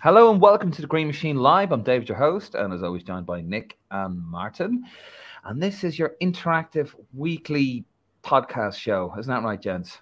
Hello 0.00 0.30
and 0.30 0.40
welcome 0.40 0.70
to 0.70 0.80
the 0.80 0.86
Green 0.86 1.08
Machine 1.08 1.36
Live. 1.36 1.72
I'm 1.72 1.82
David, 1.82 2.08
your 2.08 2.18
host, 2.18 2.54
and 2.54 2.72
as 2.72 2.84
always, 2.84 3.02
joined 3.02 3.26
by 3.26 3.40
Nick 3.40 3.76
and 3.90 4.22
Martin. 4.24 4.84
And 5.44 5.60
this 5.60 5.82
is 5.82 5.98
your 5.98 6.14
interactive 6.22 6.94
weekly 7.12 7.84
podcast 8.22 8.76
show. 8.76 9.12
Isn't 9.18 9.32
that 9.32 9.42
right, 9.42 9.60
gents? 9.60 9.98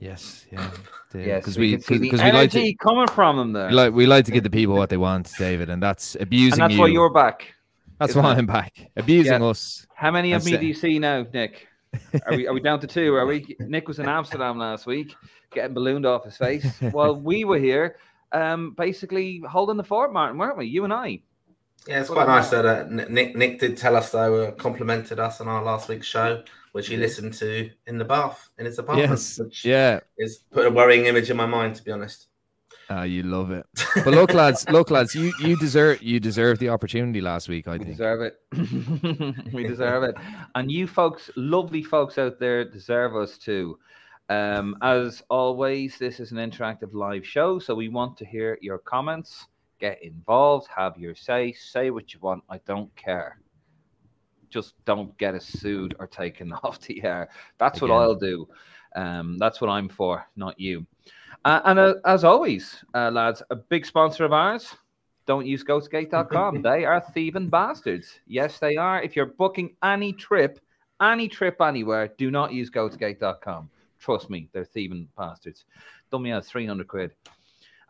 Yes, 0.00 0.46
yeah, 0.50 0.70
Yes, 1.14 1.44
because 1.44 1.56
we, 1.56 1.66
we 1.66 1.72
can 1.74 1.80
see 1.82 1.94
the 1.94 2.00
because 2.00 2.22
we 2.22 2.32
like 2.32 2.50
to 2.50 2.74
coming 2.74 3.06
from 3.06 3.36
them 3.36 3.52
there. 3.52 3.68
we 3.68 3.74
like 3.74 3.94
we 3.94 4.06
like 4.06 4.24
to 4.26 4.32
give 4.32 4.42
the 4.42 4.50
people 4.50 4.74
what 4.74 4.90
they 4.90 4.96
want, 4.96 5.30
David, 5.38 5.70
and 5.70 5.80
that's 5.80 6.16
abusing 6.18 6.60
and 6.60 6.62
that's 6.62 6.74
you. 6.74 6.80
why 6.80 6.88
you're 6.88 7.12
back. 7.12 7.54
that's 7.98 8.14
why 8.14 8.32
it? 8.32 8.38
I'm 8.38 8.46
back, 8.46 8.90
abusing 8.96 9.40
Yeah. 9.40 9.46
us. 9.46 9.86
How 9.94 10.10
many 10.10 10.32
of 10.32 10.44
me 10.44 10.56
do 10.56 10.66
you 10.66 10.74
see 10.74 10.98
now, 10.98 11.24
Nick? 11.32 11.68
Are 12.26 12.36
we 12.36 12.46
are 12.48 12.52
we 12.52 12.60
down 12.60 12.80
to 12.80 12.86
two? 12.86 13.14
Are 13.14 13.24
we? 13.24 13.56
Nick 13.60 13.86
was 13.88 14.00
in 14.00 14.08
Amsterdam 14.08 14.58
last 14.58 14.84
week, 14.84 15.14
getting 15.52 15.72
ballooned 15.72 16.04
off 16.04 16.24
his 16.24 16.36
face, 16.36 16.66
while 16.90 17.14
we 17.14 17.44
were 17.44 17.58
here, 17.58 17.96
um, 18.36 18.74
basically 18.76 19.42
holding 19.48 19.76
the 19.76 19.84
fort, 19.84 20.12
Martin, 20.12 20.38
weren't 20.38 20.58
we? 20.58 20.66
You 20.66 20.84
and 20.84 20.92
I. 20.92 21.20
Yeah, 21.86 22.00
it's 22.00 22.10
quite 22.10 22.26
nice 22.26 22.50
that 22.50 22.66
uh, 22.66 22.84
Nick 22.88 23.36
Nick 23.36 23.60
did 23.60 23.76
tell 23.76 23.94
us 23.96 24.10
though, 24.10 24.46
uh, 24.46 24.50
complimented 24.52 25.20
us 25.20 25.40
on 25.40 25.46
our 25.46 25.62
last 25.62 25.88
week's 25.88 26.06
show, 26.06 26.42
which 26.72 26.88
he 26.88 26.96
listened 26.96 27.32
to 27.34 27.70
in 27.86 27.96
the 27.96 28.04
bath 28.04 28.48
in 28.58 28.66
his 28.66 28.78
apartment, 28.78 29.10
Yes, 29.10 29.38
which 29.38 29.64
yeah, 29.64 30.00
is 30.18 30.38
put 30.50 30.66
a 30.66 30.70
worrying 30.70 31.06
image 31.06 31.30
in 31.30 31.36
my 31.36 31.46
mind, 31.46 31.76
to 31.76 31.84
be 31.84 31.92
honest. 31.92 32.26
Ah, 32.90 33.02
you 33.04 33.22
love 33.22 33.50
it. 33.52 33.66
But 34.04 34.14
look, 34.14 34.32
lads, 34.34 34.68
look, 34.68 34.90
lads, 34.90 35.14
you 35.14 35.32
you 35.40 35.56
deserve 35.58 36.02
you 36.02 36.18
deserve 36.18 36.58
the 36.58 36.68
opportunity 36.70 37.20
last 37.20 37.48
week. 37.48 37.68
I 37.68 37.72
We 37.72 37.78
think. 37.84 37.96
deserve 37.96 38.20
it. 38.22 38.34
we 39.52 39.66
deserve 39.66 40.02
it. 40.04 40.16
And 40.56 40.70
you 40.70 40.86
folks, 40.88 41.30
lovely 41.36 41.82
folks 41.84 42.18
out 42.18 42.38
there, 42.40 42.64
deserve 42.64 43.14
us 43.16 43.38
too. 43.38 43.78
Um, 44.28 44.76
as 44.82 45.22
always, 45.30 45.98
this 45.98 46.18
is 46.18 46.32
an 46.32 46.38
interactive 46.38 46.92
live 46.92 47.26
show, 47.26 47.58
so 47.58 47.74
we 47.74 47.88
want 47.88 48.16
to 48.18 48.24
hear 48.24 48.58
your 48.60 48.78
comments. 48.78 49.46
Get 49.78 50.02
involved, 50.02 50.68
have 50.74 50.98
your 50.98 51.14
say, 51.14 51.52
say 51.52 51.90
what 51.90 52.12
you 52.12 52.20
want. 52.20 52.42
I 52.48 52.58
don't 52.66 52.94
care. 52.96 53.40
Just 54.48 54.74
don't 54.84 55.16
get 55.18 55.34
us 55.34 55.44
sued 55.44 55.94
or 55.98 56.06
taken 56.06 56.52
off 56.64 56.80
the 56.80 57.04
air. 57.04 57.28
That's 57.58 57.80
what 57.80 57.90
I'll 57.90 58.14
do. 58.14 58.48
Um, 58.96 59.36
that's 59.38 59.60
what 59.60 59.68
I'm 59.68 59.88
for, 59.88 60.26
not 60.34 60.58
you. 60.58 60.86
Uh, 61.44 61.60
and 61.64 61.78
uh, 61.78 61.94
as 62.04 62.24
always, 62.24 62.82
uh, 62.94 63.10
lads, 63.10 63.42
a 63.50 63.56
big 63.56 63.86
sponsor 63.86 64.24
of 64.24 64.32
ours, 64.32 64.74
don't 65.26 65.46
use 65.46 65.62
gotogate.com. 65.62 66.62
they 66.62 66.84
are 66.84 67.00
thieving 67.00 67.48
bastards. 67.48 68.20
Yes, 68.26 68.58
they 68.58 68.76
are. 68.76 69.02
If 69.02 69.14
you're 69.14 69.26
booking 69.26 69.76
any 69.84 70.12
trip, 70.12 70.58
any 71.00 71.28
trip 71.28 71.60
anywhere, 71.60 72.08
do 72.16 72.30
not 72.30 72.52
use 72.52 72.70
gotogate.com. 72.70 73.70
Trust 73.98 74.30
me, 74.30 74.48
they're 74.52 74.64
thieving 74.64 75.08
bastards. 75.16 75.64
Done 76.10 76.22
me 76.22 76.32
out 76.32 76.44
300 76.44 76.86
quid. 76.86 77.12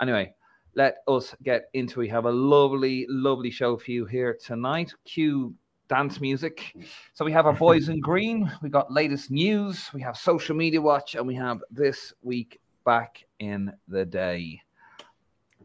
Anyway, 0.01 0.35
let 0.75 0.99
us 1.09 1.35
get 1.43 1.71
into 1.73 2.01
We 2.01 2.09
have 2.09 2.27
a 2.27 2.31
lovely, 2.31 3.07
lovely 3.09 3.51
show 3.51 3.77
for 3.77 3.91
you 3.91 4.05
here 4.05 4.37
tonight. 4.43 4.93
Cue 5.05 5.55
dance 5.89 6.21
music. 6.21 6.75
So 7.15 7.25
we 7.25 7.33
have 7.33 7.47
our 7.47 7.53
boys 7.67 7.89
in 7.89 8.01
green. 8.01 8.51
We 8.63 8.69
got 8.69 8.93
latest 8.93 9.31
news. 9.31 9.89
We 9.95 10.03
have 10.03 10.17
social 10.17 10.55
media 10.55 10.81
watch, 10.81 11.15
and 11.15 11.27
we 11.27 11.35
have 11.37 11.63
this 11.71 12.13
week 12.23 12.61
back 12.85 13.25
in 13.39 13.73
the 13.89 14.05
day. 14.05 14.61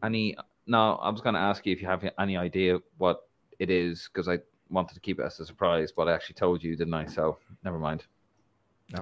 Any 0.02 0.36
no, 0.66 0.94
I 0.96 1.10
was 1.10 1.20
going 1.20 1.34
to 1.34 1.40
ask 1.40 1.66
you 1.66 1.72
if 1.72 1.82
you 1.82 1.88
have 1.88 2.08
any 2.18 2.36
idea 2.36 2.78
what 2.98 3.20
it 3.58 3.68
is 3.68 4.08
because 4.12 4.28
I 4.28 4.38
wanted 4.70 4.94
to 4.94 5.00
keep 5.00 5.20
it 5.20 5.24
as 5.24 5.38
a 5.40 5.46
surprise, 5.46 5.92
but 5.94 6.08
I 6.08 6.12
actually 6.12 6.34
told 6.34 6.62
you, 6.62 6.76
didn't 6.76 6.94
I? 6.94 7.06
So 7.06 7.38
never 7.64 7.78
mind. 7.78 8.04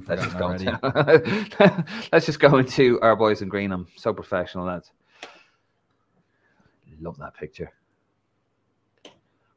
Let's 0.07 0.23
just, 0.23 0.39
go 0.39 0.51
into, 0.51 1.85
let's 2.13 2.27
just 2.27 2.39
go 2.39 2.59
into 2.59 3.01
our 3.01 3.17
boys 3.17 3.43
in 3.43 3.49
green. 3.49 3.73
I'm 3.73 3.89
so 3.97 4.13
professional, 4.13 4.67
lads. 4.67 4.93
Love 7.01 7.19
that 7.19 7.35
picture. 7.35 7.73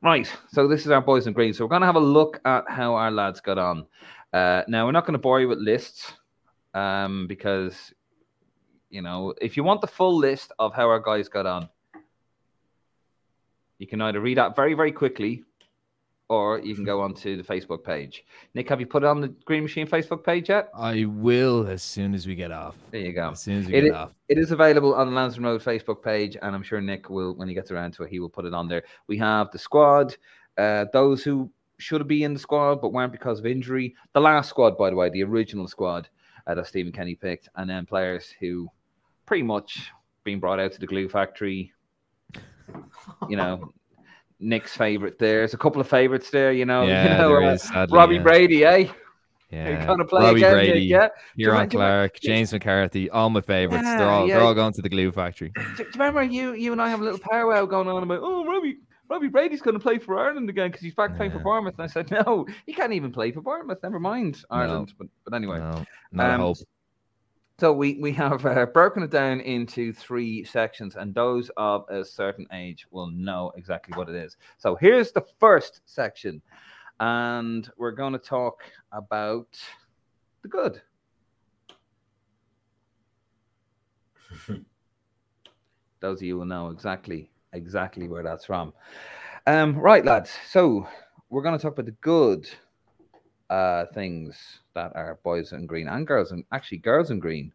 Right, 0.01 0.29
so 0.51 0.67
this 0.67 0.85
is 0.85 0.91
our 0.91 1.01
boys 1.01 1.27
in 1.27 1.33
green. 1.33 1.53
So 1.53 1.63
we're 1.63 1.69
going 1.69 1.81
to 1.81 1.85
have 1.85 1.95
a 1.95 1.99
look 1.99 2.41
at 2.45 2.65
how 2.67 2.95
our 2.95 3.11
lads 3.11 3.39
got 3.39 3.57
on. 3.57 3.85
Uh, 4.33 4.63
now 4.67 4.85
we're 4.85 4.91
not 4.91 5.05
going 5.05 5.13
to 5.13 5.19
bore 5.19 5.39
you 5.39 5.47
with 5.47 5.59
lists 5.59 6.13
um, 6.73 7.27
because 7.27 7.93
you 8.89 9.01
know 9.01 9.33
if 9.39 9.55
you 9.55 9.63
want 9.63 9.79
the 9.79 9.87
full 9.87 10.17
list 10.17 10.51
of 10.59 10.73
how 10.73 10.89
our 10.89 10.99
guys 10.99 11.29
got 11.29 11.45
on, 11.45 11.69
you 13.77 13.87
can 13.87 14.01
either 14.01 14.19
read 14.19 14.37
that 14.37 14.55
very 14.55 14.73
very 14.73 14.91
quickly, 14.91 15.43
or 16.33 16.59
you 16.59 16.73
can 16.75 16.83
go 16.83 16.99
onto 17.01 17.37
the 17.37 17.43
Facebook 17.43 17.83
page. 17.83 18.25
Nick, 18.55 18.67
have 18.69 18.79
you 18.79 18.87
put 18.87 19.03
it 19.03 19.05
on 19.07 19.21
the 19.21 19.27
Green 19.45 19.61
Machine 19.63 19.85
Facebook 19.87 20.23
page 20.23 20.49
yet? 20.49 20.69
I 20.75 21.05
will 21.05 21.67
as 21.67 21.83
soon 21.83 22.13
as 22.13 22.25
we 22.25 22.33
get 22.35 22.51
off. 22.51 22.75
There 22.91 23.01
you 23.01 23.13
go. 23.13 23.29
As 23.31 23.41
soon 23.41 23.59
as 23.59 23.67
we 23.67 23.73
It 23.75 23.81
get 23.83 23.93
i- 23.93 23.97
off. 23.97 24.15
It 24.29 24.37
is 24.37 24.51
available 24.51 24.95
on 24.95 25.07
the 25.07 25.13
Lansdowne 25.13 25.45
Road 25.45 25.61
Facebook 25.61 26.01
page, 26.03 26.35
and 26.41 26.55
I'm 26.55 26.63
sure 26.63 26.81
Nick 26.81 27.09
will, 27.09 27.35
when 27.35 27.47
he 27.47 27.53
gets 27.53 27.69
around 27.71 27.93
to 27.93 28.03
it, 28.03 28.09
he 28.09 28.19
will 28.19 28.29
put 28.29 28.45
it 28.45 28.53
on 28.53 28.67
there. 28.67 28.83
We 29.07 29.17
have 29.19 29.51
the 29.51 29.59
squad, 29.59 30.17
uh, 30.57 30.85
those 30.91 31.23
who 31.23 31.51
should 31.77 32.07
be 32.07 32.23
in 32.23 32.33
the 32.33 32.39
squad 32.39 32.81
but 32.81 32.93
weren't 32.93 33.11
because 33.11 33.39
of 33.39 33.45
injury. 33.45 33.95
The 34.13 34.21
last 34.21 34.49
squad, 34.49 34.77
by 34.77 34.89
the 34.89 34.95
way, 34.95 35.09
the 35.09 35.23
original 35.23 35.67
squad 35.67 36.09
uh, 36.47 36.55
that 36.55 36.67
Stephen 36.67 36.91
Kenny 36.91 37.15
picked, 37.15 37.49
and 37.55 37.69
then 37.69 37.85
players 37.85 38.33
who 38.39 38.67
pretty 39.25 39.43
much 39.43 39.91
been 40.23 40.39
brought 40.39 40.59
out 40.59 40.71
to 40.71 40.79
the 40.79 40.87
glue 40.87 41.09
factory. 41.09 41.71
You 43.29 43.35
know, 43.37 43.71
Nick's 44.43 44.75
favorite. 44.75 45.17
there. 45.19 45.39
There's 45.39 45.53
a 45.53 45.57
couple 45.57 45.81
of 45.81 45.87
favorites 45.87 46.29
there. 46.29 46.51
You 46.51 46.65
know, 46.65 46.83
Yeah, 46.87 47.03
you 47.03 47.17
know, 47.21 47.29
there 47.29 47.43
uh, 47.43 47.53
is, 47.53 47.63
sadly, 47.63 47.97
Robbie 47.97 48.15
yeah. 48.15 48.21
Brady, 48.23 48.65
eh? 48.65 48.87
Yeah, 49.51 49.69
You're 49.69 49.85
gonna 49.85 50.05
play 50.05 50.23
Robbie 50.25 50.39
again, 50.39 50.53
Brady, 50.53 50.79
yeah? 50.79 51.09
Ciaran 51.37 51.63
you- 51.65 51.69
do 51.69 51.77
you- 51.77 51.79
Clark, 51.79 52.19
James 52.21 52.51
McCarthy, 52.53 53.09
all 53.11 53.29
my 53.29 53.41
favorites. 53.41 53.83
they're 53.83 54.07
all 54.09 54.27
yeah. 54.27 54.37
they're 54.37 54.43
all 54.47 54.55
going 54.55 54.73
to 54.73 54.81
the 54.81 54.89
glue 54.89 55.11
factory. 55.11 55.51
Do, 55.55 55.61
do 55.77 55.83
you 55.83 55.89
remember 55.93 56.23
you 56.23 56.53
you 56.53 56.71
and 56.71 56.81
I 56.81 56.89
have 56.89 57.01
a 57.01 57.03
little 57.03 57.19
powwow 57.19 57.65
going 57.67 57.87
on 57.87 58.01
about 58.01 58.21
oh 58.23 58.45
Robbie 58.45 58.77
Robbie 59.11 59.27
Brady's 59.27 59.61
going 59.61 59.75
to 59.77 59.79
play 59.79 59.99
for 59.99 60.17
Ireland 60.17 60.49
again 60.49 60.69
because 60.71 60.81
he's 60.81 60.95
back 60.95 61.15
playing 61.15 61.33
for 61.33 61.39
Bournemouth 61.39 61.75
and 61.77 61.83
I 61.83 61.87
said 61.87 62.09
no 62.09 62.47
he 62.65 62.73
can't 62.73 62.93
even 62.93 63.11
play 63.11 63.31
for 63.31 63.41
Bournemouth 63.41 63.77
never 63.83 63.99
mind 63.99 64.43
Ireland 64.49 64.93
but 64.97 65.05
but 65.23 65.35
anyway 65.35 65.59
No, 65.59 65.85
not 66.11 66.31
Um, 66.31 66.39
hope. 66.39 66.57
So 67.63 67.71
we 67.71 67.95
we 68.01 68.11
have 68.11 68.45
uh, 68.45 68.65
broken 68.65 69.03
it 69.03 69.09
down 69.09 69.39
into 69.39 69.93
three 69.93 70.43
sections 70.43 70.97
and 70.97 71.15
those 71.15 71.49
of 71.55 71.85
a 71.87 72.03
certain 72.03 72.45
age 72.51 72.85
will 72.91 73.07
know 73.07 73.53
exactly 73.55 73.95
what 73.95 74.09
it 74.09 74.15
is 74.15 74.35
so 74.57 74.75
here's 74.75 75.13
the 75.13 75.23
first 75.39 75.79
section 75.85 76.41
and 76.99 77.71
we're 77.77 77.93
going 77.93 78.11
to 78.11 78.19
talk 78.19 78.63
about 78.91 79.47
the 80.41 80.49
good 80.49 80.81
those 86.01 86.17
of 86.17 86.23
you 86.23 86.37
will 86.37 86.43
know 86.43 86.67
exactly 86.67 87.31
exactly 87.53 88.09
where 88.09 88.23
that's 88.23 88.43
from. 88.43 88.73
Um, 89.47 89.77
right, 89.77 90.03
lads. 90.03 90.31
So 90.49 90.85
we're 91.29 91.43
going 91.43 91.57
to 91.57 91.61
talk 91.61 91.71
about 91.71 91.85
the 91.85 91.91
good 92.01 92.49
uh, 93.49 93.85
things 93.93 94.59
that 94.73 94.91
our 94.95 95.19
boys 95.23 95.51
in 95.51 95.65
green 95.65 95.87
and 95.87 96.07
girls 96.07 96.31
and 96.31 96.43
actually 96.51 96.77
girls 96.77 97.11
in 97.11 97.19
green 97.19 97.51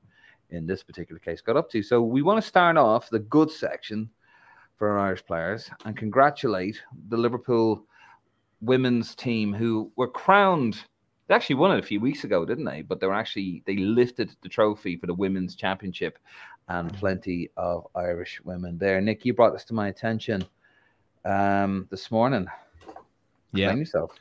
in 0.51 0.67
this 0.67 0.83
particular 0.83 1.19
case 1.19 1.41
got 1.41 1.57
up 1.57 1.71
to. 1.71 1.83
So 1.83 2.03
we 2.03 2.23
want 2.23 2.43
to 2.43 2.49
start 2.49 2.77
off 2.77 3.11
the 3.11 3.19
good 3.19 3.51
section 3.51 4.09
for 4.77 4.91
our 4.91 4.99
Irish 4.99 5.25
players 5.25 5.71
and 5.85 5.97
congratulate 5.97 6.81
the 7.09 7.17
Liverpool 7.17 7.85
women's 8.61 9.15
team 9.15 9.53
who 9.53 9.91
were 9.97 10.09
crowned. 10.09 10.85
They 11.27 11.35
actually 11.35 11.57
won 11.57 11.73
it 11.73 11.81
a 11.81 11.87
few 11.87 12.01
weeks 12.01 12.25
ago, 12.25 12.45
didn't 12.45 12.65
they? 12.65 12.83
But 12.83 13.01
they 13.01 13.07
were 13.07 13.15
actually 13.15 13.63
they 13.67 13.77
lifted 13.77 14.31
the 14.43 14.49
trophy 14.49 14.97
for 14.97 15.07
the 15.07 15.15
women's 15.15 15.55
championship 15.55 16.19
and 16.69 16.93
plenty 16.95 17.51
of 17.57 17.87
Irish 17.95 18.41
women 18.45 18.79
there. 18.79 19.01
Nick, 19.01 19.25
you 19.25 19.35
brought 19.35 19.53
this 19.53 19.65
to 19.67 19.75
my 19.75 19.89
attention 19.89 20.45
um, 21.25 21.87
this 21.91 22.11
morning. 22.11 22.47
Yeah, 23.53 23.75
yourself. 23.75 24.13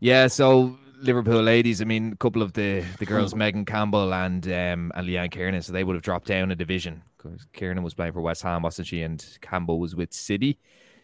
yeah. 0.00 0.26
So 0.26 0.78
Liverpool 0.98 1.42
ladies, 1.42 1.82
I 1.82 1.84
mean, 1.84 2.12
a 2.12 2.16
couple 2.16 2.42
of 2.42 2.52
the 2.54 2.84
the 2.98 3.06
girls, 3.06 3.34
Megan 3.34 3.64
Campbell 3.64 4.14
and 4.14 4.46
um 4.46 4.92
and 4.94 5.06
Leanne 5.06 5.30
Kiernan, 5.30 5.62
so 5.62 5.72
they 5.72 5.84
would 5.84 5.94
have 5.94 6.02
dropped 6.02 6.26
down 6.26 6.50
a 6.50 6.56
division 6.56 7.02
because 7.16 7.46
Kiernan 7.52 7.82
was 7.82 7.94
playing 7.94 8.12
for 8.12 8.20
West 8.20 8.42
Ham, 8.42 8.62
wasn't 8.62 8.88
she? 8.88 9.02
And 9.02 9.24
Campbell 9.40 9.78
was 9.78 9.94
with 9.94 10.12
City. 10.12 10.58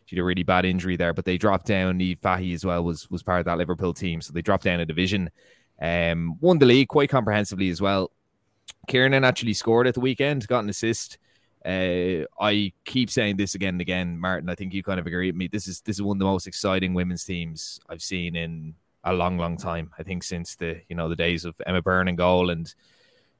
She 0.07 0.17
had 0.17 0.23
a 0.23 0.25
really 0.25 0.43
bad 0.43 0.65
injury 0.65 0.97
there, 0.97 1.13
but 1.13 1.25
they 1.25 1.39
dropped 1.39 1.67
down. 1.67 1.99
Niamh 1.99 2.21
Fahey 2.21 2.55
as 2.55 2.65
well 2.65 2.83
was 2.85 3.11
was 3.11 3.23
part 3.23 3.41
of 3.41 3.47
that 3.47 3.59
Liverpool 3.59 3.95
team, 3.95 4.21
so 4.21 4.33
they 4.33 4.43
dropped 4.43 4.65
down 4.65 4.81
a 4.81 4.87
division. 4.87 5.31
Um, 5.81 6.39
won 6.41 6.59
the 6.59 6.67
league 6.67 6.89
quite 6.89 7.11
comprehensively 7.11 7.69
as 7.69 7.81
well. 7.81 8.11
Kiernan 8.89 9.25
actually 9.25 9.55
scored 9.55 9.87
at 9.87 9.95
the 9.95 10.01
weekend, 10.01 10.47
got 10.49 10.65
an 10.65 10.71
assist. 10.71 11.19
Uh, 11.65 12.27
I 12.41 12.73
keep 12.85 13.09
saying 13.11 13.37
this 13.37 13.55
again 13.55 13.75
and 13.75 13.81
again, 13.81 14.19
Martin. 14.19 14.49
I 14.49 14.55
think 14.55 14.75
you 14.75 14.83
kind 14.83 14.99
of 14.99 15.07
agree 15.07 15.29
with 15.29 15.37
me. 15.37 15.49
This 15.49 15.69
is 15.69 15.81
this 15.83 15.97
is 15.97 16.03
one 16.03 16.17
of 16.17 16.19
the 16.19 16.25
most 16.25 16.47
exciting 16.47 16.95
women's 16.95 17.25
teams 17.25 17.79
I've 17.89 18.03
seen 18.03 18.35
in 18.35 18.75
a 19.05 19.13
long, 19.13 19.39
long 19.39 19.57
time. 19.57 19.91
I 19.99 20.03
think 20.03 20.23
since 20.23 20.57
the 20.57 20.81
you 20.89 20.97
know 20.97 21.09
the 21.09 21.17
days 21.17 21.45
of 21.45 21.61
Emma 21.67 21.83
Byrne 21.83 22.09
and 22.09 22.17
goal 22.19 22.51
and 22.51 22.73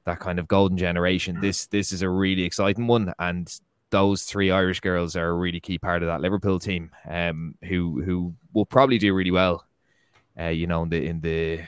that 0.05 0.19
kind 0.19 0.39
of 0.39 0.47
golden 0.47 0.77
generation. 0.77 1.39
This 1.39 1.67
this 1.67 1.91
is 1.91 2.01
a 2.01 2.09
really 2.09 2.43
exciting 2.43 2.87
one, 2.87 3.13
and 3.19 3.51
those 3.89 4.23
three 4.23 4.51
Irish 4.51 4.79
girls 4.79 5.15
are 5.15 5.29
a 5.29 5.33
really 5.33 5.59
key 5.59 5.77
part 5.77 6.03
of 6.03 6.07
that 6.07 6.21
Liverpool 6.21 6.59
team, 6.59 6.91
um, 7.07 7.55
who 7.63 8.01
who 8.01 8.33
will 8.53 8.65
probably 8.65 8.97
do 8.97 9.13
really 9.13 9.31
well, 9.31 9.65
uh, 10.39 10.47
you 10.47 10.67
know, 10.67 10.83
in 10.83 10.89
the 10.89 11.05
in 11.05 11.21
the 11.21 11.61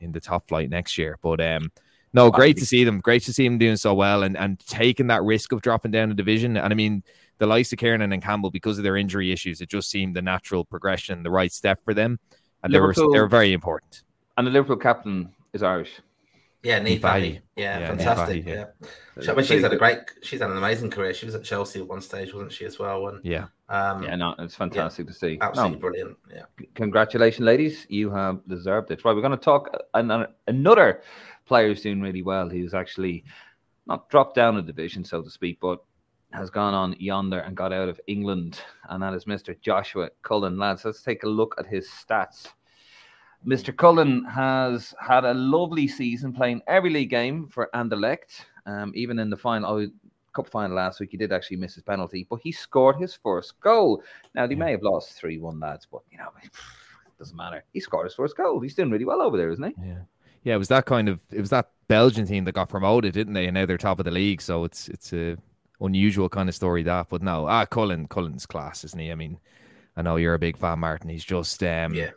in 0.00 0.12
the 0.12 0.20
top 0.20 0.48
flight 0.48 0.68
next 0.68 0.98
year. 0.98 1.18
But 1.22 1.40
um, 1.40 1.72
no, 2.12 2.30
great 2.30 2.58
to 2.58 2.66
see 2.66 2.84
them. 2.84 3.00
Great 3.00 3.22
to 3.24 3.32
see 3.32 3.44
them 3.44 3.58
doing 3.58 3.76
so 3.76 3.94
well 3.94 4.22
and 4.22 4.36
and 4.36 4.58
taking 4.66 5.06
that 5.06 5.22
risk 5.22 5.52
of 5.52 5.62
dropping 5.62 5.92
down 5.92 6.10
a 6.10 6.14
division. 6.14 6.56
And 6.56 6.72
I 6.72 6.76
mean, 6.76 7.02
the 7.38 7.46
likes 7.46 7.72
of 7.72 7.78
Kiernan 7.78 8.12
and 8.12 8.22
Campbell, 8.22 8.50
because 8.50 8.76
of 8.76 8.84
their 8.84 8.96
injury 8.96 9.32
issues, 9.32 9.60
it 9.60 9.70
just 9.70 9.90
seemed 9.90 10.14
the 10.14 10.22
natural 10.22 10.64
progression, 10.64 11.22
the 11.22 11.30
right 11.30 11.52
step 11.52 11.80
for 11.82 11.94
them, 11.94 12.18
and 12.62 12.72
they 12.72 12.80
were 12.80 12.94
they 12.94 13.20
were 13.20 13.28
very 13.28 13.52
important. 13.52 14.02
And 14.36 14.46
the 14.46 14.50
Liverpool 14.50 14.76
captain 14.76 15.30
is 15.52 15.62
Irish. 15.62 16.00
Yeah, 16.62 16.78
Niamh 16.78 17.40
Yeah, 17.56 17.78
yeah, 17.80 17.88
fantastic. 17.88 18.46
yeah. 18.46 18.66
yeah. 19.20 19.32
I 19.32 19.34
mean, 19.34 19.44
she's 19.44 19.62
had 19.62 19.72
a 19.72 19.76
great, 19.76 19.98
she's 20.22 20.40
had 20.40 20.50
an 20.50 20.56
amazing 20.56 20.90
career. 20.90 21.12
She 21.12 21.26
was 21.26 21.34
at 21.34 21.42
Chelsea 21.42 21.80
at 21.80 21.88
one 21.88 22.00
stage, 22.00 22.32
wasn't 22.32 22.52
she, 22.52 22.64
as 22.64 22.78
well? 22.78 23.08
And, 23.08 23.24
yeah. 23.24 23.46
Um, 23.68 24.04
yeah, 24.04 24.14
no, 24.14 24.34
it's 24.38 24.54
fantastic 24.54 25.06
yeah, 25.06 25.12
to 25.12 25.18
see. 25.18 25.38
Absolutely 25.40 25.76
no, 25.76 25.80
brilliant. 25.80 26.16
Yeah. 26.32 26.42
Congratulations, 26.74 27.44
ladies. 27.44 27.86
You 27.88 28.10
have 28.10 28.46
deserved 28.46 28.92
it. 28.92 29.04
Right, 29.04 29.14
we're 29.14 29.22
going 29.22 29.32
to 29.32 29.36
talk 29.36 29.76
another 29.94 31.02
player 31.46 31.66
who's 31.66 31.82
doing 31.82 32.00
really 32.00 32.22
well. 32.22 32.48
He's 32.48 32.74
actually 32.74 33.24
not 33.86 34.08
dropped 34.08 34.36
down 34.36 34.56
a 34.56 34.62
division, 34.62 35.04
so 35.04 35.20
to 35.20 35.30
speak, 35.30 35.58
but 35.60 35.82
has 36.32 36.50
gone 36.50 36.74
on 36.74 36.96
yonder 36.98 37.40
and 37.40 37.56
got 37.56 37.72
out 37.72 37.88
of 37.88 38.00
England, 38.06 38.60
and 38.88 39.02
that 39.02 39.14
is 39.14 39.24
Mr. 39.24 39.58
Joshua 39.60 40.10
Cullen. 40.22 40.58
Lads, 40.58 40.84
let's 40.84 41.02
take 41.02 41.22
a 41.24 41.28
look 41.28 41.54
at 41.58 41.66
his 41.66 41.88
stats. 41.88 42.48
Mr. 43.46 43.76
Cullen 43.76 44.24
has 44.24 44.94
had 45.00 45.24
a 45.24 45.34
lovely 45.34 45.88
season 45.88 46.32
playing 46.32 46.62
every 46.68 46.90
league 46.90 47.10
game 47.10 47.48
for 47.48 47.68
Anderlecht. 47.74 48.44
Um, 48.66 48.92
even 48.94 49.18
in 49.18 49.30
the 49.30 49.36
final, 49.36 49.68
oh, 49.68 49.88
cup 50.32 50.48
final 50.48 50.76
last 50.76 51.00
week, 51.00 51.10
he 51.10 51.16
did 51.16 51.32
actually 51.32 51.56
miss 51.56 51.74
his 51.74 51.82
penalty, 51.82 52.26
but 52.30 52.40
he 52.42 52.52
scored 52.52 52.96
his 52.96 53.14
first 53.14 53.60
goal. 53.60 54.02
Now 54.34 54.46
they 54.46 54.54
may 54.54 54.70
have 54.70 54.82
lost 54.82 55.14
three 55.14 55.38
one, 55.38 55.58
lads, 55.60 55.86
but 55.90 56.02
you 56.10 56.18
know 56.18 56.28
it 56.42 56.50
doesn't 57.18 57.36
matter. 57.36 57.64
He 57.72 57.80
scored 57.80 58.06
his 58.06 58.14
first 58.14 58.36
goal. 58.36 58.60
He's 58.60 58.74
doing 58.74 58.90
really 58.90 59.04
well 59.04 59.22
over 59.22 59.36
there, 59.36 59.50
isn't 59.50 59.64
he? 59.64 59.74
Yeah, 59.86 60.02
yeah. 60.44 60.54
It 60.54 60.58
was 60.58 60.68
that 60.68 60.86
kind 60.86 61.08
of 61.08 61.20
it 61.32 61.40
was 61.40 61.50
that 61.50 61.70
Belgian 61.88 62.26
team 62.26 62.44
that 62.44 62.52
got 62.52 62.68
promoted, 62.68 63.12
didn't 63.12 63.34
they? 63.34 63.46
And 63.46 63.54
now 63.54 63.66
they're 63.66 63.76
top 63.76 63.98
of 63.98 64.04
the 64.04 64.10
league, 64.12 64.40
so 64.40 64.64
it's 64.64 64.88
it's 64.88 65.12
a 65.12 65.36
unusual 65.82 66.28
kind 66.28 66.48
of 66.48 66.54
story 66.54 66.82
that. 66.84 67.08
But 67.08 67.22
no, 67.22 67.46
ah, 67.46 67.66
Cullen, 67.66 68.06
Cullen's 68.08 68.46
class, 68.46 68.84
isn't 68.84 68.98
he? 68.98 69.10
I 69.10 69.14
mean, 69.14 69.38
I 69.96 70.02
know 70.02 70.16
you're 70.16 70.34
a 70.34 70.38
big 70.38 70.56
fan, 70.56 70.78
Martin. 70.78 71.10
He's 71.10 71.24
just 71.24 71.62
um, 71.62 71.94
yeah 71.94 72.10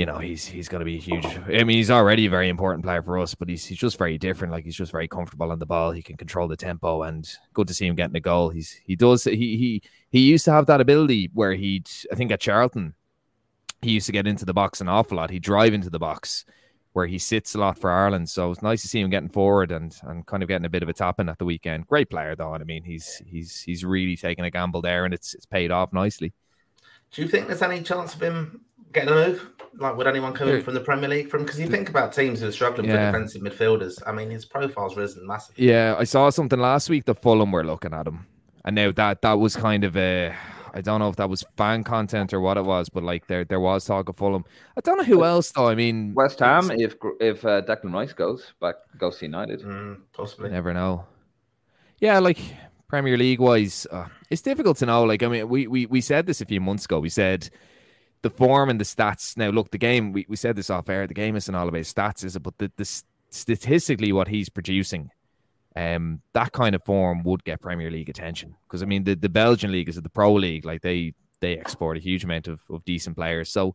you 0.00 0.06
know, 0.06 0.16
he's 0.16 0.46
he's 0.46 0.66
going 0.66 0.78
to 0.78 0.86
be 0.86 0.96
a 0.96 0.98
huge. 0.98 1.26
I 1.26 1.62
mean, 1.62 1.76
he's 1.76 1.90
already 1.90 2.24
a 2.24 2.30
very 2.30 2.48
important 2.48 2.84
player 2.84 3.02
for 3.02 3.18
us, 3.18 3.34
but 3.34 3.50
he's 3.50 3.66
he's 3.66 3.76
just 3.76 3.98
very 3.98 4.16
different. 4.16 4.50
Like 4.50 4.64
he's 4.64 4.74
just 4.74 4.92
very 4.92 5.06
comfortable 5.06 5.52
on 5.52 5.58
the 5.58 5.66
ball. 5.66 5.90
He 5.90 6.00
can 6.00 6.16
control 6.16 6.48
the 6.48 6.56
tempo, 6.56 7.02
and 7.02 7.30
good 7.52 7.68
to 7.68 7.74
see 7.74 7.86
him 7.86 7.96
getting 7.96 8.16
a 8.16 8.20
goal. 8.20 8.48
He's 8.48 8.80
he 8.86 8.96
does 8.96 9.24
he 9.24 9.58
he 9.58 9.82
he 10.10 10.20
used 10.20 10.46
to 10.46 10.52
have 10.52 10.64
that 10.66 10.80
ability 10.80 11.28
where 11.34 11.52
he'd 11.52 11.86
I 12.10 12.14
think 12.14 12.32
at 12.32 12.40
Charlton 12.40 12.94
he 13.82 13.90
used 13.90 14.06
to 14.06 14.12
get 14.12 14.26
into 14.26 14.46
the 14.46 14.54
box 14.54 14.80
an 14.80 14.88
awful 14.88 15.18
lot. 15.18 15.28
He'd 15.28 15.42
drive 15.42 15.74
into 15.74 15.90
the 15.90 15.98
box 15.98 16.46
where 16.92 17.06
he 17.06 17.18
sits 17.18 17.54
a 17.54 17.58
lot 17.58 17.78
for 17.78 17.90
Ireland. 17.90 18.28
So 18.28 18.50
it's 18.50 18.62
nice 18.62 18.82
to 18.82 18.88
see 18.88 19.00
him 19.00 19.10
getting 19.10 19.28
forward 19.28 19.70
and 19.70 19.96
and 20.02 20.26
kind 20.26 20.42
of 20.42 20.48
getting 20.48 20.66
a 20.66 20.70
bit 20.70 20.82
of 20.82 20.88
a 20.88 20.92
tap 20.92 21.20
in 21.20 21.28
at 21.28 21.38
the 21.38 21.44
weekend. 21.44 21.86
Great 21.86 22.10
player 22.10 22.34
though, 22.34 22.54
and 22.54 22.62
I 22.62 22.66
mean 22.66 22.82
he's 22.82 23.22
he's 23.26 23.60
he's 23.60 23.84
really 23.84 24.16
taken 24.16 24.44
a 24.44 24.50
gamble 24.50 24.82
there, 24.82 25.04
and 25.04 25.14
it's 25.14 25.34
it's 25.34 25.46
paid 25.46 25.70
off 25.70 25.92
nicely. 25.92 26.32
Do 27.12 27.22
you 27.22 27.28
think 27.28 27.48
there's 27.48 27.62
any 27.62 27.82
chance 27.82 28.14
of 28.14 28.22
him 28.22 28.60
getting 28.92 29.10
a 29.10 29.14
move? 29.14 29.50
Like, 29.78 29.96
would 29.96 30.06
anyone 30.06 30.32
come 30.32 30.48
in 30.48 30.62
from 30.62 30.74
the 30.74 30.80
Premier 30.80 31.08
League? 31.08 31.28
From 31.28 31.44
because 31.44 31.60
you 31.60 31.68
think 31.68 31.88
about 31.88 32.12
teams 32.12 32.40
who 32.40 32.48
are 32.48 32.52
struggling 32.52 32.88
yeah. 32.88 33.12
with 33.12 33.14
defensive 33.14 33.42
midfielders. 33.42 34.02
I 34.06 34.12
mean, 34.12 34.30
his 34.30 34.44
profile's 34.44 34.96
risen 34.96 35.26
massively. 35.26 35.68
Yeah, 35.68 35.94
I 35.98 36.04
saw 36.04 36.30
something 36.30 36.58
last 36.58 36.90
week. 36.90 37.04
The 37.04 37.14
Fulham 37.14 37.52
were 37.52 37.64
looking 37.64 37.94
at 37.94 38.06
him, 38.06 38.26
and 38.64 38.74
now 38.74 38.90
that 38.92 39.22
that 39.22 39.34
was 39.34 39.56
kind 39.56 39.84
of 39.84 39.96
a. 39.96 40.34
I 40.74 40.80
don't 40.80 41.00
know 41.00 41.08
if 41.08 41.16
that 41.16 41.28
was 41.28 41.44
fan 41.56 41.84
content 41.84 42.32
or 42.32 42.40
what 42.40 42.56
it 42.56 42.64
was, 42.64 42.88
but 42.88 43.02
like 43.02 43.26
there 43.26 43.44
there 43.44 43.60
was 43.60 43.84
talk 43.84 44.08
of 44.08 44.16
Fulham. 44.16 44.44
I 44.76 44.80
don't 44.80 44.98
know 44.98 45.04
who 45.04 45.24
else 45.24 45.50
though. 45.52 45.68
I 45.68 45.74
mean, 45.74 46.14
West 46.14 46.40
Ham 46.40 46.70
if 46.70 46.96
if 47.20 47.44
uh, 47.44 47.62
Declan 47.62 47.92
Rice 47.92 48.12
goes 48.12 48.52
back 48.60 48.76
goes 48.98 49.18
to 49.18 49.26
United, 49.26 49.62
mm, 49.62 49.98
possibly. 50.12 50.50
Never 50.50 50.72
know. 50.72 51.04
Yeah, 51.98 52.18
like 52.18 52.38
Premier 52.88 53.16
League 53.16 53.40
wise, 53.40 53.86
uh, 53.90 54.06
it's 54.30 54.42
difficult 54.42 54.78
to 54.78 54.86
know. 54.86 55.04
Like 55.04 55.22
I 55.22 55.28
mean, 55.28 55.48
we 55.48 55.66
we 55.66 55.86
we 55.86 56.00
said 56.00 56.26
this 56.26 56.40
a 56.40 56.46
few 56.46 56.60
months 56.60 56.84
ago. 56.84 57.00
We 57.00 57.10
said 57.10 57.50
the 58.22 58.30
form 58.30 58.70
and 58.70 58.80
the 58.80 58.84
stats. 58.84 59.36
Now, 59.36 59.50
look, 59.50 59.70
the 59.70 59.78
game, 59.78 60.12
we, 60.12 60.26
we 60.28 60.36
said 60.36 60.56
this 60.56 60.70
off 60.70 60.88
air, 60.88 61.06
the 61.06 61.14
game 61.14 61.36
isn't 61.36 61.54
all 61.54 61.68
about 61.68 61.82
stats, 61.82 62.24
is 62.24 62.36
it? 62.36 62.42
But 62.42 62.58
the, 62.58 62.70
the 62.76 63.02
statistically, 63.30 64.12
what 64.12 64.28
he's 64.28 64.48
producing, 64.48 65.10
um, 65.76 66.20
that 66.32 66.52
kind 66.52 66.74
of 66.74 66.84
form 66.84 67.22
would 67.22 67.44
get 67.44 67.60
Premier 67.60 67.90
League 67.90 68.08
attention. 68.08 68.54
Because, 68.66 68.82
I 68.82 68.86
mean, 68.86 69.04
the, 69.04 69.14
the 69.14 69.28
Belgian 69.28 69.72
league 69.72 69.88
is 69.88 70.00
the 70.00 70.08
Pro 70.08 70.32
League, 70.34 70.64
like 70.64 70.82
they 70.82 71.14
they 71.40 71.56
export 71.56 71.96
a 71.96 72.00
huge 72.00 72.24
amount 72.24 72.48
of, 72.48 72.60
of 72.68 72.84
decent 72.84 73.16
players. 73.16 73.50
So 73.50 73.74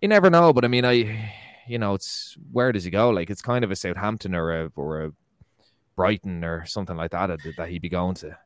you 0.00 0.08
never 0.08 0.30
know. 0.30 0.52
But 0.52 0.64
I 0.64 0.68
mean, 0.68 0.84
I, 0.84 1.32
you 1.68 1.78
know, 1.78 1.94
it's 1.94 2.36
where 2.50 2.72
does 2.72 2.84
he 2.84 2.90
go? 2.90 3.10
Like, 3.10 3.30
it's 3.30 3.42
kind 3.42 3.64
of 3.64 3.70
a 3.70 3.76
Southampton 3.76 4.34
or 4.34 4.64
a, 4.64 4.72
or 4.74 5.04
a 5.04 5.12
Brighton 5.94 6.44
or 6.44 6.66
something 6.66 6.96
like 6.96 7.12
that 7.12 7.26
that, 7.28 7.56
that 7.56 7.68
he'd 7.68 7.82
be 7.82 7.88
going 7.88 8.14
to. 8.16 8.36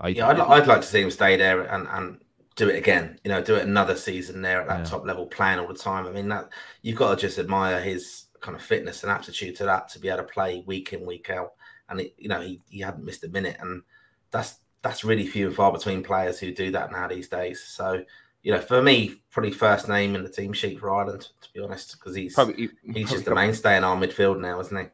I, 0.00 0.08
yeah, 0.08 0.28
I'd, 0.28 0.40
I'd 0.40 0.66
like 0.66 0.80
to 0.80 0.86
see 0.86 1.00
him 1.00 1.10
stay 1.10 1.36
there 1.36 1.62
and, 1.62 1.86
and 1.88 2.20
do 2.56 2.68
it 2.68 2.76
again. 2.76 3.18
You 3.24 3.30
know, 3.30 3.42
do 3.42 3.54
it 3.54 3.62
another 3.62 3.96
season 3.96 4.42
there 4.42 4.60
at 4.60 4.68
that 4.68 4.80
yeah. 4.80 4.84
top 4.84 5.06
level, 5.06 5.26
playing 5.26 5.60
all 5.60 5.68
the 5.68 5.74
time. 5.74 6.06
I 6.06 6.10
mean, 6.10 6.28
that 6.28 6.50
you've 6.82 6.98
got 6.98 7.14
to 7.14 7.20
just 7.20 7.38
admire 7.38 7.80
his 7.80 8.26
kind 8.40 8.56
of 8.56 8.62
fitness 8.62 9.02
and 9.02 9.10
aptitude 9.10 9.56
to 9.56 9.64
that 9.64 9.88
to 9.88 9.98
be 9.98 10.08
able 10.08 10.18
to 10.18 10.24
play 10.24 10.62
week 10.66 10.92
in, 10.92 11.06
week 11.06 11.30
out. 11.30 11.52
And 11.88 12.00
it, 12.00 12.14
you 12.16 12.28
know, 12.28 12.40
he, 12.40 12.60
he 12.68 12.80
hadn't 12.80 13.04
missed 13.04 13.24
a 13.24 13.28
minute, 13.28 13.56
and 13.60 13.82
that's 14.30 14.58
that's 14.82 15.04
really 15.04 15.26
few 15.26 15.46
and 15.46 15.56
far 15.56 15.72
between 15.72 16.02
players 16.02 16.38
who 16.38 16.52
do 16.52 16.70
that 16.72 16.92
now 16.92 17.08
these 17.08 17.28
days. 17.28 17.62
So, 17.62 18.04
you 18.42 18.52
know, 18.52 18.60
for 18.60 18.82
me, 18.82 19.22
probably 19.30 19.50
first 19.50 19.88
name 19.88 20.14
in 20.14 20.22
the 20.22 20.28
team 20.28 20.52
sheet 20.52 20.78
for 20.78 20.94
Ireland, 20.94 21.28
to 21.40 21.48
be 21.54 21.60
honest, 21.60 21.98
because 21.98 22.14
he's 22.14 22.34
probably, 22.34 22.68
he, 22.84 22.92
he's 22.92 23.10
just 23.10 23.24
the 23.24 23.34
mainstay 23.34 23.78
in 23.78 23.84
our 23.84 23.96
midfield 23.96 24.40
now, 24.40 24.60
isn't 24.60 24.76
he? 24.76 24.84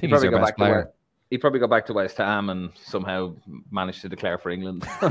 He 0.00 0.08
probably 0.08 0.30
go 0.30 0.38
back 0.38 0.56
player. 0.56 0.84
to 0.84 0.90
he 1.30 1.38
probably 1.38 1.60
go 1.60 1.66
back 1.66 1.86
to 1.86 1.92
West 1.92 2.18
Ham 2.18 2.50
and 2.50 2.70
somehow 2.74 3.34
managed 3.70 4.00
to 4.02 4.08
declare 4.08 4.38
for 4.38 4.50
England. 4.50 4.86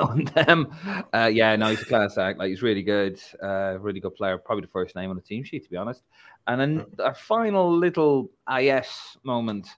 on 0.00 0.24
them. 0.24 0.74
Uh, 1.12 1.30
yeah, 1.32 1.56
no, 1.56 1.68
he's 1.68 1.82
a 1.82 1.84
class 1.84 2.16
act. 2.18 2.38
Like 2.38 2.48
he's 2.48 2.62
really 2.62 2.82
good, 2.82 3.20
uh, 3.42 3.78
really 3.80 4.00
good 4.00 4.14
player. 4.14 4.38
Probably 4.38 4.62
the 4.62 4.70
first 4.70 4.96
name 4.96 5.10
on 5.10 5.16
the 5.16 5.22
team 5.22 5.44
sheet, 5.44 5.64
to 5.64 5.70
be 5.70 5.76
honest. 5.76 6.02
And 6.46 6.60
then 6.60 6.86
our 6.98 7.14
final 7.14 7.76
little 7.76 8.30
IS 8.58 9.16
moment, 9.22 9.68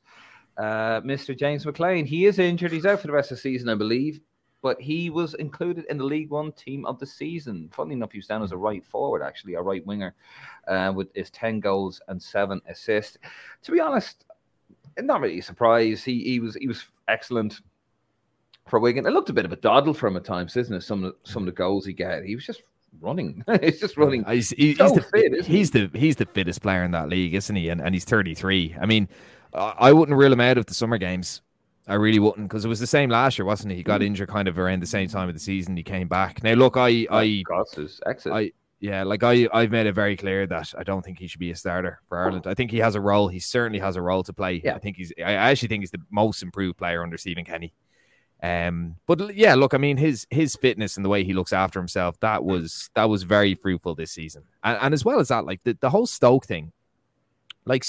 uh, 0.57 1.01
Mr. 1.01 1.37
James 1.37 1.65
McClean. 1.65 2.07
He 2.07 2.27
is 2.27 2.39
injured. 2.39 2.73
He's 2.73 2.87
out 2.87 3.01
for 3.01 3.07
the 3.07 3.13
rest 3.13 3.31
of 3.31 3.37
the 3.37 3.43
season, 3.43 3.69
I 3.69 3.75
believe. 3.75 4.21
But 4.63 4.81
he 4.81 5.11
was 5.11 5.35
included 5.35 5.85
in 5.91 5.99
the 5.99 6.05
League 6.05 6.31
One 6.31 6.51
team 6.53 6.87
of 6.87 6.99
the 6.99 7.07
season. 7.07 7.69
Funnily 7.75 7.97
enough, 7.97 8.13
he 8.13 8.19
was 8.19 8.27
down 8.27 8.43
as 8.43 8.53
a 8.53 8.57
right 8.57 8.85
forward, 8.85 9.23
actually, 9.23 9.55
a 9.55 9.61
right 9.61 9.85
winger, 9.85 10.15
uh, 10.67 10.91
with 10.95 11.09
his 11.15 11.31
ten 11.31 11.61
goals 11.61 12.01
and 12.09 12.23
seven 12.23 12.63
assists. 12.67 13.19
To 13.63 13.73
be 13.73 13.81
honest, 13.81 14.25
not 14.99 15.21
really 15.21 15.39
a 15.39 15.43
surprise. 15.43 16.03
He 16.03 16.25
he 16.25 16.41
was 16.41 16.55
he 16.55 16.67
was 16.67 16.87
excellent 17.09 17.61
for 18.67 18.81
Wigan. 18.81 19.07
It 19.07 19.13
looked 19.13 19.29
a 19.29 19.35
bit 19.35 19.45
of 19.45 19.53
a 19.53 19.57
doddle 19.57 19.93
for 19.93 20.07
him 20.07 20.17
at 20.17 20.25
times, 20.25 20.57
isn't 20.57 20.75
it? 20.75 20.83
Some 20.83 21.05
of 21.05 21.13
the, 21.13 21.31
some 21.31 21.43
of 21.43 21.47
the 21.47 21.53
goals 21.53 21.85
he 21.85 21.93
got, 21.93 22.23
he 22.23 22.35
was 22.35 22.47
just 22.47 22.63
running. 23.01 23.45
he's 23.63 23.81
just 23.81 23.97
running. 23.97 24.25
He's, 24.25 24.51
he's, 24.51 24.79
so 24.79 24.91
the, 24.91 25.03
fit, 25.03 25.45
he's 25.45 25.71
the 25.71 25.91
he's 25.95 26.17
the 26.17 26.27
fittest 26.27 26.63
player 26.63 26.85
in 26.85 26.91
that 26.93 27.09
league, 27.09 27.35
isn't 27.35 27.57
he? 27.57 27.69
And 27.69 27.81
and 27.81 27.95
he's 27.95 28.05
33. 28.05 28.77
I 28.81 28.87
mean, 28.87 29.09
I 29.53 29.93
wouldn't 29.93 30.17
rule 30.19 30.33
him 30.33 30.41
out 30.41 30.59
of 30.59 30.67
the 30.67 30.75
summer 30.75 30.99
games. 30.99 31.43
I 31.87 31.95
really 31.95 32.19
wouldn't 32.19 32.49
because 32.49 32.65
it 32.65 32.69
was 32.69 32.81
the 32.81 32.87
same 32.87 33.11
last 33.11 33.39
year, 33.39 33.45
wasn't 33.45 33.73
he? 33.73 33.79
He 33.79 33.83
got 33.83 34.01
mm. 34.01 34.07
injured 34.07 34.29
kind 34.29 34.49
of 34.49 34.59
around 34.59 34.83
the 34.83 34.87
same 34.87 35.09
time 35.09 35.29
of 35.29 35.35
the 35.35 35.41
season. 35.41 35.77
He 35.77 35.83
came 35.83 36.09
back. 36.09 36.43
Now, 36.43 36.55
look, 36.55 36.77
I, 36.77 37.07
I, 37.11 37.45
exit. 38.07 38.33
I, 38.33 38.53
yeah, 38.81 39.03
like 39.03 39.23
I, 39.23 39.49
I've 39.53 39.71
made 39.71 39.87
it 39.87 39.93
very 39.95 40.17
clear 40.17 40.47
that 40.47 40.75
I 40.79 40.83
don't 40.83 41.05
think 41.05 41.19
he 41.19 41.27
should 41.27 41.41
be 41.41 41.51
a 41.51 41.57
starter 41.57 42.01
for 42.09 42.19
Ireland. 42.19 42.47
I 42.47 42.55
think 42.55 42.71
he 42.71 42.79
has 42.79 42.95
a 42.95 43.01
role. 43.01 43.29
He 43.29 43.39
certainly 43.39 43.79
has 43.81 43.97
a 43.97 44.03
role 44.03 44.23
to 44.23 44.33
play. 44.33 44.63
Yeah. 44.65 44.75
I 44.75 44.79
think 44.79 44.97
he's. 44.97 45.13
I 45.19 45.33
actually 45.35 45.69
think 45.69 45.83
he's 45.83 45.91
the 45.91 46.01
most 46.11 46.43
improved 46.43 46.79
player 46.79 47.03
under 47.03 47.19
Stephen 47.19 47.45
Kenny. 47.45 47.75
Um, 48.45 48.97
but 49.07 49.35
yeah, 49.35 49.55
look, 49.55 49.73
I 49.73 49.79
mean, 49.79 49.97
his 49.97 50.27
his 50.29 50.55
fitness 50.55 50.97
and 50.99 51.05
the 51.05 51.09
way 51.09 51.25
he 51.25 51.33
looks 51.33 51.55
after 51.55 51.81
himself 51.81 52.21
that 52.21 52.45
was 52.45 52.91
that 52.95 53.09
was 53.09 53.23
very 53.23 53.55
fruitful 53.55 53.95
this 53.95 54.13
season, 54.13 54.43
and, 54.63 54.79
and 54.83 54.93
as 54.93 55.03
well 55.03 55.19
as 55.19 55.29
that, 55.29 55.47
like 55.47 55.65
the, 55.65 55.79
the 55.81 55.89
whole 55.89 56.07
Stoke 56.07 56.45
thing, 56.45 56.73
like 57.65 57.87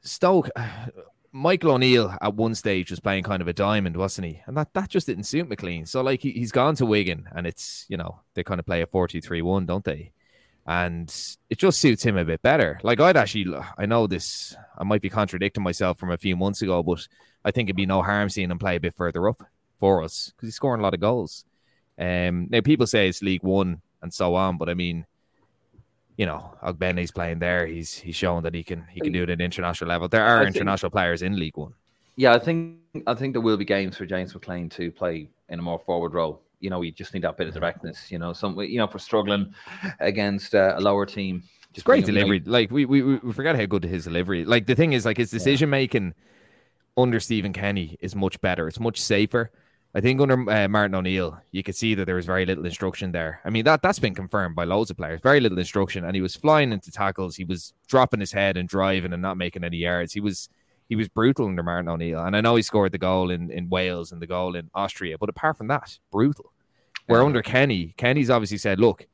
Stoke, 0.00 0.48
Michael 1.32 1.72
O'Neill 1.72 2.16
at 2.22 2.34
one 2.34 2.54
stage 2.54 2.90
was 2.90 2.98
playing 2.98 3.24
kind 3.24 3.42
of 3.42 3.48
a 3.48 3.52
diamond, 3.52 3.98
wasn't 3.98 4.26
he? 4.26 4.40
And 4.46 4.56
that 4.56 4.72
that 4.72 4.88
just 4.88 5.06
didn't 5.06 5.24
suit 5.24 5.50
McClean. 5.50 5.86
So 5.86 6.00
like 6.00 6.22
he, 6.22 6.30
he's 6.30 6.50
gone 6.50 6.74
to 6.76 6.86
Wigan, 6.86 7.28
and 7.36 7.46
it's 7.46 7.84
you 7.90 7.98
know 7.98 8.20
they 8.32 8.42
kind 8.42 8.58
of 8.58 8.64
play 8.64 8.80
a 8.80 8.86
4-2-3-1, 8.86 9.66
don't 9.66 9.84
they? 9.84 10.12
And 10.66 11.14
it 11.50 11.58
just 11.58 11.78
suits 11.78 12.02
him 12.02 12.16
a 12.16 12.24
bit 12.24 12.40
better. 12.40 12.80
Like 12.82 13.00
I'd 13.00 13.18
actually, 13.18 13.54
I 13.76 13.84
know 13.84 14.06
this, 14.06 14.56
I 14.78 14.84
might 14.84 15.02
be 15.02 15.10
contradicting 15.10 15.62
myself 15.62 15.98
from 15.98 16.10
a 16.10 16.16
few 16.16 16.36
months 16.36 16.62
ago, 16.62 16.82
but 16.82 17.06
I 17.44 17.50
think 17.50 17.68
it'd 17.68 17.76
be 17.76 17.86
no 17.86 18.02
harm 18.02 18.28
seeing 18.28 18.50
him 18.50 18.58
play 18.58 18.76
a 18.76 18.80
bit 18.80 18.94
further 18.94 19.28
up 19.28 19.42
for 19.78 20.02
us 20.02 20.32
because 20.36 20.48
he's 20.48 20.54
scoring 20.54 20.80
a 20.80 20.84
lot 20.84 20.94
of 20.94 21.00
goals. 21.00 21.44
Um, 21.98 22.48
now 22.50 22.60
people 22.60 22.86
say 22.86 23.08
it's 23.08 23.22
League 23.22 23.42
One 23.42 23.82
and 24.02 24.12
so 24.12 24.34
on, 24.34 24.58
but 24.58 24.68
I 24.68 24.74
mean, 24.74 25.06
you 26.16 26.26
know, 26.26 26.54
Ogbene's 26.62 27.10
playing 27.10 27.38
there. 27.38 27.66
He's 27.66 27.94
he's 27.94 28.16
shown 28.16 28.42
that 28.42 28.54
he 28.54 28.62
can 28.62 28.84
he 28.90 29.00
can 29.00 29.12
do 29.12 29.22
it 29.22 29.30
at 29.30 29.38
an 29.38 29.40
international 29.40 29.88
level. 29.88 30.08
There 30.08 30.24
are 30.24 30.46
international 30.46 30.90
players 30.90 31.22
in 31.22 31.38
League 31.38 31.56
One. 31.56 31.74
Yeah, 32.16 32.34
I 32.34 32.38
think 32.38 32.76
I 33.06 33.14
think 33.14 33.32
there 33.32 33.40
will 33.40 33.56
be 33.56 33.64
games 33.64 33.96
for 33.96 34.04
James 34.04 34.34
McClean 34.34 34.70
to 34.72 34.90
play 34.90 35.30
in 35.48 35.58
a 35.58 35.62
more 35.62 35.78
forward 35.78 36.12
role. 36.12 36.42
You 36.60 36.68
know, 36.68 36.82
you 36.82 36.92
just 36.92 37.14
need 37.14 37.22
that 37.22 37.38
bit 37.38 37.48
of 37.48 37.54
directness. 37.54 38.10
You 38.10 38.18
know, 38.18 38.34
some 38.34 38.58
you 38.60 38.78
know 38.78 38.86
for 38.86 38.98
struggling 38.98 39.54
against 40.00 40.54
uh, 40.54 40.74
a 40.76 40.80
lower 40.80 41.06
team. 41.06 41.42
Just 41.72 41.86
great 41.86 42.04
delivery. 42.04 42.42
Like 42.44 42.70
we, 42.70 42.84
we 42.84 43.02
we 43.02 43.32
forgot 43.32 43.56
how 43.56 43.64
good 43.64 43.84
his 43.84 44.04
delivery. 44.04 44.44
Like 44.44 44.66
the 44.66 44.74
thing 44.74 44.92
is, 44.92 45.06
like 45.06 45.16
his 45.16 45.30
decision 45.30 45.70
making 45.70 46.14
under 47.02 47.20
Stephen 47.20 47.52
Kenny 47.52 47.96
is 48.00 48.14
much 48.14 48.40
better. 48.40 48.68
It's 48.68 48.80
much 48.80 49.00
safer. 49.00 49.50
I 49.92 50.00
think 50.00 50.20
under 50.20 50.48
uh, 50.48 50.68
Martin 50.68 50.94
O'Neill, 50.94 51.40
you 51.50 51.64
could 51.64 51.74
see 51.74 51.94
that 51.96 52.04
there 52.04 52.14
was 52.14 52.26
very 52.26 52.46
little 52.46 52.64
instruction 52.64 53.10
there. 53.10 53.40
I 53.44 53.50
mean, 53.50 53.64
that 53.64 53.82
that's 53.82 53.98
been 53.98 54.14
confirmed 54.14 54.54
by 54.54 54.64
loads 54.64 54.90
of 54.90 54.96
players. 54.96 55.20
Very 55.20 55.40
little 55.40 55.58
instruction, 55.58 56.04
and 56.04 56.14
he 56.14 56.22
was 56.22 56.36
flying 56.36 56.72
into 56.72 56.92
tackles. 56.92 57.34
He 57.34 57.44
was 57.44 57.74
dropping 57.88 58.20
his 58.20 58.30
head 58.30 58.56
and 58.56 58.68
driving 58.68 59.12
and 59.12 59.20
not 59.20 59.36
making 59.36 59.64
any 59.64 59.78
yards. 59.78 60.12
He 60.12 60.20
was 60.20 60.48
he 60.88 60.94
was 60.94 61.08
brutal 61.08 61.46
under 61.46 61.64
Martin 61.64 61.88
O'Neill, 61.88 62.24
and 62.24 62.36
I 62.36 62.40
know 62.40 62.54
he 62.54 62.62
scored 62.62 62.92
the 62.92 62.98
goal 62.98 63.30
in, 63.30 63.50
in 63.50 63.68
Wales 63.68 64.12
and 64.12 64.22
the 64.22 64.28
goal 64.28 64.54
in 64.54 64.70
Austria, 64.74 65.18
but 65.18 65.28
apart 65.28 65.56
from 65.56 65.68
that, 65.68 65.98
brutal. 66.12 66.52
Where 67.06 67.24
under 67.24 67.42
Kenny, 67.42 67.92
Kenny's 67.96 68.30
obviously 68.30 68.58
said, 68.58 68.78
"Look, 68.78 69.08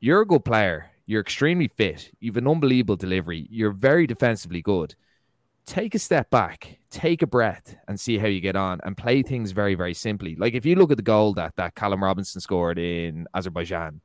you're 0.00 0.20
a 0.20 0.26
good 0.26 0.44
player. 0.44 0.90
You're 1.06 1.22
extremely 1.22 1.68
fit. 1.68 2.10
You've 2.20 2.36
an 2.36 2.46
unbelievable 2.46 2.96
delivery. 2.96 3.46
You're 3.50 3.72
very 3.72 4.06
defensively 4.06 4.60
good." 4.60 4.94
Take 5.66 5.94
a 5.94 5.98
step 5.98 6.30
back, 6.30 6.78
take 6.90 7.22
a 7.22 7.26
breath, 7.26 7.76
and 7.86 7.98
see 7.98 8.18
how 8.18 8.26
you 8.26 8.40
get 8.40 8.56
on, 8.56 8.80
and 8.82 8.96
play 8.96 9.22
things 9.22 9.52
very, 9.52 9.74
very 9.74 9.94
simply. 9.94 10.34
Like 10.36 10.54
if 10.54 10.66
you 10.66 10.74
look 10.74 10.90
at 10.90 10.96
the 10.96 11.02
goal 11.02 11.34
that 11.34 11.54
that 11.56 11.74
Callum 11.74 12.02
Robinson 12.02 12.40
scored 12.40 12.78
in 12.78 13.26
Azerbaijan, 13.34 14.00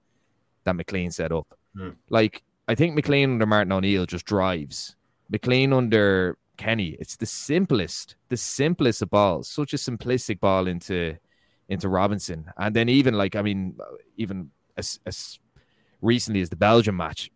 that 0.63 0.75
McClean 0.75 1.11
set 1.11 1.31
up. 1.31 1.47
Mm. 1.75 1.95
Like 2.09 2.43
I 2.67 2.75
think 2.75 2.97
McClean 2.97 3.25
under 3.25 3.45
Martin 3.45 3.71
O'Neill 3.71 4.05
just 4.05 4.25
drives. 4.25 4.95
McClean 5.31 5.75
under 5.75 6.37
Kenny, 6.57 6.97
it's 6.99 7.15
the 7.15 7.25
simplest, 7.25 8.15
the 8.29 8.37
simplest 8.37 9.01
of 9.01 9.09
balls. 9.09 9.47
Such 9.47 9.73
a 9.73 9.77
simplistic 9.77 10.39
ball 10.39 10.67
into 10.67 11.17
into 11.67 11.89
Robinson, 11.89 12.51
and 12.57 12.75
then 12.75 12.89
even 12.89 13.15
like 13.15 13.35
I 13.35 13.41
mean, 13.41 13.77
even 14.17 14.51
as, 14.77 14.99
as 15.05 15.39
recently 16.01 16.41
as 16.41 16.49
the 16.49 16.55
Belgium 16.55 16.97
match, 16.97 17.31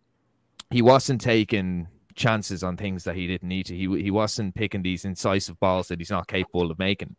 he 0.70 0.82
wasn't 0.82 1.22
taking 1.22 1.88
chances 2.20 2.62
on 2.64 2.78
things 2.78 3.06
that 3.06 3.16
he 3.16 3.26
didn't 3.26 3.48
need 3.48 3.66
to. 3.66 3.76
He 3.76 3.88
he 4.02 4.12
wasn't 4.12 4.54
picking 4.54 4.84
these 4.84 5.06
incisive 5.06 5.60
balls 5.60 5.88
that 5.88 6.00
he's 6.00 6.12
not 6.12 6.28
capable 6.28 6.70
of 6.70 6.78
making. 6.78 7.16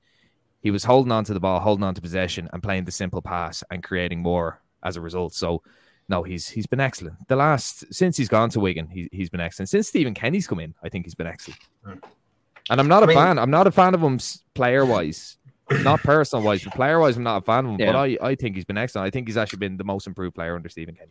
He 0.61 0.71
was 0.71 0.85
holding 0.85 1.11
on 1.11 1.25
to 1.25 1.35
the 1.35 1.41
ball, 1.41 1.59
holding 1.59 1.85
on 1.85 1.95
to 1.95 2.01
possession, 2.01 2.49
and 2.53 2.63
playing 2.63 2.85
the 2.85 2.93
simple 2.93 3.23
pass 3.23 3.65
and 3.71 3.83
creating 3.83 4.21
more 4.21 4.61
as 4.85 4.97
a 4.97 5.01
result. 5.01 5.33
So, 5.35 5.63
no, 6.09 6.23
he's 6.23 6.49
he's 6.49 6.67
been 6.67 6.81
excellent. 6.81 7.17
The 7.29 7.37
last 7.37 7.93
since 7.93 8.17
he's 8.17 8.29
gone 8.29 8.51
to 8.51 8.61
Wigan, 8.61 8.89
he, 8.89 9.09
he's 9.11 9.31
been 9.31 9.41
excellent. 9.41 9.71
Since 9.71 9.89
Stephen 9.89 10.15
Kenny's 10.15 10.47
come 10.47 10.61
in, 10.61 10.75
I 10.85 10.91
think 10.91 11.07
he's 11.07 11.15
been 11.15 11.27
excellent. 11.27 11.61
And 11.85 12.81
I'm 12.81 12.89
not 12.89 13.03
I 13.03 13.05
a 13.05 13.09
mean, 13.09 13.17
fan. 13.17 13.39
I'm 13.39 13.51
not 13.51 13.67
a 13.67 13.71
fan 13.71 13.95
of 13.95 14.03
him 14.03 14.19
player 14.55 14.85
wise, 14.85 15.39
not 15.83 16.01
personal 16.01 16.45
wise, 16.45 16.63
but 16.63 16.75
player 16.75 17.01
wise, 17.01 17.17
I'm 17.17 17.23
not 17.23 17.39
a 17.39 17.41
fan 17.41 17.65
of 17.65 17.71
him. 17.73 17.81
Yeah. 17.81 17.93
But 17.93 17.99
I, 17.99 18.19
I 18.23 18.35
think 18.35 18.55
he's 18.55 18.67
been 18.67 18.79
excellent. 18.79 19.07
I 19.07 19.11
think 19.11 19.27
he's 19.27 19.39
actually 19.39 19.61
been 19.61 19.77
the 19.79 19.85
most 19.85 20.07
improved 20.07 20.35
player 20.35 20.55
under 20.55 20.69
Stephen 20.69 20.95
Kenny. 20.95 21.11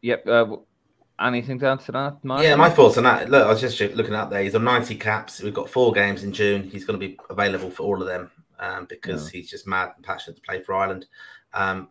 Yep. 0.00 0.26
Uh, 0.26 0.56
Anything 1.20 1.58
to 1.60 1.66
add 1.66 1.80
to 1.80 1.92
that, 1.92 2.24
Mark? 2.24 2.42
Yeah, 2.42 2.54
my 2.54 2.70
thoughts 2.70 2.96
on 2.96 3.04
that. 3.04 3.28
Look, 3.28 3.44
I 3.44 3.50
was 3.50 3.60
just 3.60 3.80
looking 3.80 4.14
up 4.14 4.30
there. 4.30 4.42
He's 4.42 4.54
on 4.54 4.62
90 4.62 4.94
caps. 4.96 5.42
We've 5.42 5.54
got 5.54 5.68
four 5.68 5.92
games 5.92 6.22
in 6.22 6.32
June. 6.32 6.62
He's 6.70 6.84
going 6.84 6.98
to 6.98 7.06
be 7.06 7.18
available 7.28 7.70
for 7.70 7.82
all 7.82 8.00
of 8.00 8.06
them 8.06 8.30
um, 8.60 8.86
because 8.88 9.26
yeah. 9.26 9.40
he's 9.40 9.50
just 9.50 9.66
mad 9.66 9.92
and 9.96 10.04
passionate 10.04 10.36
to 10.36 10.42
play 10.42 10.62
for 10.62 10.74
Ireland. 10.74 11.06
Um, 11.52 11.88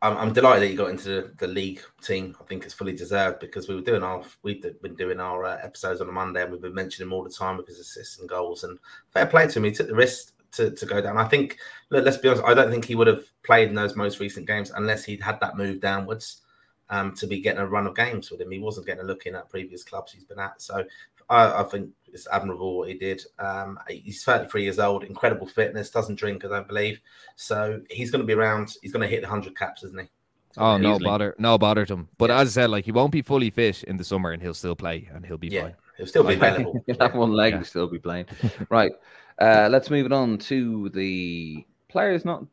I'm, 0.00 0.16
I'm, 0.16 0.32
delighted 0.32 0.62
that 0.62 0.68
he 0.68 0.76
got 0.76 0.90
into 0.90 1.08
the, 1.08 1.34
the, 1.38 1.48
league 1.48 1.82
team. 2.00 2.36
I 2.40 2.44
think 2.44 2.64
it's 2.64 2.72
fully 2.72 2.92
deserved 2.92 3.40
because 3.40 3.68
we 3.68 3.74
were 3.74 3.80
doing 3.80 4.04
our 4.04 4.22
we've 4.42 4.62
been 4.80 4.94
doing 4.94 5.18
our 5.18 5.44
uh, 5.44 5.58
episodes 5.60 6.00
on 6.00 6.08
a 6.08 6.12
Monday 6.12 6.42
and 6.42 6.52
we've 6.52 6.62
been 6.62 6.74
mentioning 6.74 7.08
him 7.08 7.12
all 7.12 7.24
the 7.24 7.30
time 7.30 7.56
with 7.56 7.66
his 7.66 7.80
assists 7.80 8.20
and 8.20 8.28
goals. 8.28 8.62
And 8.62 8.78
fair 9.12 9.26
play 9.26 9.48
to 9.48 9.58
him. 9.58 9.64
He 9.64 9.72
took 9.72 9.88
the 9.88 9.94
risk 9.94 10.34
to, 10.52 10.70
to 10.70 10.86
go 10.86 11.00
down. 11.00 11.18
I 11.18 11.24
think. 11.24 11.58
Look, 11.90 12.04
let's 12.04 12.16
be 12.16 12.28
honest. 12.28 12.44
I 12.44 12.54
don't 12.54 12.70
think 12.70 12.84
he 12.84 12.94
would 12.94 13.08
have 13.08 13.24
played 13.42 13.68
in 13.68 13.74
those 13.74 13.96
most 13.96 14.20
recent 14.20 14.46
games 14.46 14.70
unless 14.74 15.04
he'd 15.04 15.22
had 15.22 15.40
that 15.40 15.56
move 15.56 15.80
downwards 15.80 16.42
um, 16.90 17.14
to 17.14 17.26
be 17.26 17.40
getting 17.40 17.60
a 17.60 17.66
run 17.66 17.86
of 17.86 17.96
games 17.96 18.30
with 18.30 18.40
him. 18.40 18.50
He 18.50 18.58
wasn't 18.58 18.86
getting 18.86 19.04
a 19.04 19.06
look 19.06 19.26
in 19.26 19.34
at 19.34 19.50
previous 19.50 19.84
clubs 19.84 20.12
he's 20.12 20.24
been 20.24 20.38
at. 20.38 20.60
So 20.60 20.84
I, 21.28 21.60
I 21.60 21.62
think 21.64 21.90
it's 22.12 22.26
admirable 22.32 22.78
what 22.78 22.88
he 22.88 22.94
did. 22.94 23.22
Um, 23.38 23.78
he's 23.88 24.24
33 24.24 24.62
years 24.62 24.78
old, 24.78 25.04
incredible 25.04 25.46
fitness, 25.46 25.90
doesn't 25.90 26.16
drink, 26.16 26.44
I 26.44 26.48
don't 26.48 26.68
believe. 26.68 27.00
So 27.36 27.80
he's 27.90 28.10
going 28.10 28.22
to 28.22 28.26
be 28.26 28.32
around. 28.32 28.74
He's 28.82 28.92
going 28.92 29.02
to 29.02 29.14
hit 29.14 29.22
100 29.22 29.56
caps, 29.56 29.82
isn't 29.84 30.00
he? 30.00 30.08
Oh 30.56 30.76
no 30.76 30.98
bother, 30.98 31.36
no 31.38 31.56
bother 31.58 31.86
to 31.86 31.92
him. 31.92 32.08
But 32.16 32.30
yeah. 32.30 32.40
as 32.40 32.48
I 32.48 32.62
said, 32.62 32.70
like 32.70 32.84
he 32.84 32.90
won't 32.90 33.12
be 33.12 33.22
fully 33.22 33.50
fit 33.50 33.84
in 33.84 33.96
the 33.96 34.02
summer, 34.02 34.32
and 34.32 34.42
he'll 34.42 34.54
still 34.54 34.74
play, 34.74 35.08
and 35.12 35.24
he'll 35.24 35.38
be 35.38 35.48
yeah, 35.48 35.62
fine. 35.62 35.76
He'll 35.96 36.06
still 36.06 36.24
be 36.24 36.34
available. 36.40 36.82
he'll 36.86 36.96
have 36.98 37.14
one 37.14 37.32
leg, 37.32 37.52
yeah. 37.52 37.62
still 37.62 37.86
be 37.86 37.98
playing. 37.98 38.26
right. 38.70 38.90
Uh, 39.38 39.68
let's 39.70 39.88
move 39.88 40.06
it 40.06 40.12
on 40.12 40.36
to 40.38 40.88
the 40.90 41.64
players 41.88 42.24
not 42.24 42.44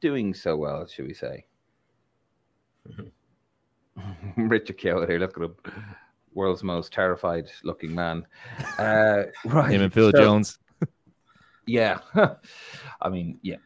doing 0.00 0.32
so 0.32 0.56
well, 0.56 0.86
should 0.86 1.06
we 1.06 1.14
say? 1.14 1.44
Mm-hmm. 2.88 3.08
Richard 4.36 4.80
here, 4.80 5.18
look 5.18 5.36
at 5.36 5.42
him. 5.42 5.54
World's 6.34 6.62
most 6.62 6.92
terrified 6.92 7.50
looking 7.62 7.94
man. 7.94 8.26
Uh, 8.78 9.24
right. 9.44 9.70
Him 9.70 9.82
and 9.82 9.92
Phil 9.92 10.10
so, 10.10 10.18
Jones. 10.18 10.58
yeah. 11.66 11.98
I 13.00 13.08
mean, 13.10 13.38
yeah. 13.42 13.56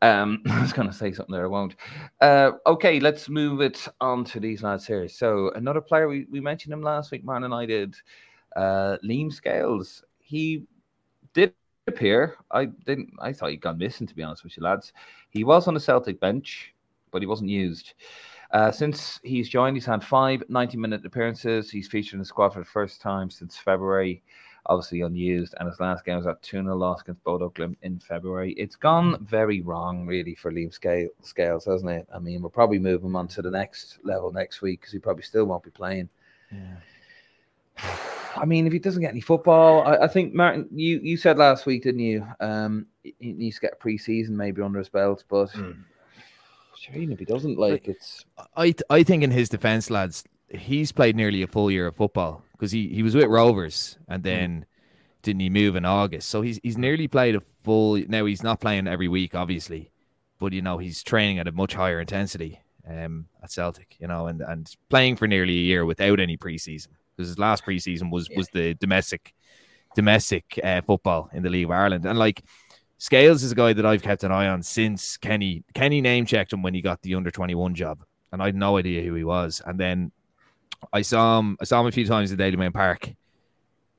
Um, 0.00 0.42
I 0.48 0.60
was 0.60 0.72
going 0.72 0.88
to 0.88 0.94
say 0.94 1.12
something 1.12 1.32
there, 1.32 1.44
I 1.44 1.48
won't. 1.48 1.76
Uh, 2.20 2.52
okay, 2.66 3.00
let's 3.00 3.28
move 3.28 3.60
it 3.60 3.86
on 4.00 4.24
to 4.26 4.40
these 4.40 4.62
lads 4.62 4.86
here. 4.86 5.08
So, 5.08 5.50
another 5.54 5.80
player, 5.80 6.08
we, 6.08 6.26
we 6.30 6.40
mentioned 6.40 6.72
him 6.72 6.82
last 6.82 7.10
week, 7.10 7.24
Man 7.24 7.44
and 7.44 7.54
I 7.54 7.66
did. 7.66 7.96
Uh, 8.54 8.98
Liam 9.04 9.32
Scales. 9.32 10.04
He 10.20 10.64
did 11.34 11.54
appear. 11.86 12.36
I 12.50 12.66
didn't, 12.66 13.10
I 13.20 13.32
thought 13.32 13.50
he'd 13.50 13.60
gone 13.60 13.78
missing, 13.78 14.06
to 14.06 14.14
be 14.14 14.22
honest 14.22 14.44
with 14.44 14.56
you, 14.56 14.62
lads. 14.62 14.92
He 15.30 15.44
was 15.44 15.66
on 15.66 15.74
the 15.74 15.80
Celtic 15.80 16.20
bench, 16.20 16.74
but 17.10 17.22
he 17.22 17.26
wasn't 17.26 17.50
used. 17.50 17.94
Uh, 18.52 18.70
since 18.70 19.18
he's 19.22 19.48
joined, 19.48 19.76
he's 19.76 19.86
had 19.86 20.04
five 20.04 20.42
90 20.48 20.76
minute 20.76 21.06
appearances. 21.06 21.70
He's 21.70 21.88
featured 21.88 22.14
in 22.14 22.18
the 22.18 22.24
squad 22.24 22.50
for 22.50 22.58
the 22.58 22.66
first 22.66 23.00
time 23.00 23.30
since 23.30 23.56
February, 23.56 24.22
obviously 24.66 25.00
unused. 25.00 25.54
And 25.58 25.68
his 25.68 25.80
last 25.80 26.04
game 26.04 26.18
was 26.18 26.26
at 26.26 26.42
2 26.42 26.62
0 26.62 26.76
loss 26.76 27.00
against 27.00 27.24
Bodo 27.24 27.48
Glimt 27.50 27.76
in 27.80 27.98
February. 27.98 28.52
It's 28.52 28.76
gone 28.76 29.24
very 29.24 29.62
wrong, 29.62 30.06
really, 30.06 30.34
for 30.34 30.52
Liam 30.52 30.72
Scales, 30.72 31.64
hasn't 31.64 31.90
it? 31.90 32.06
I 32.14 32.18
mean, 32.18 32.42
we'll 32.42 32.50
probably 32.50 32.78
move 32.78 33.02
him 33.02 33.16
on 33.16 33.26
to 33.28 33.42
the 33.42 33.50
next 33.50 33.98
level 34.04 34.30
next 34.30 34.60
week 34.60 34.80
because 34.80 34.92
he 34.92 34.98
probably 34.98 35.22
still 35.22 35.46
won't 35.46 35.64
be 35.64 35.70
playing. 35.70 36.10
Yeah. 36.52 36.76
I 38.34 38.46
mean, 38.46 38.66
if 38.66 38.72
he 38.72 38.78
doesn't 38.78 39.02
get 39.02 39.10
any 39.10 39.20
football, 39.20 39.82
I, 39.86 40.04
I, 40.04 40.08
think 40.08 40.32
Martin, 40.32 40.66
you 40.72 41.00
you 41.02 41.18
said 41.18 41.36
last 41.36 41.66
week, 41.66 41.82
didn't 41.82 42.00
you? 42.00 42.26
Um, 42.40 42.86
he 43.02 43.34
needs 43.34 43.56
to 43.56 43.60
get 43.60 43.74
a 43.74 43.76
preseason 43.76 44.30
maybe 44.30 44.62
under 44.62 44.78
his 44.78 44.88
belt, 44.88 45.24
but 45.28 45.50
mm 45.52 45.76
if 46.90 47.18
he 47.18 47.24
doesn't 47.24 47.58
like 47.58 47.88
it's. 47.88 48.24
I 48.56 48.74
I 48.90 49.02
think 49.02 49.22
in 49.22 49.30
his 49.30 49.48
defence, 49.48 49.90
lads, 49.90 50.24
he's 50.50 50.92
played 50.92 51.16
nearly 51.16 51.42
a 51.42 51.46
full 51.46 51.70
year 51.70 51.86
of 51.86 51.96
football 51.96 52.42
because 52.52 52.72
he, 52.72 52.88
he 52.88 53.02
was 53.02 53.14
with 53.14 53.26
Rovers 53.26 53.98
and 54.08 54.22
hmm. 54.22 54.28
then 54.28 54.60
mm. 54.60 54.64
didn't 55.22 55.40
he 55.40 55.50
move 55.50 55.76
in 55.76 55.84
August? 55.84 56.28
So 56.28 56.42
he's 56.42 56.60
he's 56.62 56.78
nearly 56.78 57.08
played 57.08 57.34
a 57.34 57.40
full. 57.64 57.96
Now 58.08 58.24
he's 58.24 58.42
not 58.42 58.60
playing 58.60 58.88
every 58.88 59.08
week, 59.08 59.34
obviously, 59.34 59.90
but 60.38 60.52
you 60.52 60.62
know 60.62 60.78
he's 60.78 61.02
training 61.02 61.38
at 61.38 61.48
a 61.48 61.52
much 61.52 61.74
higher 61.74 62.00
intensity 62.00 62.60
um, 62.88 63.26
at 63.42 63.50
Celtic. 63.50 63.96
You 63.98 64.06
know, 64.08 64.26
and 64.26 64.40
and 64.40 64.74
playing 64.88 65.16
for 65.16 65.26
nearly 65.26 65.54
a 65.54 65.62
year 65.62 65.84
without 65.84 66.20
any 66.20 66.36
preseason 66.36 66.88
because 67.16 67.28
his 67.28 67.38
last 67.38 67.64
preseason 67.64 68.10
was 68.10 68.28
yeah. 68.30 68.36
was 68.36 68.48
the 68.48 68.74
domestic 68.74 69.34
domestic 69.94 70.58
uh, 70.64 70.80
football 70.80 71.28
in 71.32 71.42
the 71.42 71.50
League 71.50 71.66
of 71.66 71.70
Ireland 71.70 72.06
and 72.06 72.18
like 72.18 72.42
Scales 73.02 73.42
is 73.42 73.50
a 73.50 73.56
guy 73.56 73.72
that 73.72 73.84
I've 73.84 74.00
kept 74.00 74.22
an 74.22 74.30
eye 74.30 74.46
on 74.46 74.62
since 74.62 75.16
Kenny 75.16 75.64
Kenny 75.74 76.00
name 76.00 76.24
checked 76.24 76.52
him 76.52 76.62
when 76.62 76.72
he 76.72 76.80
got 76.80 77.02
the 77.02 77.16
under 77.16 77.32
21 77.32 77.74
job, 77.74 78.04
and 78.30 78.40
I 78.40 78.44
had 78.44 78.54
no 78.54 78.78
idea 78.78 79.02
who 79.02 79.14
he 79.14 79.24
was. 79.24 79.60
And 79.66 79.76
then 79.76 80.12
I 80.92 81.02
saw 81.02 81.40
him 81.40 81.56
I 81.60 81.64
saw 81.64 81.80
him 81.80 81.88
a 81.88 81.90
few 81.90 82.06
times 82.06 82.30
in 82.30 82.38
Dalymount 82.38 82.74
Park. 82.74 83.10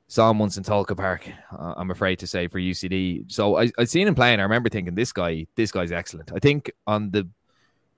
Saw 0.08 0.32
him 0.32 0.40
once 0.40 0.56
in 0.56 0.64
Tolka 0.64 0.96
Park, 0.96 1.30
uh, 1.52 1.74
I'm 1.76 1.92
afraid 1.92 2.20
to 2.20 2.28
say, 2.28 2.48
for 2.48 2.60
UCD. 2.60 3.30
So 3.30 3.58
I, 3.58 3.72
I'd 3.78 3.90
seen 3.90 4.08
him 4.08 4.16
playing. 4.16 4.40
I 4.40 4.44
remember 4.44 4.70
thinking, 4.70 4.96
this 4.96 5.12
guy, 5.12 5.48
this 5.56 5.74
guy's 5.74 5.92
excellent. 5.92 6.32
I 6.34 6.40
think 6.40 6.72
on 6.88 7.12
the 7.12 7.28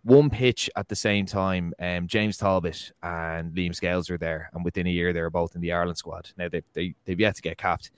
one 0.01 0.31
pitch 0.31 0.71
at 0.75 0.87
the 0.87 0.95
same 0.95 1.27
time, 1.27 1.75
um, 1.79 2.07
James 2.07 2.35
Talbot 2.37 2.93
and 3.03 3.53
Liam 3.53 3.75
Scales 3.75 4.09
were 4.09 4.17
there, 4.17 4.49
and 4.55 4.65
within 4.65 4.87
a 4.87 4.91
year 4.91 5.13
they 5.13 5.21
were 5.21 5.29
both 5.29 5.53
in 5.53 5.61
the 5.61 5.71
Ireland 5.71 5.99
squad. 5.99 6.31
Now 6.35 6.49
they, 6.49 6.63
they 6.73 6.95
they've 7.05 7.19
yet 7.19 7.35
to 7.35 7.43
get 7.43 7.59
capped. 7.59 7.91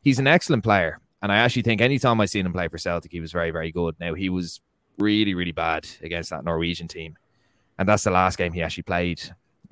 He's 0.00 0.18
an 0.18 0.26
excellent 0.26 0.64
player, 0.64 1.00
and 1.24 1.32
I 1.32 1.38
actually 1.38 1.62
think 1.62 1.80
anytime 1.80 2.20
I 2.20 2.26
seen 2.26 2.44
him 2.44 2.52
play 2.52 2.68
for 2.68 2.76
Celtic, 2.76 3.10
he 3.10 3.18
was 3.18 3.32
very, 3.32 3.50
very 3.50 3.72
good. 3.72 3.94
Now 3.98 4.12
he 4.12 4.28
was 4.28 4.60
really, 4.98 5.32
really 5.32 5.52
bad 5.52 5.86
against 6.02 6.28
that 6.28 6.44
Norwegian 6.44 6.86
team. 6.86 7.16
And 7.78 7.88
that's 7.88 8.04
the 8.04 8.10
last 8.10 8.36
game 8.36 8.52
he 8.52 8.60
actually 8.60 8.82
played 8.82 9.22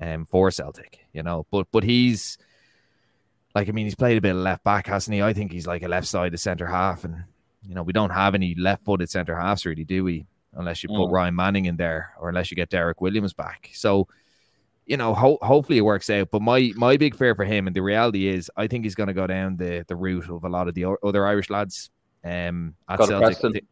um, 0.01 0.25
for 0.25 0.49
Celtic, 0.49 1.05
you 1.13 1.21
know. 1.21 1.45
But 1.51 1.67
but 1.71 1.83
he's 1.83 2.39
like 3.53 3.69
I 3.69 3.71
mean, 3.71 3.85
he's 3.85 3.93
played 3.93 4.17
a 4.17 4.21
bit 4.21 4.31
of 4.35 4.41
left 4.41 4.63
back, 4.63 4.87
hasn't 4.87 5.13
he? 5.13 5.21
I 5.21 5.33
think 5.33 5.51
he's 5.51 5.67
like 5.67 5.83
a 5.83 5.87
left 5.87 6.07
side 6.07 6.33
of 6.33 6.39
centre 6.39 6.65
half, 6.65 7.03
and 7.03 7.23
you 7.61 7.75
know, 7.75 7.83
we 7.83 7.93
don't 7.93 8.09
have 8.09 8.33
any 8.33 8.55
left 8.55 8.83
footed 8.83 9.11
centre 9.11 9.37
halves 9.37 9.63
really, 9.63 9.83
do 9.83 10.03
we? 10.03 10.25
Unless 10.53 10.81
you 10.81 10.89
put 10.89 11.09
mm. 11.09 11.11
Ryan 11.11 11.35
Manning 11.35 11.65
in 11.65 11.77
there, 11.77 12.13
or 12.19 12.29
unless 12.29 12.49
you 12.49 12.55
get 12.55 12.71
Derrick 12.71 12.99
Williams 12.99 13.33
back. 13.33 13.69
So 13.73 14.07
you 14.85 14.97
know, 14.97 15.13
ho- 15.13 15.39
hopefully 15.41 15.77
it 15.77 15.81
works 15.81 16.09
out. 16.09 16.29
But 16.31 16.41
my 16.41 16.71
my 16.75 16.97
big 16.97 17.15
fear 17.15 17.35
for 17.35 17.45
him, 17.45 17.67
and 17.67 17.75
the 17.75 17.81
reality 17.81 18.27
is, 18.27 18.51
I 18.55 18.67
think 18.67 18.83
he's 18.83 18.95
going 18.95 19.07
to 19.07 19.13
go 19.13 19.27
down 19.27 19.57
the 19.57 19.85
the 19.87 19.95
route 19.95 20.29
of 20.29 20.43
a 20.43 20.49
lot 20.49 20.67
of 20.67 20.73
the 20.73 20.95
other 21.03 21.25
Irish 21.25 21.49
lads. 21.49 21.89
Um, 22.23 22.75
at 22.87 22.99
Celtic. 22.99 23.65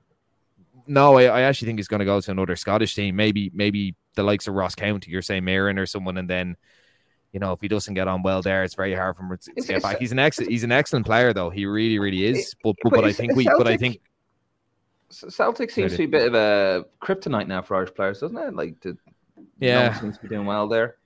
No, 0.87 1.17
I, 1.17 1.23
I 1.25 1.41
actually 1.41 1.67
think 1.67 1.79
he's 1.79 1.87
going 1.87 1.99
to 1.99 2.05
go 2.05 2.19
to 2.19 2.31
another 2.31 2.55
Scottish 2.55 2.95
team. 2.95 3.15
Maybe 3.15 3.51
maybe 3.53 3.95
the 4.15 4.23
likes 4.23 4.47
of 4.47 4.55
Ross 4.55 4.75
County 4.75 5.13
or 5.13 5.21
St 5.21 5.45
Mirren 5.45 5.77
or 5.77 5.85
someone, 5.85 6.17
and 6.17 6.29
then 6.29 6.57
you 7.31 7.39
know, 7.39 7.53
if 7.53 7.61
he 7.61 7.67
doesn't 7.67 7.93
get 7.93 8.07
on 8.07 8.23
well 8.23 8.41
there, 8.41 8.63
it's 8.63 8.75
very 8.75 8.93
hard 8.93 9.15
for 9.15 9.23
him 9.23 9.37
to, 9.37 9.53
to 9.53 9.67
get 9.67 9.81
back. 9.81 9.99
He's 9.99 10.11
an 10.11 10.19
excellent, 10.19 10.51
he's 10.51 10.63
an 10.65 10.71
excellent 10.71 11.05
player, 11.05 11.33
though. 11.33 11.49
He 11.49 11.65
really, 11.65 11.97
really 11.97 12.25
is. 12.25 12.53
But 12.63 12.75
but, 12.83 12.91
but 12.91 13.05
I 13.05 13.13
think 13.13 13.35
we, 13.35 13.45
but 13.45 13.67
I 13.67 13.77
think 13.77 14.01
Celtic 15.09 15.71
seems 15.71 15.93
to 15.93 15.97
be 15.99 16.03
a 16.05 16.07
bit 16.07 16.27
of 16.27 16.33
a 16.33 16.85
kryptonite 17.01 17.47
now 17.47 17.61
for 17.61 17.77
Irish 17.77 17.93
players, 17.93 18.19
doesn't 18.19 18.37
it? 18.37 18.53
Like, 18.53 18.79
the, 18.81 18.97
yeah, 19.59 19.89
no 19.89 20.01
seems 20.01 20.17
to 20.17 20.23
be 20.23 20.29
doing 20.29 20.45
well 20.45 20.67
there. 20.67 20.97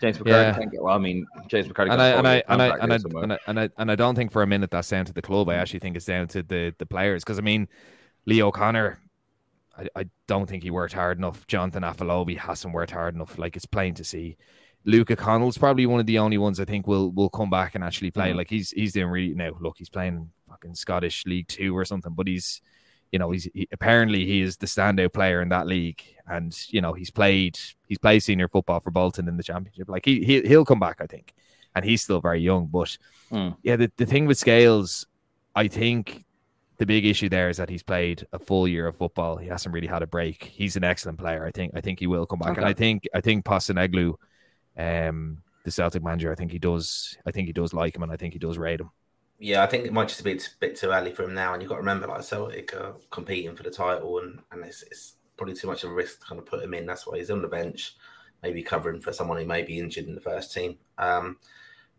James 0.00 0.18
McCarthy 0.18 0.48
yeah. 0.48 0.54
can't 0.54 0.70
get 0.70 0.82
well. 0.82 0.94
I 0.94 0.98
mean, 0.98 1.26
James 1.48 1.66
McCarthy. 1.66 1.90
And 1.90 2.00
I 2.00 2.08
and 2.08 2.28
I 2.28 2.42
and 2.48 2.62
I 2.62 2.68
and 2.68 2.92
I, 2.92 2.96
and 2.96 3.32
I 3.32 3.38
and 3.46 3.60
I 3.60 3.70
and 3.78 3.90
I 3.90 3.94
don't 3.94 4.14
think 4.14 4.30
for 4.30 4.42
a 4.42 4.46
minute 4.46 4.70
that's 4.70 4.88
down 4.88 5.04
to 5.06 5.12
the 5.12 5.22
club. 5.22 5.48
I 5.48 5.54
actually 5.54 5.80
think 5.80 5.96
it's 5.96 6.06
down 6.06 6.28
to 6.28 6.42
the 6.42 6.74
the 6.78 6.86
players 6.86 7.24
because 7.24 7.38
I 7.38 7.42
mean, 7.42 7.68
Lee 8.26 8.42
O'Connor. 8.42 9.00
I, 9.76 9.88
I 9.94 10.04
don't 10.26 10.48
think 10.48 10.64
he 10.64 10.70
worked 10.70 10.92
hard 10.92 11.18
enough. 11.18 11.46
Jonathan 11.46 11.84
Afolabi 11.84 12.36
hasn't 12.36 12.74
worked 12.74 12.90
hard 12.90 13.14
enough. 13.14 13.38
Like 13.38 13.54
it's 13.54 13.66
plain 13.66 13.94
to 13.94 14.04
see. 14.04 14.36
Luca 14.84 15.16
Connell's 15.16 15.58
probably 15.58 15.86
one 15.86 16.00
of 16.00 16.06
the 16.06 16.18
only 16.18 16.38
ones 16.38 16.58
I 16.58 16.64
think 16.64 16.86
will 16.86 17.10
will 17.12 17.28
come 17.28 17.50
back 17.50 17.74
and 17.74 17.84
actually 17.84 18.10
play. 18.10 18.28
Mm-hmm. 18.28 18.38
Like 18.38 18.50
he's 18.50 18.70
he's 18.70 18.92
doing 18.92 19.08
really 19.08 19.34
now. 19.34 19.50
Look, 19.60 19.78
he's 19.78 19.90
playing 19.90 20.30
fucking 20.48 20.74
Scottish 20.74 21.26
League 21.26 21.48
Two 21.48 21.76
or 21.76 21.84
something, 21.84 22.14
but 22.14 22.26
he's 22.26 22.60
you 23.12 23.18
know 23.18 23.30
he's 23.30 23.48
he, 23.54 23.68
apparently 23.72 24.24
he 24.24 24.40
is 24.40 24.56
the 24.56 24.66
standout 24.66 25.12
player 25.12 25.42
in 25.42 25.48
that 25.50 25.66
league, 25.66 26.02
and 26.26 26.56
you 26.68 26.80
know 26.80 26.92
he's 26.92 27.10
played 27.10 27.58
he's 27.88 27.98
played 27.98 28.20
senior 28.20 28.48
football 28.48 28.80
for 28.80 28.90
Bolton 28.90 29.28
in 29.28 29.36
the 29.36 29.42
championship. 29.42 29.88
Like 29.88 30.04
he, 30.04 30.22
he 30.24 30.42
he'll 30.42 30.64
come 30.64 30.80
back, 30.80 30.98
I 31.00 31.06
think, 31.06 31.34
and 31.74 31.84
he's 31.84 32.02
still 32.02 32.20
very 32.20 32.40
young. 32.40 32.66
But 32.66 32.96
mm. 33.30 33.56
yeah, 33.62 33.76
the 33.76 33.90
the 33.96 34.06
thing 34.06 34.26
with 34.26 34.38
Scales, 34.38 35.06
I 35.54 35.68
think 35.68 36.24
the 36.76 36.86
big 36.86 37.04
issue 37.04 37.28
there 37.28 37.48
is 37.48 37.56
that 37.56 37.70
he's 37.70 37.82
played 37.82 38.26
a 38.32 38.38
full 38.38 38.68
year 38.68 38.86
of 38.86 38.96
football. 38.96 39.36
He 39.36 39.48
hasn't 39.48 39.74
really 39.74 39.88
had 39.88 40.02
a 40.02 40.06
break. 40.06 40.44
He's 40.44 40.76
an 40.76 40.84
excellent 40.84 41.18
player. 41.18 41.44
I 41.44 41.50
think. 41.50 41.72
I 41.74 41.80
think 41.80 41.98
he 41.98 42.06
will 42.06 42.26
come 42.26 42.38
back, 42.38 42.52
okay. 42.52 42.60
and 42.60 42.68
I 42.68 42.74
think 42.74 43.08
I 43.14 43.20
think 43.20 43.44
Postecoglou, 43.44 44.14
um, 44.76 45.42
the 45.64 45.70
Celtic 45.70 46.02
manager, 46.02 46.30
I 46.30 46.34
think 46.34 46.52
he 46.52 46.58
does. 46.58 47.16
I 47.26 47.30
think 47.30 47.46
he 47.46 47.52
does 47.52 47.72
like 47.72 47.96
him, 47.96 48.02
and 48.02 48.12
I 48.12 48.16
think 48.16 48.34
he 48.34 48.38
does 48.38 48.58
rate 48.58 48.80
him 48.80 48.90
yeah, 49.38 49.62
I 49.62 49.66
think 49.66 49.86
it 49.86 49.92
might 49.92 50.08
just 50.08 50.24
be 50.24 50.32
a 50.32 50.38
bit 50.58 50.76
too 50.76 50.90
early 50.90 51.12
for 51.12 51.22
him 51.22 51.34
now. 51.34 51.52
And 51.52 51.62
you've 51.62 51.68
got 51.68 51.76
to 51.76 51.80
remember, 51.80 52.08
like 52.08 52.22
Celtic 52.24 52.74
are 52.74 52.96
competing 53.10 53.54
for 53.54 53.62
the 53.62 53.70
title, 53.70 54.18
and, 54.18 54.40
and 54.50 54.64
it's, 54.64 54.82
it's 54.82 55.14
probably 55.38 55.54
too 55.54 55.68
much 55.68 55.84
of 55.84 55.90
a 55.90 55.94
risk 55.94 56.20
to 56.20 56.26
kind 56.26 56.38
of 56.38 56.46
put 56.46 56.62
him 56.62 56.74
in. 56.74 56.84
That's 56.84 57.06
why 57.06 57.16
he's 57.16 57.30
on 57.30 57.40
the 57.40 57.48
bench, 57.48 57.96
maybe 58.42 58.62
covering 58.62 59.00
for 59.00 59.12
someone 59.12 59.38
who 59.38 59.46
may 59.46 59.62
be 59.62 59.78
injured 59.78 60.06
in 60.06 60.14
the 60.14 60.20
first 60.20 60.52
team. 60.52 60.76
Um, 60.98 61.38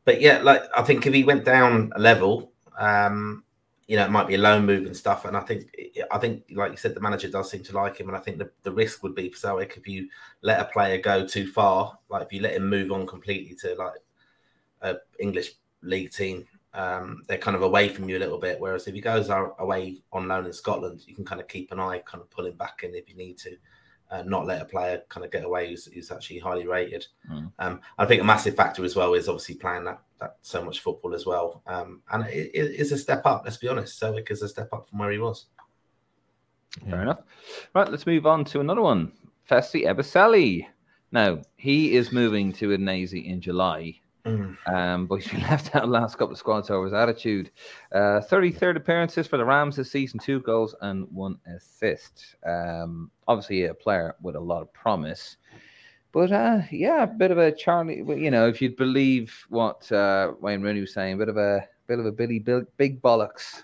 but 0.06 0.22
yeah, 0.22 0.40
like 0.42 0.64
I 0.76 0.84
think 0.84 1.08
if 1.08 1.14
he 1.14 1.24
went 1.24 1.46
down 1.46 1.92
a 1.96 2.00
level, 2.00 2.52
um, 2.78 3.44
you 3.88 3.98
know, 3.98 4.06
it 4.06 4.12
might 4.12 4.28
be 4.28 4.36
a 4.36 4.40
loan 4.40 4.68
move 4.68 4.86
and 4.86 4.96
stuff. 4.96 5.26
And 5.26 5.36
I 5.36 5.40
think, 5.40 5.76
I 6.12 6.20
think, 6.20 6.44
like 6.52 6.70
you 6.70 6.78
said, 6.78 6.94
the 6.94 7.00
manager 7.00 7.28
does 7.28 7.50
seem 7.50 7.64
to 7.64 7.76
like 7.76 7.98
him. 7.98 8.08
And 8.08 8.16
I 8.16 8.20
think 8.20 8.38
the, 8.38 8.52
the 8.62 8.72
risk 8.72 9.02
would 9.02 9.16
be 9.16 9.30
for 9.30 9.38
Celtic 9.38 9.78
if 9.78 9.88
you 9.88 10.08
let 10.42 10.60
a 10.60 10.66
player 10.66 11.00
go 11.00 11.26
too 11.26 11.52
far, 11.52 11.98
like 12.08 12.22
if 12.22 12.32
you 12.32 12.42
let 12.42 12.54
him 12.54 12.70
move 12.70 12.92
on 12.92 13.08
completely 13.08 13.56
to 13.56 13.74
like 13.76 13.94
a 14.82 14.98
English 15.20 15.54
league 15.82 16.12
team 16.12 16.46
um, 16.74 17.24
they're 17.28 17.38
kind 17.38 17.56
of 17.56 17.64
away 17.64 17.90
from 17.90 18.08
you 18.10 18.18
a 18.18 18.20
little 18.20 18.40
bit. 18.40 18.60
Whereas 18.60 18.88
if 18.88 18.94
he 18.94 19.02
goes 19.02 19.30
away 19.30 20.02
on 20.12 20.28
loan 20.28 20.46
in 20.46 20.54
Scotland, 20.54 21.02
you 21.06 21.16
can 21.16 21.26
kind 21.26 21.42
of 21.42 21.48
keep 21.48 21.72
an 21.72 21.80
eye, 21.80 22.02
kind 22.06 22.22
of 22.22 22.30
pull 22.30 22.46
him 22.46 22.56
back 22.58 22.82
in 22.84 22.96
if 22.96 23.10
you 23.10 23.16
need 23.16 23.38
to, 23.40 23.58
uh, 24.12 24.24
not 24.24 24.46
let 24.46 24.62
a 24.62 24.66
player 24.66 25.02
kind 25.10 25.26
of 25.26 25.32
get 25.32 25.44
away 25.44 25.70
who's, 25.70 25.86
who's 25.86 26.12
actually 26.12 26.40
highly 26.40 26.68
rated. 26.68 27.06
Mm. 27.32 27.52
Um, 27.60 27.82
I 27.98 28.06
think 28.06 28.22
a 28.22 28.26
massive 28.26 28.56
factor 28.56 28.84
as 28.84 28.96
well 28.96 29.14
is 29.14 29.28
obviously 29.28 29.56
playing 29.56 29.84
that, 29.86 30.02
that 30.20 30.38
so 30.42 30.64
much 30.64 30.80
football 30.80 31.14
as 31.14 31.26
well. 31.26 31.62
Um, 31.68 32.02
and 32.12 32.26
it, 32.26 32.52
it 32.54 32.72
is 32.80 32.92
a 32.92 32.98
step 32.98 33.24
up, 33.26 33.44
let's 33.46 33.58
be 33.58 33.68
honest. 33.68 34.00
Celtic 34.00 34.32
is 34.32 34.42
a 34.42 34.50
step 34.50 34.70
up 34.74 34.88
from 34.88 35.00
where 35.00 35.12
he 35.12 35.20
was. 35.20 35.46
Fair 36.88 37.02
enough. 37.02 37.22
Right, 37.74 37.90
let's 37.90 38.06
move 38.06 38.26
on 38.26 38.46
to 38.46 38.60
another 38.60 38.82
one. 38.82 39.12
Festy 39.50 39.86
Ebosele. 39.86 40.68
Now, 41.12 41.42
he 41.56 41.96
is 41.96 42.12
moving 42.12 42.54
to 42.54 42.70
Udinese 42.70 43.26
in 43.26 43.42
July. 43.42 44.00
Mm. 44.26 44.58
Um, 44.74 45.06
but 45.08 45.16
he's 45.22 45.32
been 45.32 45.42
left 45.42 45.76
out 45.76 45.90
last 45.90 46.18
couple 46.18 46.34
of 46.34 46.38
squads 46.38 46.70
over 46.70 46.86
his 46.86 46.94
attitude. 46.94 47.52
Uh, 47.92 48.22
33rd 48.22 48.78
appearances 48.78 49.28
for 49.28 49.38
the 49.38 49.46
Rams 49.46 49.76
this 49.76 49.92
season, 49.92 50.20
two 50.20 50.40
goals 50.42 50.76
and 50.82 51.08
one 51.12 51.38
assist. 51.56 52.36
Um, 52.46 53.12
obviously, 53.28 53.66
a 53.66 53.74
player 53.74 54.16
with 54.22 54.36
a 54.36 54.40
lot 54.40 54.62
of 54.62 54.72
promise. 54.74 55.38
But 56.12 56.32
uh, 56.32 56.62
yeah, 56.72 57.04
a 57.04 57.08
bit 57.08 57.32
of 57.32 57.38
a 57.38 57.52
Charlie. 57.52 57.98
You 57.98 58.32
know, 58.32 58.48
if 58.48 58.62
you'd 58.62 58.76
believe 58.76 59.46
what 59.50 59.92
uh, 59.92 60.34
Wayne 60.42 60.62
Rooney 60.62 60.82
was 60.82 60.94
saying, 60.94 61.14
a 61.14 61.18
bit 61.18 61.30
of 61.30 61.38
a 61.38 61.68
bit 61.88 62.00
of 62.00 62.06
a 62.06 62.12
Billy 62.12 62.40
Big 62.78 63.00
Bollocks 63.02 63.64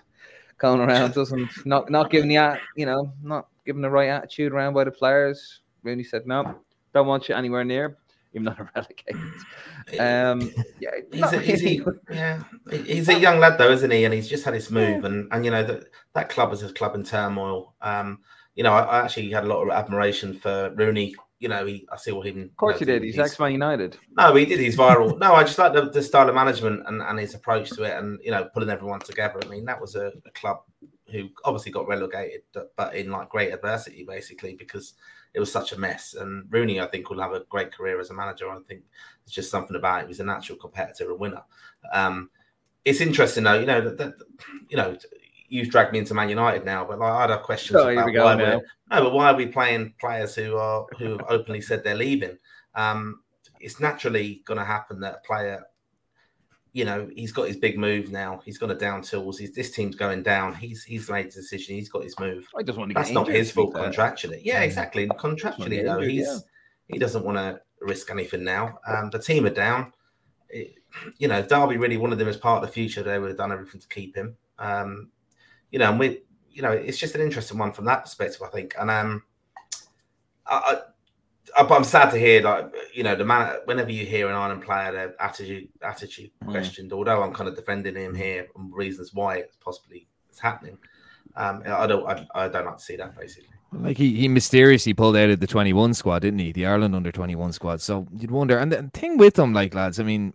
going 0.58 0.80
around, 0.80 1.12
doesn't 1.14 1.66
not 1.66 1.90
not 1.90 2.08
giving 2.08 2.28
the 2.28 2.58
you 2.76 2.86
know 2.86 3.12
not 3.20 3.48
giving 3.64 3.82
the 3.82 3.90
right 3.90 4.08
attitude 4.08 4.52
around 4.52 4.74
by 4.74 4.84
the 4.84 4.92
players. 4.92 5.60
Rooney 5.82 6.04
said 6.04 6.24
no, 6.24 6.54
don't 6.94 7.08
want 7.08 7.28
you 7.28 7.34
anywhere 7.34 7.64
near 7.64 7.98
even 8.36 8.44
though 8.44 8.54
they're 8.56 8.70
relegated. 8.76 10.00
Um, 10.00 10.52
yeah, 10.80 10.90
he's 11.12 11.32
a, 11.32 11.40
he's 11.40 11.64
a, 11.64 11.84
yeah, 12.10 12.42
he's 12.70 13.08
a 13.08 13.18
young 13.18 13.40
lad 13.40 13.58
though, 13.58 13.70
isn't 13.70 13.90
he? 13.90 14.04
And 14.04 14.14
he's 14.14 14.28
just 14.28 14.44
had 14.44 14.54
his 14.54 14.70
move, 14.70 15.00
yeah. 15.02 15.06
and 15.06 15.28
and 15.32 15.44
you 15.44 15.50
know 15.50 15.64
that 15.64 15.84
that 16.14 16.28
club 16.28 16.52
is 16.52 16.62
a 16.62 16.72
club 16.72 16.94
in 16.94 17.02
turmoil. 17.02 17.74
Um, 17.80 18.20
you 18.54 18.62
know, 18.62 18.72
I, 18.72 18.82
I, 18.82 19.04
actually 19.04 19.30
had 19.30 19.44
a 19.44 19.48
lot 19.48 19.62
of 19.62 19.70
admiration 19.70 20.34
for 20.34 20.72
Rooney. 20.76 21.14
You 21.38 21.48
know, 21.48 21.66
he 21.66 21.86
I 21.92 21.96
saw 21.96 22.22
him. 22.22 22.42
Of 22.42 22.56
course, 22.56 22.80
you 22.80 22.86
know, 22.86 22.94
he 22.94 22.98
did. 23.00 23.06
He's, 23.06 23.18
ex 23.18 23.38
Man 23.38 23.52
United. 23.52 23.98
No, 24.16 24.34
he 24.34 24.46
did. 24.46 24.58
He's 24.58 24.76
viral. 24.76 25.18
no, 25.18 25.34
I 25.34 25.44
just 25.44 25.58
like 25.58 25.74
the, 25.74 25.90
the, 25.90 26.02
style 26.02 26.28
of 26.28 26.34
management 26.34 26.82
and, 26.86 27.02
and 27.02 27.18
his 27.18 27.34
approach 27.34 27.70
to 27.70 27.82
it, 27.82 27.96
and 27.96 28.18
you 28.22 28.30
know, 28.30 28.48
pulling 28.54 28.70
everyone 28.70 29.00
together. 29.00 29.38
I 29.42 29.48
mean, 29.48 29.64
that 29.66 29.80
was 29.80 29.96
a, 29.96 30.12
a 30.24 30.30
club 30.30 30.62
who 31.10 31.28
obviously 31.44 31.72
got 31.72 31.86
relegated, 31.86 32.42
but 32.76 32.94
in 32.94 33.10
like 33.10 33.28
great 33.28 33.52
adversity, 33.52 34.04
basically, 34.04 34.54
because 34.54 34.94
it 35.34 35.40
was 35.40 35.52
such 35.52 35.72
a 35.72 35.78
mess. 35.78 36.14
And 36.14 36.46
Rooney, 36.50 36.80
I 36.80 36.86
think, 36.86 37.10
will 37.10 37.20
have 37.20 37.32
a 37.32 37.44
great 37.48 37.72
career 37.72 38.00
as 38.00 38.10
a 38.10 38.14
manager. 38.14 38.50
I 38.50 38.58
think 38.66 38.82
it's 39.24 39.32
just 39.32 39.50
something 39.50 39.76
about 39.76 40.04
it. 40.04 40.08
He's 40.08 40.20
a 40.20 40.24
natural 40.24 40.58
competitor 40.58 41.10
and 41.10 41.20
winner. 41.20 41.42
Um, 41.92 42.30
it's 42.86 43.00
interesting 43.00 43.44
though, 43.44 43.58
you 43.58 43.66
know, 43.66 43.80
that, 43.80 43.98
that, 43.98 44.14
you 44.68 44.76
know, 44.76 44.96
you've 45.48 45.70
dragged 45.70 45.92
me 45.92 45.98
into 45.98 46.14
Man 46.14 46.28
United 46.28 46.64
now, 46.64 46.84
but 46.84 46.98
like, 46.98 47.12
I'd 47.12 47.30
have 47.30 47.42
questions 47.42 47.78
oh, 47.80 47.88
about 47.88 48.06
why 48.06 48.34
we're, 48.36 48.60
no, 48.90 49.02
but 49.02 49.12
why 49.12 49.30
are 49.30 49.36
we 49.36 49.46
playing 49.46 49.94
players 50.00 50.34
who 50.34 50.56
are 50.56 50.86
who 50.98 51.12
have 51.12 51.24
openly 51.28 51.60
said 51.60 51.84
they're 51.84 51.94
leaving? 51.94 52.38
Um, 52.74 53.20
it's 53.60 53.80
naturally 53.80 54.42
going 54.44 54.58
to 54.58 54.64
happen 54.64 55.00
that 55.00 55.14
a 55.14 55.26
player 55.26 55.64
you 56.76 56.84
know, 56.84 57.08
he's 57.16 57.32
got 57.32 57.48
his 57.48 57.56
big 57.56 57.78
move 57.78 58.12
now. 58.12 58.42
He's 58.44 58.58
got 58.58 58.70
a 58.70 58.74
down 58.74 59.00
tools. 59.00 59.38
He's, 59.38 59.50
this 59.52 59.70
team's 59.70 59.96
going 59.96 60.22
down. 60.22 60.54
He's 60.54 60.84
he's 60.84 61.08
made 61.08 61.24
a 61.24 61.30
decision. 61.30 61.74
He's 61.74 61.88
got 61.88 62.04
his 62.04 62.20
move. 62.20 62.46
I 62.54 62.62
just 62.62 62.76
want 62.76 62.90
to 62.90 62.94
That's 62.94 63.12
not 63.12 63.28
his 63.28 63.50
fault 63.50 63.72
contractually. 63.72 64.42
Yeah, 64.44 64.60
exactly. 64.60 65.08
Contractually, 65.08 65.82
though, 65.82 65.94
injured, 65.94 66.10
he's 66.10 66.26
yeah. 66.26 66.38
he 66.88 66.98
doesn't 66.98 67.24
want 67.24 67.38
to 67.38 67.62
risk 67.80 68.10
anything 68.10 68.44
now. 68.44 68.78
Um, 68.86 69.08
the 69.08 69.18
team 69.18 69.46
are 69.46 69.50
down. 69.50 69.90
It, 70.50 70.74
you 71.16 71.28
know, 71.28 71.40
Derby 71.40 71.78
really 71.78 71.96
wanted 71.96 72.20
him 72.20 72.28
as 72.28 72.36
part 72.36 72.62
of 72.62 72.68
the 72.68 72.74
future. 72.74 73.02
They 73.02 73.18
would 73.18 73.28
have 73.28 73.38
done 73.38 73.52
everything 73.52 73.80
to 73.80 73.88
keep 73.88 74.14
him. 74.14 74.36
Um, 74.58 75.08
you 75.76 75.80
know, 75.80 75.90
and 75.90 76.00
we, 76.00 76.22
you 76.52 76.62
know, 76.62 76.72
it's 76.72 76.96
just 76.96 77.14
an 77.16 77.20
interesting 77.20 77.58
one 77.58 77.70
from 77.70 77.84
that 77.84 78.04
perspective, 78.04 78.40
I 78.42 78.48
think. 78.48 78.74
And 78.80 78.90
um, 78.90 79.22
I, 80.46 80.80
I'm 81.54 81.84
sad 81.84 82.08
to 82.12 82.18
hear, 82.18 82.40
like 82.40 82.74
you 82.94 83.02
know, 83.02 83.14
the 83.14 83.26
man. 83.26 83.56
Whenever 83.66 83.92
you 83.92 84.06
hear 84.06 84.30
an 84.30 84.34
Ireland 84.34 84.62
player, 84.62 84.90
their 84.90 85.22
attitude 85.22 85.68
attitude 85.82 86.30
mm. 86.42 86.50
questioned. 86.50 86.94
Although 86.94 87.22
I'm 87.22 87.34
kind 87.34 87.46
of 87.46 87.56
defending 87.56 87.94
him 87.94 88.14
here 88.14 88.46
on 88.56 88.72
reasons 88.72 89.12
why 89.12 89.36
it's 89.36 89.56
possibly 89.56 90.08
it's 90.30 90.38
happening. 90.38 90.78
Um, 91.36 91.62
I 91.66 91.86
don't, 91.86 92.08
I, 92.08 92.26
I 92.34 92.48
don't 92.48 92.64
like 92.64 92.78
to 92.78 92.82
see 92.82 92.96
that 92.96 93.14
basically. 93.14 93.50
Like 93.70 93.98
he, 93.98 94.16
he 94.16 94.26
mysteriously 94.26 94.94
pulled 94.94 95.14
out 95.14 95.28
of 95.28 95.40
the 95.40 95.46
21 95.46 95.92
squad, 95.92 96.20
didn't 96.20 96.38
he? 96.38 96.52
The 96.52 96.64
Ireland 96.64 96.96
under 96.96 97.12
21 97.12 97.52
squad. 97.52 97.82
So 97.82 98.06
you'd 98.16 98.30
wonder. 98.30 98.56
And 98.56 98.72
the 98.72 98.90
thing 98.94 99.18
with 99.18 99.38
him, 99.38 99.52
like 99.52 99.74
lads, 99.74 100.00
I 100.00 100.04
mean, 100.04 100.32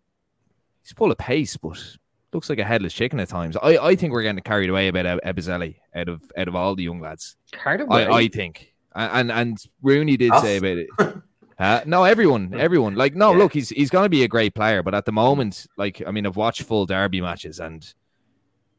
he's 0.84 0.92
full 0.92 1.12
of 1.12 1.18
pace, 1.18 1.58
but 1.58 1.98
looks 2.34 2.50
like 2.50 2.60
a 2.60 2.64
headless 2.64 2.94
chicken 2.94 3.20
at 3.20 3.30
times. 3.30 3.58
I, 3.62 3.78
I 3.78 3.96
think 3.96 4.14
we're 4.14 4.24
getting 4.24 4.42
carried 4.42 4.70
away 4.70 4.88
about 4.88 5.22
Ebosele 5.24 5.76
out 5.96 6.10
of 6.10 6.22
out 6.38 6.48
of 6.48 6.56
all 6.56 6.76
the 6.76 6.84
young 6.84 7.00
lads. 7.00 7.36
Carried 7.52 7.82
away. 7.82 8.06
I, 8.06 8.12
I 8.12 8.28
think 8.28 8.72
and 8.96 9.32
and 9.32 9.58
Rooney 9.82 10.18
did 10.18 10.32
Us? 10.32 10.42
say 10.42 10.58
about 10.58 10.78
it. 10.78 10.90
Uh, 11.60 11.80
no, 11.86 12.06
everyone, 12.06 12.56
everyone. 12.56 12.96
Like, 12.96 13.14
no, 13.14 13.34
yeah. 13.34 13.38
look, 13.38 13.54
he's 13.54 13.70
he's 13.70 13.92
going 13.92 14.06
to 14.06 14.10
be 14.10 14.24
a 14.24 14.28
great 14.28 14.56
player, 14.56 14.82
but 14.82 14.96
at 14.96 15.06
the 15.06 15.12
moment, 15.12 15.68
like, 15.78 16.02
I 16.08 16.10
mean, 16.10 16.26
I've 16.26 16.36
watched 16.36 16.64
full 16.64 16.88
derby 16.88 17.22
matches, 17.22 17.60
and 17.60 17.86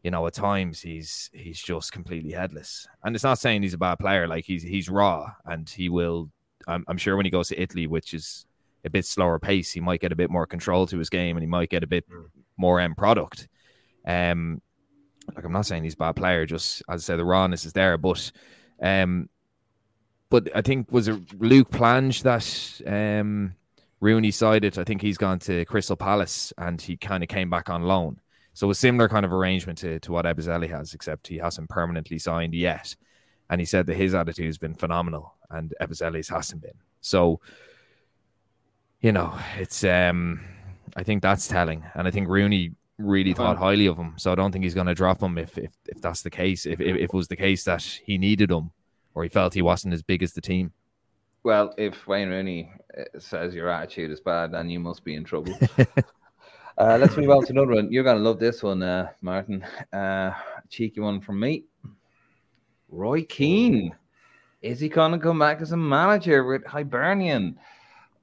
you 0.02 0.10
know, 0.10 0.26
at 0.26 0.34
times 0.34 0.80
he's 0.80 1.30
he's 1.32 1.62
just 1.62 1.92
completely 1.92 2.32
headless. 2.32 2.88
And 3.04 3.14
it's 3.14 3.22
not 3.22 3.38
saying 3.38 3.62
he's 3.62 3.74
a 3.74 3.78
bad 3.78 4.00
player. 4.00 4.26
Like, 4.26 4.46
he's 4.46 4.64
he's 4.64 4.88
raw, 4.88 5.30
and 5.44 5.70
he 5.70 5.90
will. 5.90 6.32
I'm, 6.66 6.84
I'm 6.88 6.98
sure 6.98 7.16
when 7.16 7.24
he 7.24 7.30
goes 7.30 7.50
to 7.50 7.62
Italy, 7.62 7.86
which 7.86 8.14
is 8.14 8.46
a 8.84 8.90
bit 8.90 9.06
slower 9.06 9.38
pace, 9.38 9.70
he 9.70 9.80
might 9.80 10.00
get 10.00 10.10
a 10.10 10.16
bit 10.16 10.28
more 10.28 10.48
control 10.48 10.88
to 10.88 10.98
his 10.98 11.08
game, 11.08 11.36
and 11.36 11.44
he 11.44 11.48
might 11.48 11.70
get 11.70 11.84
a 11.84 11.86
bit 11.86 12.10
mm. 12.10 12.24
More 12.62 12.80
end 12.80 12.96
product. 12.96 13.48
Um, 14.06 14.62
like 15.34 15.44
I'm 15.44 15.52
not 15.52 15.66
saying 15.66 15.84
he's 15.84 15.94
a 15.94 15.98
bad 15.98 16.16
player. 16.16 16.46
Just 16.46 16.82
as 16.88 17.02
I 17.02 17.04
said, 17.04 17.18
the 17.18 17.24
rawness 17.24 17.66
is 17.66 17.74
there, 17.74 17.98
but 17.98 18.32
um, 18.80 19.28
but 20.30 20.48
I 20.54 20.62
think 20.62 20.90
was 20.90 21.08
it 21.08 21.40
Luke 21.40 21.70
Plange 21.70 22.22
that 22.22 22.80
um, 22.86 23.54
Rooney 24.00 24.30
sided. 24.30 24.78
I 24.78 24.84
think 24.84 25.02
he's 25.02 25.18
gone 25.18 25.38
to 25.40 25.64
Crystal 25.64 25.96
Palace 25.96 26.52
and 26.58 26.80
he 26.80 26.96
kind 26.96 27.22
of 27.22 27.28
came 27.28 27.50
back 27.50 27.70
on 27.70 27.82
loan. 27.82 28.20
So 28.54 28.70
a 28.70 28.74
similar 28.74 29.08
kind 29.08 29.24
of 29.24 29.32
arrangement 29.32 29.78
to, 29.78 30.00
to 30.00 30.12
what 30.12 30.24
Ebosele 30.24 30.68
has, 30.68 30.92
except 30.92 31.28
he 31.28 31.38
hasn't 31.38 31.68
permanently 31.68 32.18
signed 32.18 32.54
yet. 32.54 32.96
And 33.48 33.60
he 33.60 33.64
said 33.64 33.86
that 33.86 33.96
his 33.96 34.14
attitude 34.14 34.46
has 34.46 34.58
been 34.58 34.74
phenomenal 34.74 35.34
and 35.50 35.72
Ebosele's 35.80 36.28
hasn't 36.28 36.62
been. 36.62 36.78
So, 37.00 37.40
you 39.00 39.12
know, 39.12 39.38
it's 39.58 39.84
um 39.84 40.40
I 40.96 41.02
think 41.02 41.22
that's 41.22 41.48
telling, 41.48 41.84
and 41.94 42.06
I 42.06 42.10
think 42.10 42.28
Rooney 42.28 42.72
really 42.98 43.32
thought 43.32 43.56
highly 43.56 43.86
of 43.86 43.96
him. 43.96 44.14
So 44.16 44.30
I 44.32 44.34
don't 44.34 44.52
think 44.52 44.64
he's 44.64 44.74
going 44.74 44.86
to 44.86 44.94
drop 44.94 45.22
him 45.22 45.38
if, 45.38 45.56
if 45.58 45.72
if 45.86 46.00
that's 46.00 46.22
the 46.22 46.30
case. 46.30 46.66
If, 46.66 46.80
if 46.80 46.96
if 46.96 47.10
it 47.10 47.14
was 47.14 47.28
the 47.28 47.36
case 47.36 47.64
that 47.64 47.82
he 47.82 48.18
needed 48.18 48.50
him 48.50 48.70
or 49.14 49.22
he 49.22 49.28
felt 49.28 49.54
he 49.54 49.62
wasn't 49.62 49.94
as 49.94 50.02
big 50.02 50.22
as 50.22 50.32
the 50.32 50.40
team. 50.40 50.72
Well, 51.44 51.74
if 51.76 52.06
Wayne 52.06 52.28
Rooney 52.28 52.72
uh, 52.96 53.18
says 53.18 53.54
your 53.54 53.68
attitude 53.68 54.10
is 54.10 54.20
bad, 54.20 54.52
then 54.52 54.70
you 54.70 54.78
must 54.78 55.04
be 55.04 55.14
in 55.14 55.24
trouble. 55.24 55.52
uh, 56.78 56.98
let's 57.00 57.16
move 57.16 57.30
on 57.30 57.44
to 57.46 57.52
another 57.52 57.74
one. 57.74 57.92
You're 57.92 58.04
going 58.04 58.18
to 58.18 58.22
love 58.22 58.38
this 58.38 58.62
one, 58.62 58.82
uh, 58.82 59.08
Martin. 59.20 59.66
Uh, 59.92 60.32
cheeky 60.68 61.00
one 61.00 61.20
from 61.20 61.40
me. 61.40 61.64
Roy 62.88 63.24
Keane. 63.24 63.94
Is 64.60 64.78
he 64.78 64.88
going 64.88 65.10
to 65.10 65.18
come 65.18 65.40
back 65.40 65.60
as 65.60 65.72
a 65.72 65.76
manager 65.76 66.44
with 66.44 66.64
Hibernian 66.64 67.58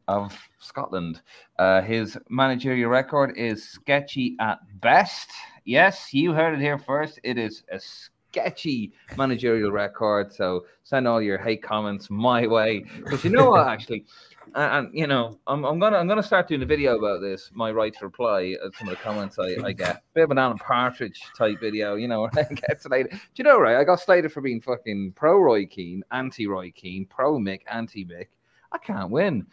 of 0.10 0.36
Scotland? 0.60 1.22
Uh, 1.58 1.82
his 1.82 2.18
managerial 2.30 2.90
record 2.90 3.38
is 3.38 3.64
sketchy 3.64 4.36
at 4.42 4.58
best. 4.82 5.30
Yes, 5.64 6.14
you 6.14 6.34
heard 6.34 6.56
it 6.56 6.62
here 6.62 6.80
first. 6.80 7.20
It 7.24 7.38
is 7.38 7.64
a 7.72 7.80
sketchy 7.80 8.92
managerial 9.18 9.72
record. 9.72 10.34
So 10.34 10.66
send 10.84 11.08
all 11.08 11.22
your 11.22 11.38
hate 11.38 11.62
comments 11.62 12.10
my 12.10 12.48
way. 12.48 12.84
But 13.10 13.24
you 13.24 13.30
know 13.30 13.52
what, 13.52 13.68
actually, 13.74 14.06
and, 14.56 14.88
and, 14.88 14.98
you 14.98 15.06
know, 15.08 15.40
I'm, 15.46 15.64
I'm 15.64 15.80
gonna 15.80 15.98
I'm 15.98 16.08
gonna 16.08 16.24
start 16.24 16.48
doing 16.48 16.64
a 16.64 16.66
video 16.66 16.98
about 16.98 17.22
this. 17.22 17.52
My 17.54 17.72
right 17.72 17.94
to 18.00 18.06
reply 18.06 18.56
at 18.66 18.74
some 18.76 18.88
of 18.90 18.98
the 18.98 19.04
comments 19.04 19.38
I, 19.38 19.56
I 19.64 19.72
get. 19.74 20.02
Bit 20.14 20.24
of 20.24 20.32
an 20.32 20.38
Alan 20.40 20.58
Partridge 20.58 21.22
type 21.38 21.60
video, 21.60 21.96
you 21.96 22.08
know, 22.08 22.30
I 22.36 22.44
get 22.44 22.82
slated. 22.82 23.12
Do 23.12 23.18
you 23.36 23.44
know, 23.44 23.60
right? 23.60 23.78
I 23.78 23.84
got 23.84 24.00
slated 24.00 24.32
for 24.32 24.42
being 24.42 24.62
fucking 24.62 25.14
pro 25.16 25.40
Roy 25.40 25.66
Keane, 25.66 26.04
anti 26.12 26.48
Roy 26.48 26.72
Keane, 26.72 27.06
pro 27.06 27.38
Mick, 27.38 27.62
anti 27.70 28.06
Mick. 28.06 28.28
I 28.72 28.78
can't 28.78 29.12
win. 29.12 29.48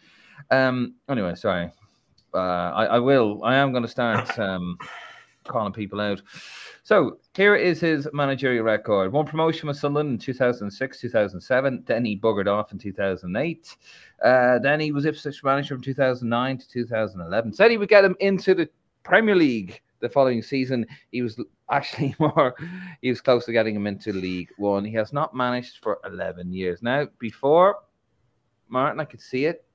Um. 0.51 0.95
Anyway, 1.09 1.35
sorry. 1.35 1.71
Uh, 2.33 2.37
I, 2.37 2.85
I 2.85 2.99
will. 2.99 3.43
I 3.43 3.55
am 3.55 3.71
going 3.71 3.83
to 3.83 3.89
start 3.89 4.37
um 4.39 4.77
calling 5.47 5.73
people 5.73 5.99
out. 5.99 6.21
So 6.83 7.19
here 7.35 7.55
is 7.55 7.79
his 7.79 8.07
managerial 8.13 8.63
record. 8.63 9.11
One 9.11 9.25
promotion 9.25 9.67
with 9.67 9.77
Sunderland 9.77 10.09
in 10.09 10.17
2006, 10.17 11.01
2007. 11.01 11.83
Then 11.85 12.05
he 12.05 12.19
buggered 12.19 12.47
off 12.47 12.71
in 12.71 12.77
2008. 12.77 13.75
Uh, 14.23 14.59
then 14.59 14.79
he 14.79 14.91
was 14.91 15.05
Ipswich 15.05 15.43
manager 15.43 15.75
from 15.75 15.83
2009 15.83 16.57
to 16.59 16.67
2011. 16.69 17.53
Said 17.53 17.71
he 17.71 17.77
would 17.77 17.89
get 17.89 18.05
him 18.05 18.15
into 18.19 18.53
the 18.53 18.69
Premier 19.03 19.35
League 19.35 19.81
the 19.99 20.09
following 20.09 20.41
season. 20.41 20.85
He 21.11 21.21
was 21.21 21.41
actually 21.69 22.15
more, 22.19 22.55
he 23.01 23.09
was 23.09 23.21
close 23.21 23.45
to 23.45 23.51
getting 23.51 23.75
him 23.75 23.87
into 23.87 24.13
League 24.13 24.49
One. 24.57 24.85
He 24.85 24.93
has 24.93 25.11
not 25.11 25.35
managed 25.35 25.79
for 25.81 25.99
11 26.05 26.53
years. 26.53 26.81
Now, 26.81 27.07
before 27.19 27.77
Martin, 28.69 28.99
I 28.99 29.05
could 29.05 29.21
see 29.21 29.45
it. 29.45 29.66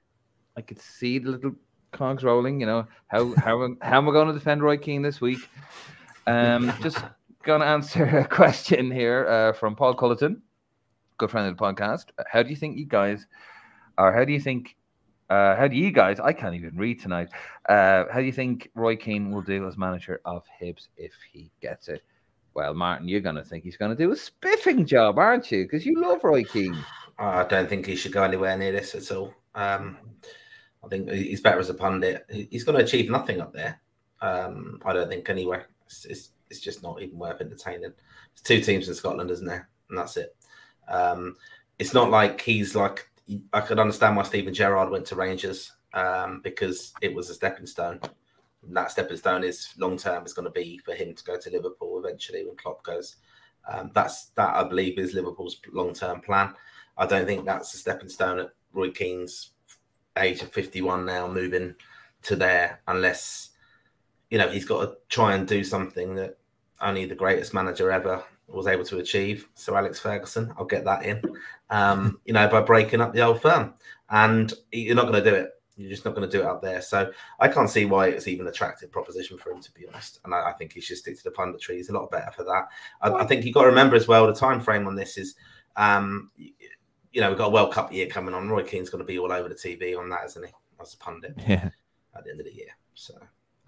I 0.56 0.60
could 0.60 0.80
see 0.80 1.18
the 1.18 1.30
little 1.30 1.54
cogs 1.92 2.24
rolling. 2.24 2.60
You 2.60 2.66
know 2.66 2.86
how 3.08 3.34
how 3.34 3.74
how 3.80 3.98
am 3.98 4.08
I 4.08 4.12
going 4.12 4.28
to 4.28 4.34
defend 4.34 4.62
Roy 4.62 4.76
Keane 4.76 5.02
this 5.02 5.20
week? 5.20 5.40
Um, 6.26 6.72
just 6.82 6.98
going 7.42 7.60
to 7.60 7.66
answer 7.66 8.04
a 8.04 8.26
question 8.26 8.90
here 8.90 9.26
uh, 9.28 9.52
from 9.52 9.74
Paul 9.76 9.94
Culleton, 9.94 10.40
good 11.18 11.30
friend 11.30 11.48
of 11.48 11.56
the 11.56 11.62
podcast. 11.62 12.06
How 12.30 12.42
do 12.42 12.50
you 12.50 12.56
think 12.56 12.76
you 12.76 12.86
guys, 12.86 13.26
or 13.98 14.12
how 14.12 14.24
do 14.24 14.32
you 14.32 14.40
think, 14.40 14.76
uh, 15.30 15.56
how 15.56 15.68
do 15.68 15.76
you 15.76 15.90
guys? 15.90 16.20
I 16.20 16.32
can't 16.32 16.54
even 16.54 16.76
read 16.76 17.00
tonight. 17.00 17.28
Uh, 17.68 18.04
how 18.12 18.20
do 18.20 18.24
you 18.24 18.32
think 18.32 18.70
Roy 18.74 18.96
Keane 18.96 19.30
will 19.30 19.42
do 19.42 19.66
as 19.66 19.76
manager 19.76 20.20
of 20.24 20.44
Hibs 20.60 20.88
if 20.96 21.12
he 21.32 21.50
gets 21.60 21.88
it? 21.88 22.02
Well, 22.54 22.74
Martin, 22.74 23.08
you're 23.08 23.20
going 23.20 23.36
to 23.36 23.44
think 23.44 23.64
he's 23.64 23.78
going 23.78 23.96
to 23.96 23.96
do 23.96 24.12
a 24.12 24.16
spiffing 24.16 24.84
job, 24.84 25.18
aren't 25.18 25.50
you? 25.50 25.64
Because 25.64 25.86
you 25.86 26.00
love 26.00 26.22
Roy 26.22 26.44
Keane. 26.44 26.76
I 27.18 27.44
don't 27.44 27.68
think 27.68 27.86
he 27.86 27.96
should 27.96 28.12
go 28.12 28.22
anywhere 28.22 28.56
near 28.56 28.72
this 28.72 28.94
at 28.94 29.10
all. 29.16 29.34
Um, 29.54 29.96
I 30.84 30.88
think 30.88 31.10
he's 31.10 31.40
better 31.40 31.60
as 31.60 31.70
a 31.70 31.74
pundit. 31.74 32.26
He's 32.50 32.64
going 32.64 32.78
to 32.78 32.84
achieve 32.84 33.10
nothing 33.10 33.40
up 33.40 33.52
there. 33.52 33.80
Um, 34.20 34.80
I 34.84 34.92
don't 34.92 35.08
think 35.08 35.28
anyway. 35.30 35.62
It's, 35.86 36.04
it's, 36.04 36.30
it's, 36.50 36.60
just 36.60 36.82
not 36.82 37.00
even 37.02 37.18
worth 37.18 37.40
entertaining. 37.40 37.92
Two 38.42 38.60
teams 38.60 38.88
in 38.88 38.94
Scotland, 38.94 39.30
isn't 39.30 39.46
there? 39.46 39.68
And 39.88 39.98
that's 39.98 40.16
it. 40.16 40.34
Um, 40.88 41.36
it's 41.78 41.94
not 41.94 42.10
like 42.10 42.40
he's 42.40 42.74
like. 42.74 43.08
I 43.52 43.60
could 43.60 43.78
understand 43.78 44.16
why 44.16 44.24
Steven 44.24 44.52
Gerrard 44.52 44.90
went 44.90 45.06
to 45.06 45.16
Rangers 45.16 45.72
um, 45.94 46.40
because 46.42 46.92
it 47.00 47.14
was 47.14 47.30
a 47.30 47.34
stepping 47.34 47.66
stone. 47.66 48.00
And 48.62 48.76
that 48.76 48.90
stepping 48.90 49.16
stone 49.16 49.44
is 49.44 49.72
long 49.78 49.96
term 49.96 50.24
is 50.24 50.34
going 50.34 50.46
to 50.46 50.50
be 50.50 50.78
for 50.78 50.94
him 50.94 51.14
to 51.14 51.24
go 51.24 51.38
to 51.38 51.50
Liverpool 51.50 52.02
eventually 52.04 52.44
when 52.44 52.56
Klopp 52.56 52.82
goes. 52.82 53.16
Um, 53.70 53.90
that's 53.94 54.26
that 54.36 54.54
I 54.54 54.64
believe 54.64 54.98
is 54.98 55.14
Liverpool's 55.14 55.60
long 55.72 55.94
term 55.94 56.20
plan. 56.20 56.54
I 56.96 57.06
don't 57.06 57.26
think 57.26 57.44
that's 57.44 57.74
a 57.74 57.78
stepping 57.78 58.08
stone 58.08 58.40
at 58.40 58.50
Roy 58.72 58.90
Keane's 58.90 59.51
age 60.18 60.42
of 60.42 60.52
51 60.52 61.06
now, 61.06 61.28
moving 61.28 61.74
to 62.22 62.36
there, 62.36 62.80
unless, 62.88 63.50
you 64.30 64.38
know, 64.38 64.48
he's 64.48 64.64
got 64.64 64.84
to 64.84 64.96
try 65.08 65.34
and 65.34 65.46
do 65.46 65.64
something 65.64 66.14
that 66.14 66.38
only 66.80 67.04
the 67.04 67.14
greatest 67.14 67.54
manager 67.54 67.90
ever 67.90 68.22
was 68.48 68.66
able 68.66 68.84
to 68.84 68.98
achieve. 68.98 69.48
So 69.54 69.76
Alex 69.76 69.98
Ferguson, 69.98 70.52
I'll 70.58 70.64
get 70.64 70.84
that 70.84 71.04
in, 71.04 71.22
um, 71.70 72.20
you 72.24 72.32
know, 72.32 72.48
by 72.48 72.60
breaking 72.60 73.00
up 73.00 73.12
the 73.12 73.22
old 73.22 73.40
firm. 73.40 73.74
And 74.10 74.52
you're 74.70 74.96
not 74.96 75.06
going 75.06 75.22
to 75.22 75.30
do 75.30 75.34
it. 75.34 75.50
You're 75.76 75.90
just 75.90 76.04
not 76.04 76.14
going 76.14 76.28
to 76.28 76.36
do 76.36 76.42
it 76.42 76.46
out 76.46 76.60
there. 76.60 76.82
So 76.82 77.10
I 77.40 77.48
can't 77.48 77.70
see 77.70 77.86
why 77.86 78.08
it's 78.08 78.28
even 78.28 78.46
an 78.46 78.52
attractive 78.52 78.92
proposition 78.92 79.38
for 79.38 79.52
him, 79.52 79.62
to 79.62 79.72
be 79.72 79.86
honest. 79.88 80.20
And 80.24 80.34
I, 80.34 80.50
I 80.50 80.52
think 80.52 80.74
he 80.74 80.82
should 80.82 80.98
stick 80.98 81.16
to 81.16 81.24
the 81.24 81.30
punditry. 81.30 81.76
He's 81.76 81.88
a 81.88 81.94
lot 81.94 82.10
better 82.10 82.30
for 82.30 82.44
that. 82.44 82.68
I, 83.00 83.22
I 83.22 83.26
think 83.26 83.44
you've 83.44 83.54
got 83.54 83.62
to 83.62 83.68
remember 83.68 83.96
as 83.96 84.06
well 84.06 84.26
the 84.26 84.34
time 84.34 84.60
frame 84.60 84.86
on 84.86 84.94
this 84.94 85.16
is 85.16 85.34
um, 85.76 86.30
you 87.12 87.20
know, 87.20 87.28
we've 87.28 87.38
got 87.38 87.46
a 87.46 87.50
World 87.50 87.72
Cup 87.72 87.92
year 87.92 88.06
coming 88.06 88.34
on. 88.34 88.48
Roy 88.48 88.64
Keane's 88.64 88.90
going 88.90 89.04
to 89.04 89.06
be 89.06 89.18
all 89.18 89.32
over 89.32 89.48
the 89.48 89.54
TV 89.54 89.96
on 89.98 90.08
that, 90.10 90.24
isn't 90.26 90.46
he? 90.46 90.52
As 90.80 90.94
a 90.94 90.98
pundit. 90.98 91.34
Yeah. 91.46 91.70
At 92.16 92.24
the 92.24 92.30
end 92.30 92.40
of 92.40 92.46
the 92.46 92.54
year. 92.54 92.68
So. 92.94 93.14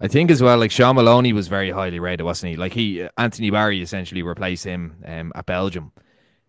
I 0.01 0.07
think 0.07 0.29
as 0.29 0.41
well, 0.41 0.57
like 0.57 0.71
Shaun 0.71 0.95
Maloney 0.95 1.31
was 1.31 1.47
very 1.47 1.71
highly 1.71 1.99
rated, 1.99 2.25
wasn't 2.25 2.51
he? 2.51 2.57
Like 2.57 2.73
he, 2.73 3.07
Anthony 3.17 3.49
Barry 3.49 3.81
essentially 3.81 4.23
replaced 4.23 4.65
him 4.65 4.97
um, 5.05 5.31
at 5.35 5.45
Belgium, 5.45 5.93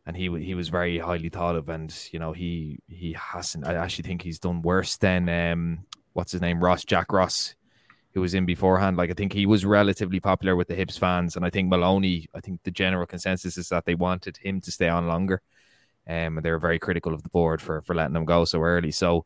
and 0.04 0.16
he 0.16 0.24
he 0.40 0.54
was 0.54 0.68
very 0.68 0.98
highly 0.98 1.28
thought 1.28 1.54
of. 1.54 1.68
And 1.68 1.94
you 2.10 2.18
know, 2.18 2.32
he 2.32 2.80
he 2.88 3.12
hasn't. 3.12 3.64
I 3.66 3.74
actually 3.74 4.08
think 4.08 4.22
he's 4.22 4.40
done 4.40 4.62
worse 4.62 4.96
than 4.96 5.28
um, 5.28 5.86
what's 6.12 6.32
his 6.32 6.40
name, 6.40 6.62
Ross 6.62 6.84
Jack 6.84 7.12
Ross, 7.12 7.54
who 8.14 8.20
was 8.20 8.34
in 8.34 8.46
beforehand. 8.46 8.96
Like 8.96 9.10
I 9.10 9.14
think 9.14 9.32
he 9.32 9.46
was 9.46 9.64
relatively 9.64 10.18
popular 10.18 10.56
with 10.56 10.66
the 10.66 10.74
Hibs 10.74 10.98
fans, 10.98 11.36
and 11.36 11.46
I 11.46 11.50
think 11.50 11.68
Maloney. 11.68 12.26
I 12.34 12.40
think 12.40 12.64
the 12.64 12.72
general 12.72 13.06
consensus 13.06 13.56
is 13.56 13.68
that 13.68 13.84
they 13.84 13.94
wanted 13.94 14.38
him 14.38 14.60
to 14.62 14.72
stay 14.72 14.88
on 14.88 15.06
longer 15.06 15.40
um, 16.08 16.38
and 16.38 16.42
they 16.42 16.50
were 16.50 16.58
very 16.58 16.78
critical 16.78 17.14
of 17.14 17.22
the 17.22 17.28
board 17.28 17.60
for 17.60 17.82
for 17.82 17.94
letting 17.94 18.14
them 18.14 18.24
go 18.24 18.44
so 18.44 18.62
early. 18.62 18.90
So, 18.90 19.24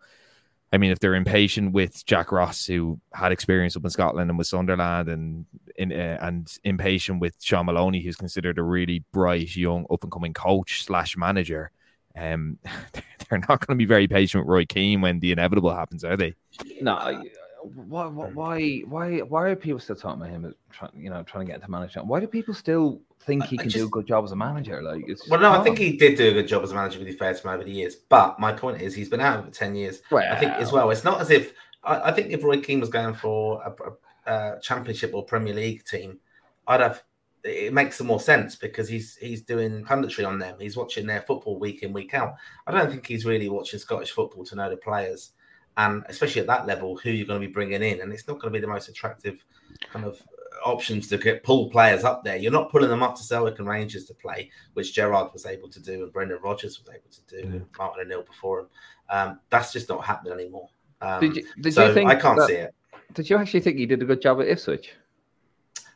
I 0.73 0.79
mean, 0.79 0.91
if 0.91 0.99
they're 0.99 1.15
impatient 1.15 1.73
with 1.73 2.05
Jack 2.07 2.33
Ross, 2.33 2.67
who 2.67 3.01
had 3.13 3.33
experience 3.33 3.77
up 3.77 3.85
in 3.85 3.91
Scotland 3.91 4.31
and 4.31 4.39
with 4.39 4.47
Sunderland, 4.47 5.09
and 5.09 5.47
in, 5.77 5.93
uh, 5.93 6.19
and 6.21 6.51
impatient 6.65 7.21
with 7.21 7.43
Shaun 7.43 7.67
Maloney, 7.67 8.01
who's 8.01 8.17
considered 8.17 8.59
a 8.59 8.63
really 8.63 9.05
bright, 9.13 9.55
young, 9.57 9.87
up 9.91 10.03
and 10.03 10.13
coming 10.13 10.35
coach 10.35 10.85
slash 10.85 11.17
manager, 11.17 11.71
um, 12.17 12.59
they're 13.29 13.39
not 13.39 13.67
going 13.67 13.77
to 13.77 13.83
be 13.83 13.85
very 13.85 14.09
patient 14.09 14.45
with 14.45 14.51
Roy 14.51 14.65
Keane 14.65 15.01
when 15.01 15.21
the 15.21 15.33
inevitable 15.33 15.75
happens, 15.75 16.05
are 16.05 16.17
they? 16.17 16.35
No, 16.81 17.23
why, 17.63 18.07
why, 18.07 18.81
why, 18.81 19.19
why 19.19 19.49
are 19.49 19.57
people 19.57 19.81
still 19.81 19.97
talking 19.97 20.23
about 20.23 20.31
him? 20.33 20.55
Trying, 20.71 20.93
you 20.97 21.11
know, 21.11 21.23
trying 21.23 21.47
to 21.47 21.53
get 21.53 21.61
into 21.61 21.71
management. 21.71 22.07
Why 22.07 22.21
do 22.21 22.27
people 22.27 22.55
still 22.55 23.01
think 23.21 23.45
he 23.45 23.57
can 23.57 23.69
just, 23.69 23.77
do 23.77 23.87
a 23.87 23.91
good 23.91 24.07
job 24.07 24.25
as 24.25 24.33
a 24.33 24.37
manager? 24.37 24.83
Like, 24.83 25.05
it's 25.07 25.29
well, 25.29 25.41
no, 25.41 25.53
I 25.53 25.63
think 25.63 25.79
he 25.79 25.97
did 25.97 26.17
do 26.17 26.29
a 26.29 26.33
good 26.33 26.49
job 26.49 26.63
as 26.63 26.73
a 26.73 26.75
manager 26.75 26.99
with 26.99 27.09
the 27.09 27.15
fair 27.15 27.35
over 27.45 27.65
the 27.65 27.71
years. 27.71 27.97
But 27.97 28.39
my 28.39 28.53
point 28.53 28.81
is, 28.81 28.95
he's 28.95 29.09
been 29.09 29.21
out 29.21 29.45
for 29.45 29.51
ten 29.51 29.75
years. 29.75 30.03
Well, 30.11 30.33
I 30.33 30.39
think 30.39 30.53
as 30.53 30.73
well. 30.73 30.91
It's 30.91 31.05
not 31.05 31.21
as 31.21 31.31
if 31.31 31.53
I, 31.85 32.11
I 32.11 32.13
think 32.13 32.31
if 32.31 32.45
Roy 32.45 32.61
Keane 32.61 32.81
was 32.81 32.89
going 32.89 33.15
for 33.15 33.63
a, 33.63 34.31
a, 34.31 34.57
a, 34.57 34.61
Championship 34.61 35.13
or 35.15 35.25
Premier 35.25 35.55
League 35.55 35.85
team, 35.85 36.19
I'd 36.67 36.81
have. 36.81 37.03
It 37.43 37.73
makes 37.73 37.97
some 37.97 38.07
more 38.07 38.21
sense 38.21 38.55
because 38.55 38.87
he's 38.87 39.17
he's 39.17 39.41
doing 39.41 39.83
punditry 39.83 40.27
on 40.27 40.39
them. 40.39 40.57
He's 40.61 40.77
watching 40.77 41.07
their 41.07 41.23
football 41.23 41.59
week 41.59 41.83
in 41.83 41.95
week 41.95 42.13
out. 42.13 42.35
I 42.67 42.73
don't 42.73 42.91
think 42.91 43.07
he's 43.07 43.25
really 43.25 43.49
watching 43.49 43.79
Scottish 43.79 44.11
football 44.11 44.45
to 44.45 44.57
know 44.57 44.69
the 44.69 44.77
players 44.77 45.31
and 45.77 46.05
especially 46.09 46.41
at 46.41 46.47
that 46.49 46.67
level, 46.67 46.97
who 46.97 47.11
you're 47.11 47.27
going 47.27 47.41
to 47.41 47.47
be 47.47 47.53
bringing 47.53 47.83
in, 47.83 48.01
and 48.01 48.13
it's 48.13 48.27
not 48.27 48.35
going 48.41 48.53
to 48.53 48.57
be 48.59 48.61
the 48.61 48.73
most 48.73 48.89
attractive 48.89 49.45
kind 49.93 50.05
of 50.05 50.21
options 50.65 51.09
to 51.09 51.17
get 51.17 51.43
pull 51.43 51.71
players 51.71 52.05
up 52.05 52.25
there. 52.25 52.37
You're 52.37 52.53
not 52.53 52.71
pulling 52.71 52.91
them 52.91 53.03
up 53.03 53.17
to 53.17 53.23
Celtic 53.23 53.59
and 53.59 53.69
Rangers 53.69 54.05
to 54.07 54.15
play, 54.15 54.51
which 54.75 54.95
Gerrard 54.95 55.33
was 55.33 55.47
able 55.47 55.69
to 55.69 55.81
do 55.81 56.03
and 56.03 56.13
Brendan 56.13 56.39
Rodgers 56.43 56.79
was 56.79 56.89
able 56.89 57.11
to 57.11 57.43
do, 57.43 57.49
mm. 57.49 57.53
and 57.57 57.67
Martin 57.79 58.05
O'Neill 58.05 58.23
before 58.23 58.61
him. 58.61 58.67
Um, 59.09 59.41
that's 59.51 59.73
just 59.73 59.89
not 59.89 60.05
happening 60.05 60.35
anymore. 60.35 60.69
Um, 61.01 61.21
did 61.21 61.37
you, 61.37 61.47
did 61.61 61.75
so 61.75 61.89
you 61.89 61.95
think 61.95 62.11
I 62.11 62.15
can't 62.15 62.39
that, 62.39 62.49
see 62.49 62.55
it. 62.55 62.75
Did 63.15 63.31
you 63.31 63.37
actually 63.37 63.61
think 63.61 63.79
he 63.79 63.87
did 63.87 64.03
a 64.03 64.05
good 64.05 64.21
job 64.21 64.41
at 64.41 64.49
Ipswich? 64.49 64.93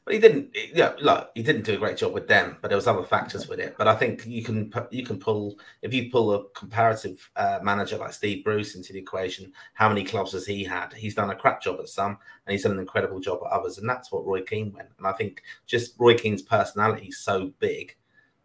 But 0.05 0.15
he 0.15 0.21
didn't. 0.21 0.55
Yeah, 0.75 0.93
look, 1.01 1.31
he 1.35 1.43
didn't 1.43 1.65
do 1.65 1.75
a 1.75 1.79
great 1.79 1.97
job 1.97 2.13
with 2.13 2.29
them, 2.29 2.59
but 2.61 2.69
there 2.69 2.77
was 2.77 2.87
other 2.87 3.05
factors 3.05 3.49
with 3.49 3.59
it. 3.59 3.75
But 3.79 3.89
I 3.89 3.95
think 3.95 4.27
you 4.27 4.43
can 4.43 4.71
you 4.91 5.03
can 5.05 5.19
pull 5.19 5.59
if 5.81 5.95
you 5.95 6.11
pull 6.11 6.35
a 6.35 6.45
comparative 6.51 7.31
uh, 7.37 7.61
manager 7.63 7.97
like 7.97 8.13
Steve 8.13 8.45
Bruce 8.45 8.75
into 8.75 8.93
the 8.93 8.99
equation. 8.99 9.51
How 9.73 9.89
many 9.89 10.05
clubs 10.05 10.33
has 10.33 10.45
he 10.45 10.63
had? 10.63 10.93
He's 10.93 11.15
done 11.15 11.31
a 11.31 11.35
crap 11.35 11.63
job 11.63 11.81
at 11.81 11.89
some, 11.89 12.19
and 12.47 12.53
he's 12.53 12.65
done 12.65 12.73
an 12.73 12.81
incredible 12.81 13.19
job 13.19 13.41
at 13.47 13.53
others, 13.53 13.79
and 13.79 13.89
that's 13.89 14.13
what 14.13 14.27
Roy 14.27 14.43
Keane 14.43 14.75
went. 14.75 14.91
And 14.99 15.07
I 15.07 15.13
think 15.13 15.43
just 15.67 15.95
Roy 15.99 16.15
Keane's 16.15 16.43
personality 16.43 17.07
is 17.07 17.19
so 17.19 17.53
big 17.59 17.97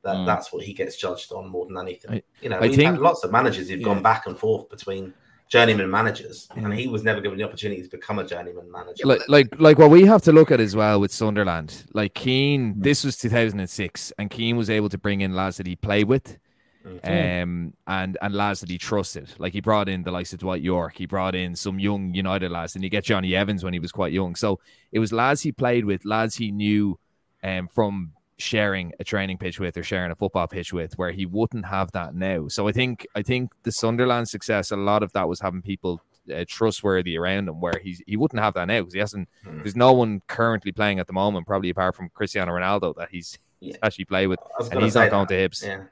that 0.03 0.15
mm. 0.15 0.25
that's 0.25 0.53
what 0.53 0.63
he 0.63 0.71
gets 0.71 0.95
judged 0.95 1.33
on 1.33 1.49
more 1.49 1.65
than 1.65 1.77
anything. 1.77 2.11
I, 2.11 2.23
you 2.41 2.47
know, 2.47 2.57
I 2.57 2.61
we've 2.61 2.75
think... 2.75 2.89
had 2.89 2.99
lots 2.99 3.25
of 3.25 3.33
managers 3.33 3.67
who've 3.67 3.81
yeah. 3.81 3.85
gone 3.85 4.01
back 4.01 4.27
and 4.27 4.37
forth 4.37 4.69
between 4.69 5.13
journeyman 5.49 5.89
managers, 5.89 6.47
and 6.55 6.73
he 6.73 6.87
was 6.87 7.03
never 7.03 7.19
given 7.19 7.37
the 7.37 7.43
opportunity 7.43 7.81
to 7.81 7.89
become 7.89 8.19
a 8.19 8.23
journeyman 8.23 8.71
manager. 8.71 9.05
Like, 9.05 9.27
like, 9.27 9.59
like 9.59 9.79
what 9.79 9.89
we 9.89 10.05
have 10.05 10.21
to 10.23 10.31
look 10.31 10.51
at 10.51 10.59
as 10.59 10.75
well 10.75 11.01
with 11.01 11.11
Sunderland. 11.11 11.85
Like 11.93 12.13
Keane, 12.13 12.75
mm. 12.75 12.83
this 12.83 13.03
was 13.03 13.17
2006, 13.17 14.13
and 14.19 14.29
Keane 14.29 14.55
was 14.55 14.69
able 14.69 14.89
to 14.89 14.97
bring 14.97 15.21
in 15.21 15.35
lads 15.35 15.57
that 15.57 15.65
he 15.65 15.75
played 15.75 16.07
with, 16.07 16.37
mm. 16.85 17.43
um, 17.43 17.73
and 17.87 18.17
and 18.21 18.33
lads 18.33 18.59
that 18.61 18.69
he 18.69 18.77
trusted. 18.77 19.33
Like 19.39 19.53
he 19.53 19.59
brought 19.59 19.89
in 19.89 20.03
the 20.03 20.11
likes 20.11 20.33
of 20.33 20.39
Dwight 20.39 20.61
Yorke, 20.61 20.97
he 20.97 21.07
brought 21.07 21.33
in 21.33 21.55
some 21.55 21.79
young 21.79 22.13
United 22.13 22.51
lads, 22.51 22.75
and 22.75 22.83
he 22.83 22.89
get 22.89 23.03
Jonny 23.03 23.35
Evans 23.35 23.63
when 23.63 23.73
he 23.73 23.79
was 23.79 23.91
quite 23.91 24.13
young. 24.13 24.35
So 24.35 24.59
it 24.91 24.99
was 24.99 25.11
lads 25.11 25.41
he 25.41 25.51
played 25.51 25.83
with, 25.83 26.05
lads 26.05 26.35
he 26.35 26.51
knew, 26.51 26.99
um, 27.43 27.67
from 27.67 28.11
sharing 28.39 28.93
a 28.99 29.03
training 29.03 29.37
pitch 29.37 29.59
with 29.59 29.77
or 29.77 29.83
sharing 29.83 30.11
a 30.11 30.15
football 30.15 30.47
pitch 30.47 30.71
with 30.73 30.97
where 30.97 31.11
he 31.11 31.25
wouldn't 31.25 31.65
have 31.65 31.91
that 31.91 32.15
now. 32.15 32.47
So 32.47 32.67
I 32.67 32.71
think 32.71 33.05
I 33.13 33.21
think 33.21 33.51
the 33.63 33.71
Sunderland 33.71 34.29
success 34.29 34.71
a 34.71 34.77
lot 34.77 35.03
of 35.03 35.11
that 35.13 35.27
was 35.27 35.41
having 35.41 35.61
people 35.61 36.01
uh, 36.33 36.45
trustworthy 36.47 37.17
around 37.17 37.49
him 37.49 37.59
where 37.59 37.79
he's 37.83 38.01
he 38.07 38.15
wouldn't 38.15 38.41
have 38.41 38.53
that 38.53 38.67
now 38.67 38.79
because 38.79 38.93
he 38.93 38.99
hasn't 38.99 39.27
hmm. 39.43 39.57
there's 39.57 39.75
no 39.75 39.93
one 39.93 40.21
currently 40.27 40.71
playing 40.71 40.99
at 40.99 41.07
the 41.07 41.13
moment 41.13 41.45
probably 41.45 41.69
apart 41.69 41.95
from 41.95 42.09
Cristiano 42.09 42.53
Ronaldo 42.53 42.95
that 42.95 43.09
he's, 43.11 43.37
yeah. 43.59 43.75
actually 43.83 44.05
played 44.05 44.27
with 44.27 44.39
and 44.71 44.81
he's 44.81 44.95
not 44.95 45.11
going 45.11 45.27
to 45.27 45.33
Hibs. 45.33 45.63
Yeah. 45.63 45.83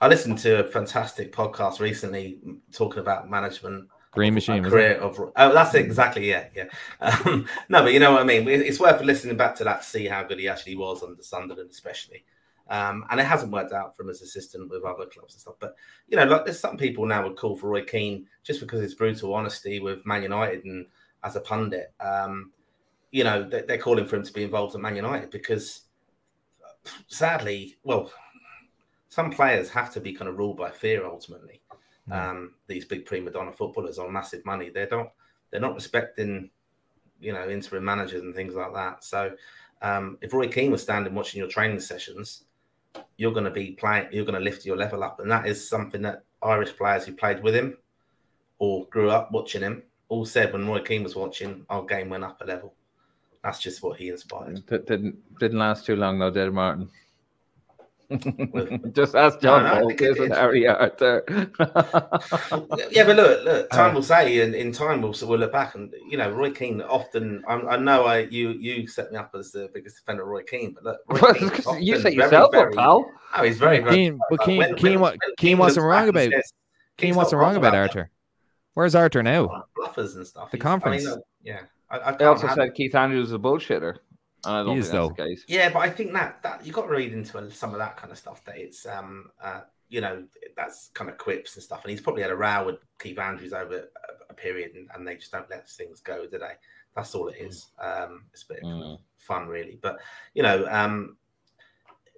I 0.00 0.08
listened 0.08 0.38
to 0.38 0.66
a 0.66 0.70
fantastic 0.70 1.32
podcast 1.32 1.80
recently 1.80 2.38
talking 2.72 3.00
about 3.00 3.30
management 3.30 3.88
Green 4.14 4.34
Machine. 4.34 4.62
Career 4.62 4.96
of 4.98 5.18
oh, 5.18 5.54
that's 5.54 5.74
exactly 5.74 6.30
yeah, 6.30 6.46
yeah. 6.54 6.66
Um, 7.00 7.46
no, 7.68 7.82
but 7.82 7.92
you 7.92 7.98
know 7.98 8.12
what 8.12 8.22
I 8.22 8.24
mean. 8.24 8.48
It's 8.48 8.80
worth 8.80 9.02
listening 9.02 9.36
back 9.36 9.54
to 9.56 9.64
that 9.64 9.82
to 9.82 9.88
see 9.88 10.06
how 10.06 10.22
good 10.22 10.38
he 10.38 10.48
actually 10.48 10.76
was 10.76 11.02
under 11.02 11.22
Sunderland, 11.22 11.70
especially. 11.70 12.24
Um, 12.68 13.04
and 13.10 13.20
it 13.20 13.24
hasn't 13.26 13.52
worked 13.52 13.72
out 13.72 13.94
for 13.94 14.04
him 14.04 14.10
as 14.10 14.22
assistant 14.22 14.70
with 14.70 14.84
other 14.84 15.06
clubs 15.06 15.34
and 15.34 15.40
stuff. 15.40 15.56
But 15.58 15.74
you 16.08 16.16
know, 16.16 16.24
like 16.24 16.44
there's 16.44 16.60
some 16.60 16.76
people 16.76 17.04
now 17.06 17.24
would 17.24 17.36
call 17.36 17.56
for 17.56 17.68
Roy 17.68 17.84
Keane 17.84 18.26
just 18.42 18.60
because 18.60 18.80
his 18.80 18.94
brutal 18.94 19.34
honesty 19.34 19.80
with 19.80 20.06
Man 20.06 20.22
United 20.22 20.64
and 20.64 20.86
as 21.24 21.36
a 21.36 21.40
pundit. 21.40 21.92
Um, 22.00 22.52
you 23.10 23.24
know, 23.24 23.48
they, 23.48 23.62
they're 23.62 23.78
calling 23.78 24.06
for 24.06 24.16
him 24.16 24.22
to 24.22 24.32
be 24.32 24.44
involved 24.44 24.74
at 24.74 24.80
Man 24.80 24.96
United 24.96 25.30
because, 25.30 25.82
sadly, 27.08 27.76
well, 27.84 28.10
some 29.08 29.30
players 29.30 29.70
have 29.70 29.92
to 29.94 30.00
be 30.00 30.12
kind 30.12 30.28
of 30.28 30.38
ruled 30.38 30.56
by 30.56 30.70
fear 30.70 31.06
ultimately 31.06 31.60
um, 32.10 32.52
these 32.66 32.84
big 32.84 33.06
prima 33.06 33.30
donna 33.30 33.52
footballers 33.52 33.98
on 33.98 34.12
massive 34.12 34.44
money. 34.44 34.70
They 34.70 34.86
don't 34.86 35.08
they're 35.50 35.60
not 35.60 35.74
respecting 35.74 36.50
you 37.20 37.32
know 37.32 37.48
interim 37.48 37.84
managers 37.84 38.22
and 38.22 38.34
things 38.34 38.54
like 38.54 38.72
that. 38.74 39.04
So 39.04 39.32
um, 39.82 40.18
if 40.20 40.32
Roy 40.32 40.48
Keane 40.48 40.70
was 40.70 40.82
standing 40.82 41.14
watching 41.14 41.38
your 41.38 41.48
training 41.48 41.80
sessions, 41.80 42.44
you're 43.16 43.32
going 43.32 43.44
to 43.44 43.50
be 43.50 43.72
playing. 43.72 44.08
You're 44.12 44.24
going 44.24 44.38
to 44.38 44.44
lift 44.44 44.64
your 44.64 44.76
level 44.76 45.02
up, 45.02 45.20
and 45.20 45.30
that 45.30 45.46
is 45.46 45.68
something 45.68 46.02
that 46.02 46.24
Irish 46.42 46.76
players 46.76 47.04
who 47.04 47.12
played 47.12 47.42
with 47.42 47.54
him 47.54 47.78
or 48.58 48.86
grew 48.86 49.10
up 49.10 49.32
watching 49.32 49.62
him 49.62 49.82
all 50.08 50.24
said 50.24 50.52
when 50.52 50.66
Roy 50.66 50.80
Keane 50.80 51.02
was 51.02 51.16
watching. 51.16 51.64
Our 51.68 51.84
game 51.84 52.10
went 52.10 52.24
up 52.24 52.40
a 52.40 52.44
level. 52.44 52.74
That's 53.42 53.58
just 53.58 53.82
what 53.82 53.98
he 53.98 54.08
inspired. 54.08 54.62
It 54.70 54.86
didn't 54.86 55.38
didn't 55.38 55.58
last 55.58 55.84
too 55.84 55.96
long 55.96 56.18
though, 56.18 56.30
did 56.30 56.52
Martin? 56.52 56.88
Just 58.92 59.14
ask 59.14 59.40
John 59.40 59.64
no, 59.64 59.88
no, 59.88 59.94
Paul 59.96 60.28
Harry 60.28 60.66
Arter. 60.66 61.24
yeah, 62.90 63.04
but 63.04 63.16
look, 63.16 63.44
look, 63.44 63.70
time 63.70 63.90
uh, 63.90 63.94
will 63.94 64.02
say, 64.02 64.40
and 64.40 64.54
in 64.54 64.72
time 64.72 65.00
we'll 65.00 65.14
we'll 65.22 65.38
look 65.38 65.52
back, 65.52 65.74
and 65.74 65.92
you 66.08 66.18
know, 66.18 66.30
Roy 66.30 66.50
Keane 66.50 66.82
often. 66.82 67.42
I, 67.48 67.54
I 67.54 67.76
know 67.76 68.04
I 68.04 68.20
you 68.20 68.50
you 68.50 68.86
set 68.86 69.10
me 69.10 69.18
up 69.18 69.34
as 69.34 69.52
the 69.52 69.70
biggest 69.72 69.96
defender 69.96 70.22
of 70.22 70.28
Roy 70.28 70.42
Keane, 70.42 70.74
but 70.74 70.84
look, 70.84 71.40
you 71.80 71.98
set 71.98 72.14
yourself 72.14 72.52
very, 72.52 72.68
up, 72.68 72.74
pal. 72.74 73.10
Oh, 73.36 73.42
he's 73.42 73.58
very, 73.58 73.80
very 73.80 73.94
Keane, 73.94 74.18
but 74.30 74.40
Keane, 74.40 74.58
when, 74.58 74.74
Keane, 74.76 75.00
when, 75.00 75.12
Keane, 75.12 75.34
Keane 75.36 75.58
wasn't 75.58 75.86
wrong 75.86 76.08
about. 76.08 76.30
Says, 76.30 76.52
Keane 76.98 77.14
wasn't 77.14 77.40
wrong 77.40 77.56
about 77.56 77.74
Arter. 77.74 78.10
Where's 78.74 78.94
Arter 78.94 79.22
now? 79.22 79.64
Bluffers 79.76 80.16
and 80.16 80.26
stuff. 80.26 80.50
The 80.50 80.56
he's, 80.56 80.62
conference. 80.62 81.06
I 81.06 81.10
mean, 81.10 81.22
yeah. 81.42 81.60
I, 81.90 81.98
I 81.98 82.24
also 82.24 82.48
said 82.54 82.74
Keith 82.74 82.94
Andrews 82.94 83.28
is 83.28 83.34
a 83.34 83.38
bullshitter. 83.38 83.98
I 84.46 84.62
don't 84.62 84.74
he 84.74 84.80
is, 84.80 84.90
though. 84.90 85.14
Yeah, 85.48 85.70
but 85.70 85.80
I 85.80 85.90
think 85.90 86.12
that 86.12 86.42
that 86.42 86.64
you 86.66 86.72
got 86.72 86.82
to 86.82 86.94
read 86.94 87.12
into 87.12 87.50
some 87.50 87.72
of 87.72 87.78
that 87.78 87.96
kind 87.96 88.12
of 88.12 88.18
stuff. 88.18 88.44
That 88.44 88.56
it's 88.56 88.86
um 88.86 89.30
uh, 89.42 89.62
you 89.88 90.00
know 90.00 90.24
that's 90.56 90.90
kind 90.94 91.10
of 91.10 91.18
quips 91.18 91.54
and 91.54 91.62
stuff. 91.62 91.82
And 91.84 91.90
he's 91.90 92.00
probably 92.00 92.22
had 92.22 92.30
a 92.30 92.36
row 92.36 92.64
with 92.64 92.76
Keith 92.98 93.18
Andrews 93.18 93.52
over 93.52 93.76
a, 93.76 94.30
a 94.30 94.34
period, 94.34 94.72
and, 94.74 94.88
and, 94.94 95.06
they 95.06 95.16
just 95.16 95.32
don't 95.32 95.48
let 95.50 95.68
things 95.68 96.00
go, 96.00 96.26
do 96.26 96.38
they? 96.38 96.52
That's 96.94 97.14
all 97.14 97.28
it 97.28 97.36
is. 97.38 97.66
Mm. 97.82 98.04
Um, 98.04 98.24
it's 98.32 98.42
a 98.44 98.54
bit 98.54 98.62
mm. 98.62 98.98
fun, 99.16 99.48
really. 99.48 99.78
But 99.80 99.98
you 100.34 100.42
know, 100.42 100.66
um, 100.70 101.16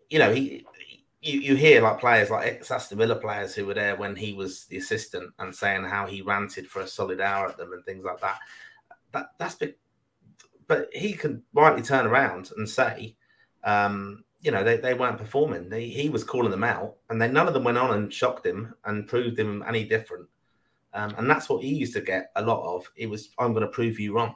you 0.09 0.19
know, 0.19 0.33
he, 0.33 0.65
you, 1.21 1.41
you 1.41 1.57
hear 1.57 1.83
like 1.83 2.01
players 2.01 2.31
like 2.31 2.47
ex 2.47 2.71
Aston 2.71 2.99
Villa 2.99 3.17
players 3.17 3.55
who 3.55 3.67
were 3.67 3.75
there 3.75 3.97
when 3.97 4.17
he 4.17 4.33
was 4.33 4.65
the 4.67 4.77
assistant 4.77 5.33
and 5.39 5.55
saying 5.55 5.85
how 5.85 6.07
he 6.07 6.23
ranted 6.23 6.69
for 6.69 6.81
a 6.81 6.87
solid 6.87 7.21
hour 7.21 7.49
at 7.49 7.57
them 7.57 7.73
and 7.73 7.85
things 7.85 8.05
like 8.05 8.21
that. 8.21 8.39
That 9.13 9.31
that's 9.39 9.57
been 9.57 9.75
but 10.69 10.89
he 10.93 11.13
can 11.13 11.43
rightly 11.53 11.83
turn 11.83 12.07
around 12.07 12.51
and 12.57 12.69
say, 12.69 13.17
um, 13.65 14.25
you 14.41 14.51
know, 14.51 14.63
they, 14.63 14.77
they 14.77 14.95
weren't 14.95 15.19
performing. 15.19 15.69
They, 15.69 15.89
he 15.89 16.09
was 16.09 16.25
calling 16.25 16.51
them 16.51 16.65
out, 16.65 16.97
and 17.11 17.21
then 17.21 17.33
none 17.33 17.49
of 17.49 17.55
them 17.55 17.65
went 17.65 17.79
on 17.79 17.95
and 17.95 18.13
shocked 18.13 18.47
him 18.47 18.75
and 18.85 19.07
proved 19.07 19.39
him 19.39 19.65
any 19.67 19.85
different. 19.85 20.29
Um, 20.95 21.15
and 21.19 21.29
that's 21.29 21.49
what 21.49 21.63
he 21.63 21.75
used 21.75 21.95
to 21.95 22.01
get 22.01 22.31
a 22.37 22.43
lot 22.43 22.63
of. 22.75 22.91
It 22.97 23.09
was, 23.09 23.31
I'm 23.39 23.53
going 23.53 23.67
to 23.67 23.71
prove 23.73 23.99
you 23.99 24.15
wrong, 24.15 24.35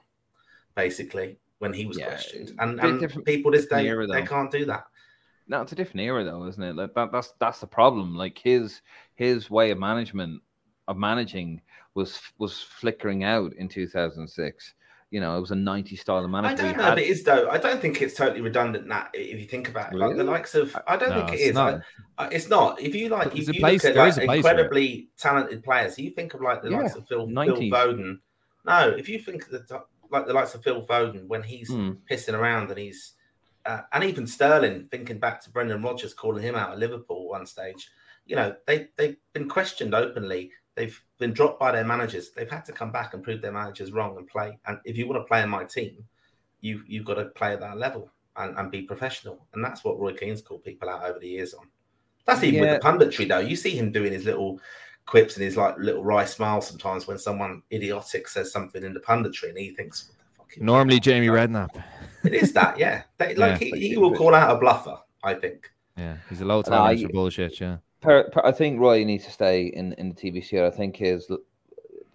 basically, 0.74 1.38
when 1.58 1.72
he 1.72 1.86
was 1.86 1.98
yeah, 1.98 2.08
questioned. 2.08 2.52
And, 2.58 2.80
and 2.80 3.24
people 3.24 3.50
this 3.50 3.66
day, 3.66 3.86
era, 3.86 4.06
they 4.06 4.22
can't 4.22 4.50
do 4.50 4.64
that. 4.66 4.84
No, 5.48 5.62
it's 5.62 5.72
a 5.72 5.76
different 5.76 6.02
era, 6.02 6.22
though, 6.22 6.46
isn't 6.46 6.62
it? 6.62 6.76
Like 6.76 6.94
that, 6.94 7.12
that's 7.12 7.32
that's 7.40 7.60
the 7.60 7.66
problem. 7.66 8.14
Like 8.14 8.38
his 8.38 8.82
his 9.16 9.50
way 9.50 9.70
of 9.70 9.78
management 9.78 10.42
of 10.86 10.96
managing 10.96 11.60
was 11.94 12.20
was 12.38 12.60
flickering 12.60 13.24
out 13.24 13.52
in 13.54 13.68
2006 13.68 14.74
you 15.10 15.20
know, 15.20 15.36
it 15.36 15.40
was 15.40 15.50
a 15.50 15.56
90 15.56 15.96
style 15.96 16.24
of 16.24 16.30
management. 16.30 16.60
I 16.60 16.62
don't 16.62 16.76
know 16.76 16.84
had... 16.84 16.98
if 16.98 17.04
it 17.04 17.10
is 17.10 17.24
though. 17.24 17.50
I 17.50 17.58
don't 17.58 17.80
think 17.80 18.00
it's 18.00 18.14
totally 18.14 18.40
redundant 18.40 18.88
that 18.88 19.10
if 19.12 19.40
you 19.40 19.46
think 19.46 19.68
about 19.68 19.92
it, 19.92 19.96
really? 19.96 20.08
like 20.08 20.16
the 20.16 20.24
likes 20.24 20.54
of 20.54 20.76
I 20.86 20.96
don't 20.96 21.10
no, 21.10 21.26
think 21.26 21.32
it 21.32 21.42
is. 21.42 21.54
Not. 21.54 21.82
I, 22.16 22.28
it's 22.28 22.48
not. 22.48 22.80
If 22.80 22.94
you 22.94 23.08
like, 23.08 23.34
if 23.36 23.48
you 23.48 23.60
place, 23.60 23.82
look 23.82 23.96
at 23.96 24.16
like 24.16 24.36
incredibly 24.36 25.08
talented 25.18 25.64
players, 25.64 25.98
you 25.98 26.10
think 26.10 26.34
of 26.34 26.40
like 26.40 26.62
the 26.62 26.70
yeah, 26.70 26.78
likes 26.78 26.94
of 26.94 27.08
Phil, 27.08 27.26
Phil 27.26 27.34
Foden. 27.34 28.20
No, 28.64 28.88
if 28.96 29.08
you 29.08 29.18
think 29.18 29.46
of 29.46 29.50
the 29.50 29.82
like 30.10 30.26
the 30.26 30.32
likes 30.32 30.54
of 30.54 30.62
Phil 30.62 30.86
Foden 30.86 31.26
when 31.26 31.42
he's 31.42 31.70
mm. 31.70 31.96
pissing 32.08 32.34
around 32.34 32.70
and 32.70 32.78
he's 32.78 33.14
uh, 33.66 33.82
and 33.92 34.04
even 34.04 34.28
Sterling, 34.28 34.86
thinking 34.92 35.18
back 35.18 35.42
to 35.42 35.50
Brendan 35.50 35.82
Rodgers 35.82 36.14
calling 36.14 36.42
him 36.42 36.54
out 36.54 36.72
at 36.72 36.78
Liverpool 36.78 37.28
one 37.28 37.46
stage, 37.46 37.90
you 38.26 38.36
know, 38.36 38.54
they 38.68 38.88
they've 38.96 39.16
been 39.32 39.48
questioned 39.48 39.92
openly 39.92 40.52
They've 40.80 41.04
been 41.18 41.34
dropped 41.34 41.60
by 41.60 41.72
their 41.72 41.84
managers. 41.84 42.30
They've 42.30 42.50
had 42.50 42.64
to 42.64 42.72
come 42.72 42.90
back 42.90 43.12
and 43.12 43.22
prove 43.22 43.42
their 43.42 43.52
managers 43.52 43.92
wrong 43.92 44.16
and 44.16 44.26
play. 44.26 44.58
And 44.64 44.78
if 44.86 44.96
you 44.96 45.06
want 45.06 45.20
to 45.20 45.28
play 45.28 45.42
in 45.42 45.50
my 45.50 45.64
team, 45.64 46.02
you 46.62 46.82
you've 46.86 47.04
got 47.04 47.16
to 47.16 47.26
play 47.26 47.52
at 47.52 47.60
that 47.60 47.76
level 47.76 48.10
and, 48.36 48.56
and 48.56 48.70
be 48.70 48.80
professional. 48.80 49.46
And 49.52 49.62
that's 49.62 49.84
what 49.84 50.00
Roy 50.00 50.14
Keane's 50.14 50.40
called 50.40 50.64
people 50.64 50.88
out 50.88 51.04
over 51.04 51.18
the 51.18 51.28
years 51.28 51.52
on. 51.52 51.66
That's 52.24 52.42
even 52.42 52.64
yeah. 52.64 52.72
with 52.72 52.80
the 52.80 52.88
punditry 52.88 53.28
though. 53.28 53.40
You 53.40 53.56
see 53.56 53.76
him 53.76 53.92
doing 53.92 54.10
his 54.10 54.24
little 54.24 54.58
quips 55.04 55.36
and 55.36 55.44
his 55.44 55.58
like 55.58 55.76
little 55.76 56.02
wry 56.02 56.24
smile 56.24 56.62
sometimes 56.62 57.06
when 57.06 57.18
someone 57.18 57.60
idiotic 57.70 58.26
says 58.26 58.50
something 58.50 58.82
in 58.82 58.94
the 58.94 59.00
punditry 59.00 59.50
and 59.50 59.58
he 59.58 59.74
thinks 59.74 60.12
normally 60.56 60.98
Jamie 60.98 61.26
Redknapp. 61.26 61.84
It 62.24 62.32
is 62.32 62.54
that, 62.54 62.78
yeah. 62.78 63.02
They, 63.18 63.34
like 63.34 63.60
yeah. 63.60 63.68
He, 63.76 63.88
he 63.90 63.96
will 63.98 64.14
call 64.14 64.34
out 64.34 64.56
a 64.56 64.58
bluffer, 64.58 64.98
I 65.22 65.34
think. 65.34 65.70
Yeah, 65.98 66.16
he's 66.30 66.40
a 66.40 66.46
low 66.46 66.62
tolerance 66.62 67.02
uh, 67.02 67.06
for 67.06 67.12
bullshit, 67.12 67.60
yeah. 67.60 67.76
Per, 68.00 68.30
per, 68.30 68.40
I 68.44 68.52
think 68.52 68.80
Roy 68.80 69.04
needs 69.04 69.24
to 69.26 69.30
stay 69.30 69.66
in, 69.66 69.92
in 69.94 70.08
the 70.08 70.14
TVC. 70.14 70.64
I 70.64 70.70
think 70.70 70.96
his 70.96 71.30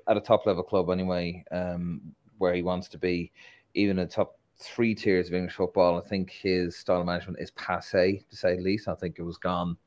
at 0.08 0.18
a 0.18 0.22
top 0.22 0.46
level 0.46 0.64
club 0.64 0.90
anyway, 0.90 1.44
um, 1.52 2.02
where 2.38 2.54
he 2.54 2.62
wants 2.62 2.88
to 2.90 2.98
be, 2.98 3.32
even 3.74 3.98
in 4.00 4.08
the 4.08 4.12
top 4.12 4.38
three 4.60 4.96
tiers 4.96 5.28
of 5.28 5.34
English 5.34 5.56
football. 5.56 5.98
I 5.98 6.08
think 6.08 6.32
his 6.32 6.76
style 6.76 7.02
of 7.02 7.06
management 7.06 7.40
is 7.40 7.52
passe 7.52 8.24
to 8.30 8.36
say 8.36 8.56
the 8.56 8.62
least. 8.62 8.88
I 8.88 8.96
think 8.96 9.20
it 9.20 9.24
was 9.24 9.38
gone. 9.38 9.78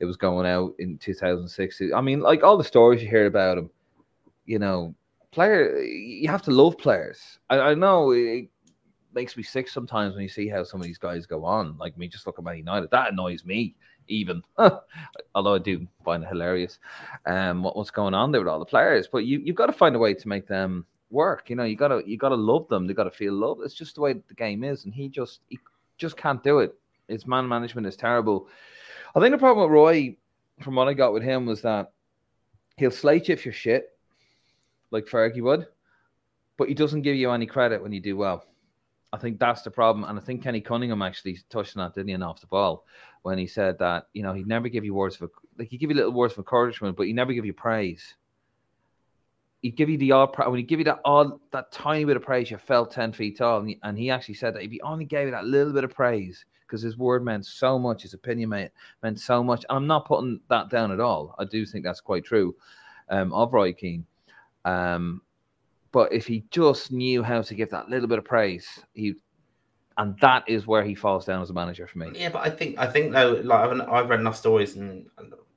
It 0.00 0.06
was 0.06 0.16
going 0.16 0.46
out 0.46 0.74
in 0.78 0.98
2006. 0.98 1.82
I 1.94 2.00
mean, 2.00 2.20
like 2.20 2.42
all 2.42 2.56
the 2.56 2.64
stories 2.64 3.02
you 3.02 3.08
hear 3.08 3.26
about 3.26 3.58
him, 3.58 3.70
you 4.46 4.58
know, 4.58 4.94
player. 5.30 5.80
You 5.82 6.28
have 6.28 6.42
to 6.42 6.50
love 6.50 6.78
players. 6.78 7.38
I, 7.50 7.58
I 7.58 7.74
know 7.74 8.12
it 8.12 8.48
makes 9.12 9.36
me 9.36 9.42
sick 9.42 9.68
sometimes 9.68 10.14
when 10.14 10.22
you 10.22 10.28
see 10.28 10.48
how 10.48 10.64
some 10.64 10.80
of 10.80 10.86
these 10.86 10.98
guys 10.98 11.26
go 11.26 11.44
on. 11.44 11.76
Like 11.78 11.96
me, 11.96 12.08
just 12.08 12.26
look 12.26 12.38
at 12.38 12.44
Man 12.44 12.56
United. 12.56 12.90
That 12.90 13.12
annoys 13.12 13.44
me 13.44 13.76
even. 14.08 14.42
Although 15.34 15.54
I 15.54 15.58
do 15.58 15.86
find 16.04 16.22
it 16.22 16.28
hilarious, 16.28 16.78
um, 17.26 17.62
what, 17.62 17.76
what's 17.76 17.90
going 17.90 18.14
on 18.14 18.32
there 18.32 18.40
with 18.40 18.48
all 18.48 18.58
the 18.58 18.64
players. 18.64 19.08
But 19.10 19.24
you 19.24 19.40
you've 19.40 19.56
got 19.56 19.66
to 19.66 19.72
find 19.72 19.96
a 19.96 19.98
way 19.98 20.14
to 20.14 20.28
make 20.28 20.46
them 20.46 20.86
work. 21.10 21.48
You 21.48 21.56
know, 21.56 21.64
you 21.64 21.76
gotta 21.76 22.02
you 22.06 22.18
gotta 22.18 22.34
love 22.34 22.68
them. 22.68 22.86
They 22.86 22.94
gotta 22.94 23.10
feel 23.10 23.32
love. 23.32 23.58
It's 23.62 23.74
just 23.74 23.94
the 23.94 24.02
way 24.02 24.12
the 24.14 24.34
game 24.34 24.64
is, 24.64 24.84
and 24.84 24.92
he 24.92 25.08
just 25.08 25.40
he 25.48 25.58
just 25.96 26.16
can't 26.16 26.42
do 26.42 26.58
it. 26.58 26.74
His 27.08 27.26
man 27.26 27.48
management 27.48 27.86
is 27.86 27.96
terrible. 27.96 28.48
I 29.14 29.20
think 29.20 29.32
the 29.32 29.38
problem 29.38 29.64
with 29.64 29.74
Roy, 29.74 30.16
from 30.60 30.74
what 30.74 30.88
I 30.88 30.94
got 30.94 31.12
with 31.12 31.22
him, 31.22 31.46
was 31.46 31.62
that 31.62 31.92
he'll 32.76 32.90
slate 32.90 33.28
you 33.28 33.34
if 33.34 33.44
you're 33.44 33.54
shit, 33.54 33.96
like 34.90 35.06
Fergie 35.06 35.42
would, 35.42 35.66
but 36.56 36.68
he 36.68 36.74
doesn't 36.74 37.02
give 37.02 37.16
you 37.16 37.30
any 37.30 37.46
credit 37.46 37.82
when 37.82 37.92
you 37.92 38.00
do 38.00 38.16
well. 38.16 38.44
I 39.14 39.18
think 39.18 39.38
that's 39.38 39.62
the 39.62 39.70
problem. 39.70 40.04
And 40.04 40.18
I 40.18 40.22
think 40.22 40.42
Kenny 40.42 40.60
Cunningham 40.60 41.02
actually 41.02 41.38
touched 41.48 41.76
on 41.76 41.84
that, 41.84 41.94
didn't 41.94 42.08
he, 42.08 42.14
And 42.14 42.24
off 42.24 42.40
the 42.40 42.46
ball 42.48 42.84
when 43.22 43.38
he 43.38 43.46
said 43.46 43.78
that, 43.78 44.08
you 44.12 44.22
know, 44.24 44.34
he'd 44.34 44.46
never 44.46 44.68
give 44.68 44.84
you 44.84 44.94
words 44.94 45.20
of, 45.20 45.30
like, 45.58 45.68
he'd 45.68 45.78
give 45.78 45.90
you 45.90 45.96
little 45.96 46.12
words 46.12 46.34
of 46.34 46.38
encouragement, 46.38 46.96
but 46.96 47.06
he 47.06 47.12
never 47.12 47.32
give 47.32 47.46
you 47.46 47.54
praise. 47.54 48.16
he'd 49.64 49.76
give 49.76 49.88
you 49.88 49.96
the 49.96 50.12
odd 50.12 50.28
when 50.46 50.58
he'd 50.58 50.68
give 50.68 50.78
you 50.78 50.84
that 50.84 51.00
odd 51.06 51.40
that 51.50 51.72
tiny 51.72 52.04
bit 52.04 52.18
of 52.18 52.22
praise, 52.22 52.50
you 52.50 52.58
felt 52.58 52.90
ten 52.90 53.12
feet 53.12 53.38
tall, 53.38 53.60
and 53.60 53.68
he, 53.70 53.80
and 53.82 53.98
he 53.98 54.10
actually 54.10 54.34
said 54.34 54.54
that 54.54 54.62
if 54.62 54.70
he 54.70 54.80
only 54.82 55.06
gave 55.06 55.24
you 55.24 55.30
that 55.30 55.46
little 55.46 55.72
bit 55.72 55.84
of 55.84 55.90
praise, 55.90 56.44
because 56.66 56.82
his 56.82 56.98
word 56.98 57.24
meant 57.24 57.46
so 57.46 57.78
much, 57.78 58.02
his 58.02 58.12
opinion 58.12 58.50
meant, 58.50 58.70
meant 59.02 59.18
so 59.18 59.42
much. 59.42 59.64
And 59.70 59.78
I'm 59.78 59.86
not 59.86 60.06
putting 60.06 60.38
that 60.50 60.68
down 60.68 60.92
at 60.92 61.00
all. 61.00 61.34
I 61.38 61.46
do 61.46 61.64
think 61.64 61.82
that's 61.82 62.02
quite 62.02 62.24
true 62.24 62.54
um, 63.08 63.32
of 63.32 63.54
Roy 63.54 63.72
Keane. 63.72 64.04
Um, 64.66 65.22
but 65.94 66.12
if 66.12 66.26
he 66.26 66.42
just 66.50 66.90
knew 66.90 67.22
how 67.22 67.40
to 67.40 67.54
give 67.54 67.70
that 67.70 67.88
little 67.88 68.08
bit 68.08 68.18
of 68.18 68.24
praise, 68.24 68.66
he 68.94 69.14
and 69.96 70.18
that 70.18 70.42
is 70.48 70.66
where 70.66 70.82
he 70.82 70.92
falls 70.92 71.24
down 71.24 71.40
as 71.40 71.50
a 71.50 71.52
manager 71.52 71.86
for 71.86 71.98
me. 71.98 72.10
Yeah, 72.16 72.30
but 72.30 72.44
I 72.44 72.50
think 72.50 72.76
I 72.80 72.86
think 72.88 73.12
though, 73.12 73.40
like 73.44 73.60
I've, 73.60 73.80
I've 73.88 74.10
read 74.10 74.18
enough 74.18 74.34
stories 74.34 74.74
and, 74.74 75.06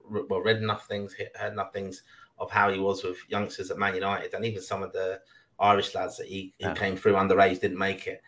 well, 0.08 0.42
read 0.42 0.58
enough 0.58 0.88
things, 0.88 1.16
heard 1.36 1.54
enough 1.54 1.74
things 1.74 2.04
of 2.38 2.52
how 2.52 2.72
he 2.72 2.78
was 2.78 3.04
with 3.04 3.18
youngsters 3.30 3.72
at 3.72 3.80
Man 3.80 3.96
United, 3.96 4.36
and 4.36 4.46
even 4.46 4.62
some 4.62 4.84
of 4.84 4.94
the 4.94 5.20
Irish 5.60 5.96
lads 5.96 6.18
that 6.18 6.28
he, 6.28 6.54
he 6.60 6.66
yeah. 6.66 6.76
came 6.76 6.96
through 6.96 7.14
underage 7.14 7.60
didn't 7.60 7.80
make 7.80 8.06
it. 8.06 8.22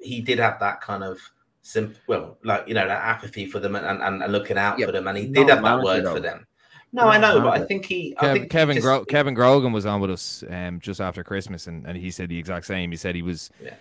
He 0.00 0.20
did 0.20 0.40
have 0.40 0.58
that 0.58 0.80
kind 0.80 1.04
of 1.04 1.20
simple, 1.60 2.00
well, 2.08 2.38
like 2.42 2.66
you 2.66 2.74
know, 2.74 2.88
that 2.88 3.04
apathy 3.04 3.46
for 3.46 3.60
them 3.60 3.76
and, 3.76 3.86
and, 3.86 4.20
and 4.20 4.32
looking 4.32 4.58
out 4.58 4.80
for 4.80 4.90
them, 4.90 5.06
and 5.06 5.16
he 5.16 5.28
did 5.28 5.48
have 5.48 5.62
that 5.62 5.80
word 5.80 6.06
though. 6.06 6.14
for 6.14 6.20
them. 6.20 6.44
No, 6.92 7.04
I 7.08 7.18
know, 7.18 7.40
but 7.40 7.54
I 7.60 7.64
think 7.64 7.86
he. 7.86 8.14
Kev, 8.20 8.28
I 8.28 8.32
think 8.34 8.50
Kevin 8.50 8.76
just, 8.76 8.84
Gro- 8.84 9.04
Kevin 9.04 9.34
Grogan 9.34 9.72
was 9.72 9.86
on 9.86 10.00
with 10.00 10.10
us 10.10 10.44
um, 10.50 10.78
just 10.78 11.00
after 11.00 11.24
Christmas, 11.24 11.66
and, 11.66 11.86
and 11.86 11.96
he 11.96 12.10
said 12.10 12.28
the 12.28 12.38
exact 12.38 12.66
same. 12.66 12.90
He 12.90 12.96
said 12.96 13.14
he 13.14 13.22
was. 13.22 13.50
Yeah. 13.62 13.74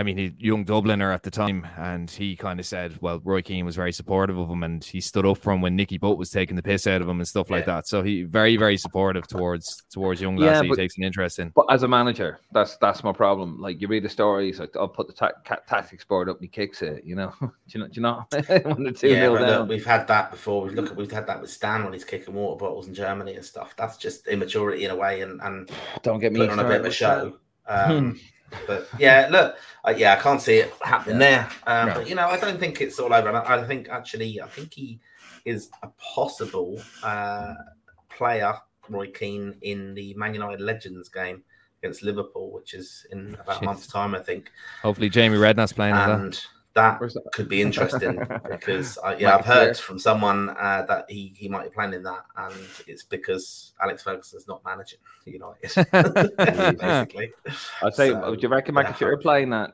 I 0.00 0.02
mean, 0.02 0.16
he 0.16 0.32
young 0.38 0.64
Dubliner 0.64 1.12
at 1.12 1.24
the 1.24 1.30
time, 1.30 1.66
and 1.76 2.10
he 2.10 2.34
kind 2.34 2.58
of 2.58 2.64
said, 2.64 2.96
"Well, 3.02 3.20
Roy 3.22 3.42
Keane 3.42 3.66
was 3.66 3.76
very 3.76 3.92
supportive 3.92 4.38
of 4.38 4.48
him, 4.48 4.62
and 4.62 4.82
he 4.82 4.98
stood 4.98 5.26
up 5.26 5.36
for 5.36 5.52
him 5.52 5.60
when 5.60 5.76
Nicky 5.76 5.98
Butt 5.98 6.16
was 6.16 6.30
taking 6.30 6.56
the 6.56 6.62
piss 6.62 6.86
out 6.86 7.02
of 7.02 7.08
him 7.08 7.18
and 7.18 7.28
stuff 7.28 7.50
like 7.50 7.66
that." 7.66 7.86
So 7.86 8.02
he 8.02 8.22
very, 8.22 8.56
very 8.56 8.78
supportive 8.78 9.28
towards 9.28 9.84
towards 9.90 10.18
young 10.18 10.38
lads. 10.38 10.62
Yeah, 10.64 10.70
he 10.70 10.74
takes 10.74 10.96
an 10.96 11.04
interest 11.04 11.38
in. 11.38 11.50
But 11.54 11.66
as 11.68 11.82
a 11.82 11.88
manager, 11.88 12.40
that's 12.50 12.78
that's 12.78 13.04
my 13.04 13.12
problem. 13.12 13.60
Like 13.60 13.82
you 13.82 13.88
read 13.88 14.02
the 14.02 14.08
stories, 14.08 14.58
like 14.58 14.74
I'll 14.74 14.88
put 14.88 15.06
the 15.06 15.12
ta- 15.12 15.32
tactics 15.44 16.04
board 16.06 16.30
up 16.30 16.36
and 16.36 16.44
he 16.44 16.48
kicks 16.48 16.80
it. 16.80 17.04
You 17.04 17.16
know, 17.16 17.34
do 17.40 17.50
you 17.66 17.80
know? 17.80 17.86
Do 17.88 17.92
you 17.92 18.02
know? 18.02 18.26
when 18.74 18.84
the 18.84 18.92
two 18.92 19.08
yeah, 19.08 19.20
nil 19.20 19.34
down. 19.34 19.60
Look, 19.60 19.68
we've 19.68 19.84
had 19.84 20.08
that 20.08 20.30
before. 20.30 20.62
We've 20.62 20.72
look 20.72 20.92
at 20.92 20.96
we've 20.96 21.12
had 21.12 21.26
that 21.26 21.42
with 21.42 21.50
Stan 21.50 21.84
when 21.84 21.92
he's 21.92 22.06
kicking 22.06 22.32
water 22.32 22.58
bottles 22.58 22.88
in 22.88 22.94
Germany 22.94 23.34
and 23.34 23.44
stuff. 23.44 23.74
That's 23.76 23.98
just 23.98 24.28
immaturity 24.28 24.86
in 24.86 24.92
a 24.92 24.96
way, 24.96 25.20
and 25.20 25.42
and 25.42 25.70
don't 26.02 26.20
get 26.20 26.32
me 26.32 26.48
on 26.48 26.58
a 26.58 26.64
bit 26.64 26.80
of 26.80 26.86
a 26.86 26.90
show. 26.90 27.36
Um, 27.66 28.18
but 28.66 28.88
yeah, 28.98 29.28
look, 29.30 29.56
uh, 29.86 29.94
yeah, 29.96 30.14
I 30.14 30.16
can't 30.16 30.40
see 30.40 30.56
it 30.56 30.72
happening 30.82 31.20
yeah. 31.20 31.48
there. 31.64 31.82
Um, 31.82 31.88
no. 31.88 31.94
But 31.94 32.08
you 32.08 32.14
know, 32.14 32.28
I 32.28 32.38
don't 32.38 32.58
think 32.58 32.80
it's 32.80 32.98
all 32.98 33.12
over. 33.12 33.30
I, 33.30 33.58
I, 33.58 33.66
think 33.66 33.88
actually, 33.88 34.40
I 34.40 34.46
think 34.46 34.74
he 34.74 35.00
is 35.44 35.70
a 35.82 35.88
possible 36.14 36.80
uh, 37.02 37.54
player, 38.08 38.54
Roy 38.88 39.10
Keane, 39.10 39.56
in 39.62 39.94
the 39.94 40.14
Man 40.14 40.34
United 40.34 40.60
Legends 40.60 41.08
game 41.08 41.42
against 41.82 42.02
Liverpool, 42.02 42.50
which 42.50 42.74
is 42.74 43.06
in 43.10 43.34
about 43.34 43.62
a 43.62 43.64
month's 43.64 43.86
time, 43.86 44.14
I 44.14 44.20
think. 44.20 44.50
Hopefully, 44.82 45.08
Jamie 45.08 45.36
Redknapp's 45.36 45.72
playing. 45.72 45.94
And 45.94 46.40
that, 46.74 47.00
that, 47.00 47.32
could 47.32 47.48
be 47.48 47.60
interesting 47.60 48.18
because 48.50 48.98
uh, 49.02 49.16
yeah, 49.18 49.36
I've 49.36 49.44
heard 49.44 49.76
from 49.76 49.98
someone 49.98 50.50
uh, 50.50 50.84
that 50.88 51.06
he, 51.08 51.32
he 51.36 51.48
might 51.48 51.64
be 51.64 51.70
playing 51.70 51.94
in 51.94 52.02
that, 52.04 52.24
and 52.36 52.54
it's 52.86 53.02
because 53.02 53.72
Alex 53.82 54.02
Ferguson's 54.02 54.46
not 54.46 54.64
managing 54.64 55.00
United. 55.24 55.70
basically, 56.36 57.32
I'd 57.82 57.94
say, 57.94 58.10
so, 58.10 58.30
would 58.30 58.42
you 58.42 58.48
reckon 58.48 58.74
McAteer 58.74 59.12
yeah. 59.12 59.22
playing 59.22 59.50
that? 59.50 59.72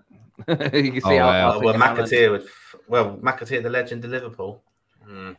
you 0.48 0.92
can 0.92 1.00
see 1.00 1.18
oh, 1.18 1.18
how, 1.18 1.52
how 1.52 1.60
well 1.60 1.74
McAteer 1.74 2.30
would. 2.30 2.46
Well, 2.88 3.16
McAteer, 3.18 3.62
the 3.62 3.70
legend 3.70 4.04
of 4.04 4.10
Liverpool. 4.10 4.62
Hmm. 5.04 5.32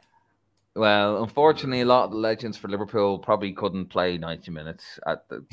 Well, 0.75 1.23
unfortunately, 1.23 1.81
a 1.81 1.85
lot 1.85 2.05
of 2.05 2.11
the 2.11 2.17
legends 2.17 2.57
for 2.57 2.67
Liverpool 2.67 3.17
probably 3.17 3.51
couldn't 3.51 3.87
play 3.87 4.17
ninety 4.17 4.51
minutes 4.51 4.99
at 5.07 5.27
the. 5.29 5.43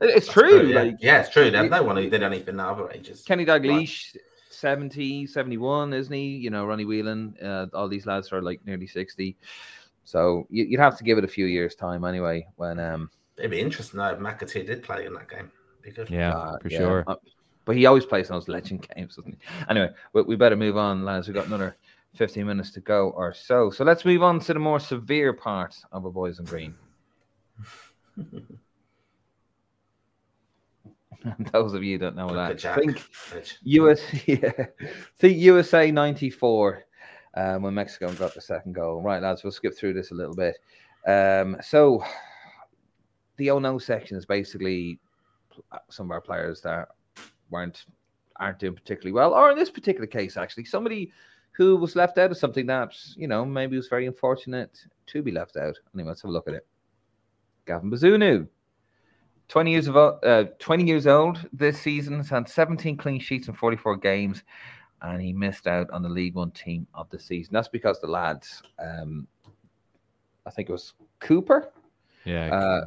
It's 0.00 0.28
true. 0.28 0.60
true 0.60 0.68
yeah. 0.68 0.82
Like, 0.82 0.96
yeah, 1.00 1.20
it's 1.20 1.30
true. 1.30 1.50
There's 1.50 1.70
no 1.70 1.82
one 1.82 1.96
who 1.96 2.08
did 2.08 2.22
anything 2.22 2.56
the 2.56 2.64
other 2.64 2.90
ages. 2.90 3.22
Kenny 3.22 3.44
Dalglish, 3.44 4.16
70, 4.50 5.26
71, 5.26 5.92
isn't 5.92 6.12
he? 6.12 6.36
You 6.36 6.50
know, 6.50 6.64
Ronnie 6.64 6.84
Whelan, 6.84 7.36
uh, 7.42 7.66
all 7.74 7.88
these 7.88 8.06
lads 8.06 8.32
are 8.32 8.42
like 8.42 8.64
nearly 8.64 8.86
60. 8.86 9.36
So 10.04 10.46
you, 10.50 10.68
would 10.70 10.80
have 10.80 10.96
to 10.98 11.04
give 11.04 11.18
it 11.18 11.24
a 11.24 11.28
few 11.28 11.46
years' 11.46 11.74
time 11.74 12.04
anyway. 12.04 12.46
When 12.56 12.78
um, 12.78 13.10
It'd 13.36 13.50
be 13.50 13.60
interesting 13.60 13.98
though 13.98 14.10
if 14.10 14.18
McAteer 14.18 14.66
did 14.66 14.82
play 14.82 15.06
in 15.06 15.14
that 15.14 15.28
game. 15.28 15.50
Because, 15.82 16.08
yeah, 16.08 16.32
uh, 16.32 16.58
for 16.58 16.68
yeah. 16.68 16.78
sure. 16.78 17.04
Uh, 17.06 17.16
but 17.66 17.76
he 17.76 17.86
always 17.86 18.06
plays 18.06 18.28
those 18.28 18.48
legend 18.48 18.86
games, 18.94 19.16
doesn't 19.16 19.32
he? 19.32 19.38
Anyway, 19.68 19.90
we, 20.12 20.22
we 20.22 20.36
better 20.36 20.56
move 20.56 20.76
on, 20.76 21.04
lads. 21.04 21.26
We've 21.26 21.34
got 21.34 21.46
another 21.46 21.76
15 22.14 22.46
minutes 22.46 22.70
to 22.72 22.80
go 22.80 23.10
or 23.10 23.34
so. 23.34 23.70
So 23.70 23.84
let's 23.84 24.04
move 24.04 24.22
on 24.22 24.40
to 24.40 24.54
the 24.54 24.60
more 24.60 24.80
severe 24.80 25.32
part 25.32 25.76
of 25.92 26.04
a 26.04 26.10
boys 26.10 26.38
in 26.38 26.44
green. 26.44 26.74
Those 31.52 31.74
of 31.74 31.82
you 31.82 31.98
don't 31.98 32.16
know 32.16 32.34
that, 32.34 32.60
think 32.60 33.02
US, 33.62 34.00
yeah, 34.26 34.66
think 35.16 35.38
USA 35.38 35.90
'94 35.90 36.84
um, 37.36 37.62
when 37.62 37.74
Mexico 37.74 38.12
got 38.12 38.34
the 38.34 38.40
second 38.40 38.74
goal. 38.74 39.02
Right, 39.02 39.22
lads, 39.22 39.42
we'll 39.42 39.52
skip 39.52 39.76
through 39.76 39.94
this 39.94 40.10
a 40.10 40.14
little 40.14 40.34
bit. 40.34 40.56
Um, 41.06 41.56
so 41.62 42.04
the 43.36 43.50
oh 43.50 43.58
no 43.58 43.78
section 43.78 44.16
is 44.16 44.26
basically 44.26 44.98
some 45.90 46.06
of 46.06 46.10
our 46.10 46.20
players 46.20 46.60
that 46.62 46.88
weren't 47.50 47.84
aren't 48.36 48.58
doing 48.58 48.74
particularly 48.74 49.12
well, 49.12 49.32
or 49.32 49.50
in 49.50 49.56
this 49.56 49.70
particular 49.70 50.06
case, 50.06 50.36
actually, 50.36 50.64
somebody 50.64 51.10
who 51.52 51.76
was 51.76 51.94
left 51.94 52.18
out 52.18 52.32
of 52.32 52.36
something 52.36 52.66
that 52.66 52.92
you 53.16 53.28
know 53.28 53.44
maybe 53.44 53.76
was 53.76 53.88
very 53.88 54.06
unfortunate 54.06 54.78
to 55.06 55.22
be 55.22 55.30
left 55.30 55.56
out. 55.56 55.78
Anyway, 55.94 56.08
let's 56.08 56.22
have 56.22 56.28
a 56.28 56.32
look 56.32 56.48
at 56.48 56.54
it. 56.54 56.66
Gavin 57.66 57.90
Bazunu 57.90 58.46
20 59.48 59.70
years 59.70 59.88
of 59.88 59.96
uh, 59.96 60.44
20 60.58 60.84
years 60.84 61.06
old 61.06 61.46
this 61.52 61.80
season. 61.80 62.18
Has 62.18 62.28
had 62.28 62.48
17 62.48 62.96
clean 62.96 63.20
sheets 63.20 63.48
in 63.48 63.54
44 63.54 63.96
games, 63.96 64.42
and 65.02 65.20
he 65.20 65.32
missed 65.32 65.66
out 65.66 65.90
on 65.90 66.02
the 66.02 66.08
League 66.08 66.34
One 66.34 66.50
team 66.50 66.86
of 66.94 67.08
the 67.10 67.18
season. 67.18 67.52
That's 67.52 67.68
because 67.68 68.00
the 68.00 68.06
lads, 68.06 68.62
um, 68.78 69.26
I 70.46 70.50
think 70.50 70.68
it 70.68 70.72
was 70.72 70.94
Cooper. 71.20 71.72
Yeah, 72.24 72.54
uh, 72.54 72.86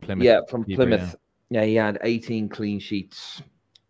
Plymouth 0.00 0.24
yeah, 0.24 0.40
from 0.48 0.64
keeper, 0.64 0.86
Plymouth. 0.86 1.16
Yeah. 1.50 1.60
yeah. 1.60 1.66
he 1.66 1.74
had 1.74 1.98
18 2.02 2.48
clean 2.48 2.78
sheets 2.78 3.42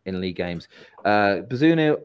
in 0.07 0.21
league 0.21 0.37
games. 0.37 0.69
Uh, 1.05 1.43
Bazunu 1.49 1.97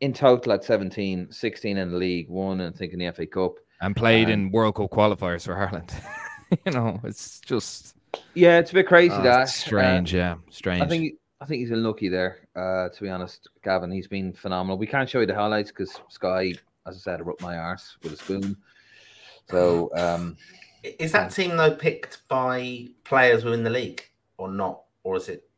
in 0.00 0.12
total 0.12 0.52
had 0.52 0.62
17, 0.62 1.32
16 1.32 1.76
in 1.76 1.90
the 1.90 1.96
league, 1.96 2.28
one 2.28 2.60
and 2.60 2.74
I 2.74 2.78
think 2.78 2.92
in 2.92 3.00
the 3.00 3.10
FA 3.10 3.26
Cup, 3.26 3.54
and 3.80 3.94
played 3.94 4.26
um, 4.26 4.32
in 4.32 4.50
World 4.50 4.76
Cup 4.76 4.90
qualifiers 4.90 5.44
for 5.44 5.56
Ireland. 5.56 5.92
you 6.64 6.72
know, 6.72 7.00
it's 7.04 7.40
just 7.40 7.94
yeah, 8.34 8.58
it's 8.58 8.70
a 8.70 8.74
bit 8.74 8.86
crazy. 8.86 9.14
Oh, 9.14 9.22
that 9.22 9.48
strange. 9.48 10.14
Uh, 10.14 10.18
yeah, 10.18 10.34
strange. 10.50 10.82
I 10.82 10.86
think 10.86 11.14
I 11.40 11.44
think 11.44 11.60
he's 11.60 11.70
unlucky 11.70 12.08
there. 12.08 12.48
Uh, 12.56 12.88
to 12.88 13.02
be 13.02 13.08
honest, 13.08 13.48
Gavin, 13.62 13.90
he's 13.90 14.08
been 14.08 14.32
phenomenal. 14.32 14.78
We 14.78 14.86
can't 14.86 15.08
show 15.08 15.20
you 15.20 15.26
the 15.26 15.34
highlights 15.34 15.70
because 15.70 16.00
Sky, 16.08 16.54
as 16.86 16.96
I 16.96 16.98
said, 16.98 17.26
rubbed 17.26 17.42
my 17.42 17.56
arse 17.56 17.96
with 18.02 18.12
a 18.12 18.16
spoon. 18.16 18.56
So, 19.50 19.90
um, 19.94 20.36
is 20.82 21.12
that 21.12 21.30
team 21.30 21.56
though 21.56 21.74
picked 21.74 22.26
by 22.28 22.88
players 23.04 23.44
within 23.44 23.62
the 23.62 23.70
league 23.70 24.02
or 24.36 24.50
not, 24.50 24.82
or 25.04 25.16
is 25.16 25.28
it 25.28 25.48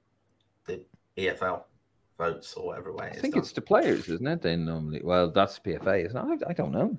the 0.66 0.82
EFL 1.16 1.64
votes 2.18 2.54
or 2.54 2.66
whatever 2.66 2.92
way? 2.92 3.10
I 3.12 3.16
think 3.16 3.36
it's 3.36 3.52
the 3.52 3.60
players, 3.60 4.08
isn't 4.08 4.26
it? 4.26 4.42
They 4.42 4.56
normally. 4.56 5.00
Well, 5.02 5.30
that's 5.30 5.58
PFA, 5.58 6.06
isn't 6.06 6.16
it? 6.16 6.42
I, 6.46 6.50
I 6.50 6.52
don't 6.52 6.72
know. 6.72 6.96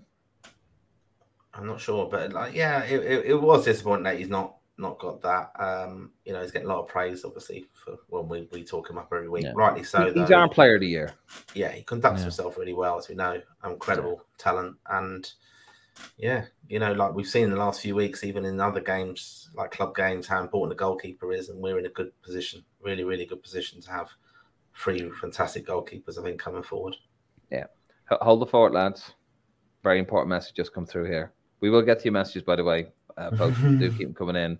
I'm 1.53 1.67
not 1.67 1.81
sure, 1.81 2.07
but 2.09 2.33
like, 2.33 2.55
yeah, 2.55 2.83
it, 2.83 3.03
it, 3.03 3.25
it 3.25 3.41
was 3.41 3.65
disappointing 3.65 4.03
that 4.03 4.17
he's 4.17 4.29
not 4.29 4.55
not 4.81 4.99
got 4.99 5.21
that. 5.21 5.51
Um, 5.57 6.11
you 6.25 6.33
know, 6.33 6.41
he's 6.41 6.51
getting 6.51 6.67
a 6.67 6.73
lot 6.73 6.81
of 6.81 6.87
praise, 6.87 7.23
obviously, 7.23 7.67
for 7.73 7.97
when 8.09 8.27
we, 8.27 8.49
we 8.51 8.63
talk 8.63 8.89
him 8.89 8.97
up 8.97 9.09
every 9.13 9.29
week. 9.29 9.43
Yeah. 9.43 9.53
Rightly 9.55 9.83
so. 9.83 10.11
He's 10.11 10.27
though. 10.27 10.35
our 10.35 10.49
player 10.49 10.75
of 10.75 10.81
the 10.81 10.87
year. 10.87 11.13
Yeah, 11.53 11.71
he 11.71 11.83
conducts 11.83 12.19
yeah. 12.19 12.25
himself 12.25 12.57
really 12.57 12.73
well, 12.73 12.97
as 12.97 13.07
we 13.07 13.15
know. 13.15 13.41
Incredible 13.63 14.17
yeah. 14.17 14.23
talent. 14.37 14.75
And 14.89 15.31
yeah, 16.17 16.45
you 16.67 16.79
know, 16.79 16.93
like 16.93 17.13
we've 17.13 17.27
seen 17.27 17.45
in 17.45 17.51
the 17.51 17.57
last 17.57 17.81
few 17.81 17.95
weeks, 17.95 18.23
even 18.23 18.43
in 18.43 18.59
other 18.59 18.81
games, 18.81 19.49
like 19.53 19.71
club 19.71 19.95
games, 19.95 20.27
how 20.27 20.41
important 20.41 20.77
the 20.77 20.83
goalkeeper 20.83 21.31
is. 21.31 21.49
And 21.49 21.61
we're 21.61 21.79
in 21.79 21.85
a 21.85 21.89
good 21.89 22.11
position, 22.21 22.63
really, 22.81 23.03
really 23.03 23.25
good 23.25 23.43
position 23.43 23.81
to 23.81 23.91
have 23.91 24.09
three 24.75 25.09
fantastic 25.21 25.67
goalkeepers, 25.67 26.19
I 26.19 26.23
think, 26.23 26.39
coming 26.39 26.63
forward. 26.63 26.95
Yeah. 27.51 27.65
Hold 28.09 28.41
the 28.41 28.45
fort, 28.45 28.73
lads. 28.73 29.13
Very 29.83 29.99
important 29.99 30.29
message 30.29 30.55
just 30.55 30.73
come 30.73 30.85
through 30.85 31.05
here. 31.05 31.33
We 31.59 31.69
will 31.69 31.81
get 31.81 31.99
to 31.99 32.05
your 32.05 32.13
messages, 32.13 32.43
by 32.43 32.55
the 32.55 32.63
way. 32.63 32.87
Uh, 33.17 33.35
folks, 33.35 33.57
do 33.59 33.91
keep 33.97 34.07
them 34.07 34.13
coming 34.13 34.35
in. 34.35 34.59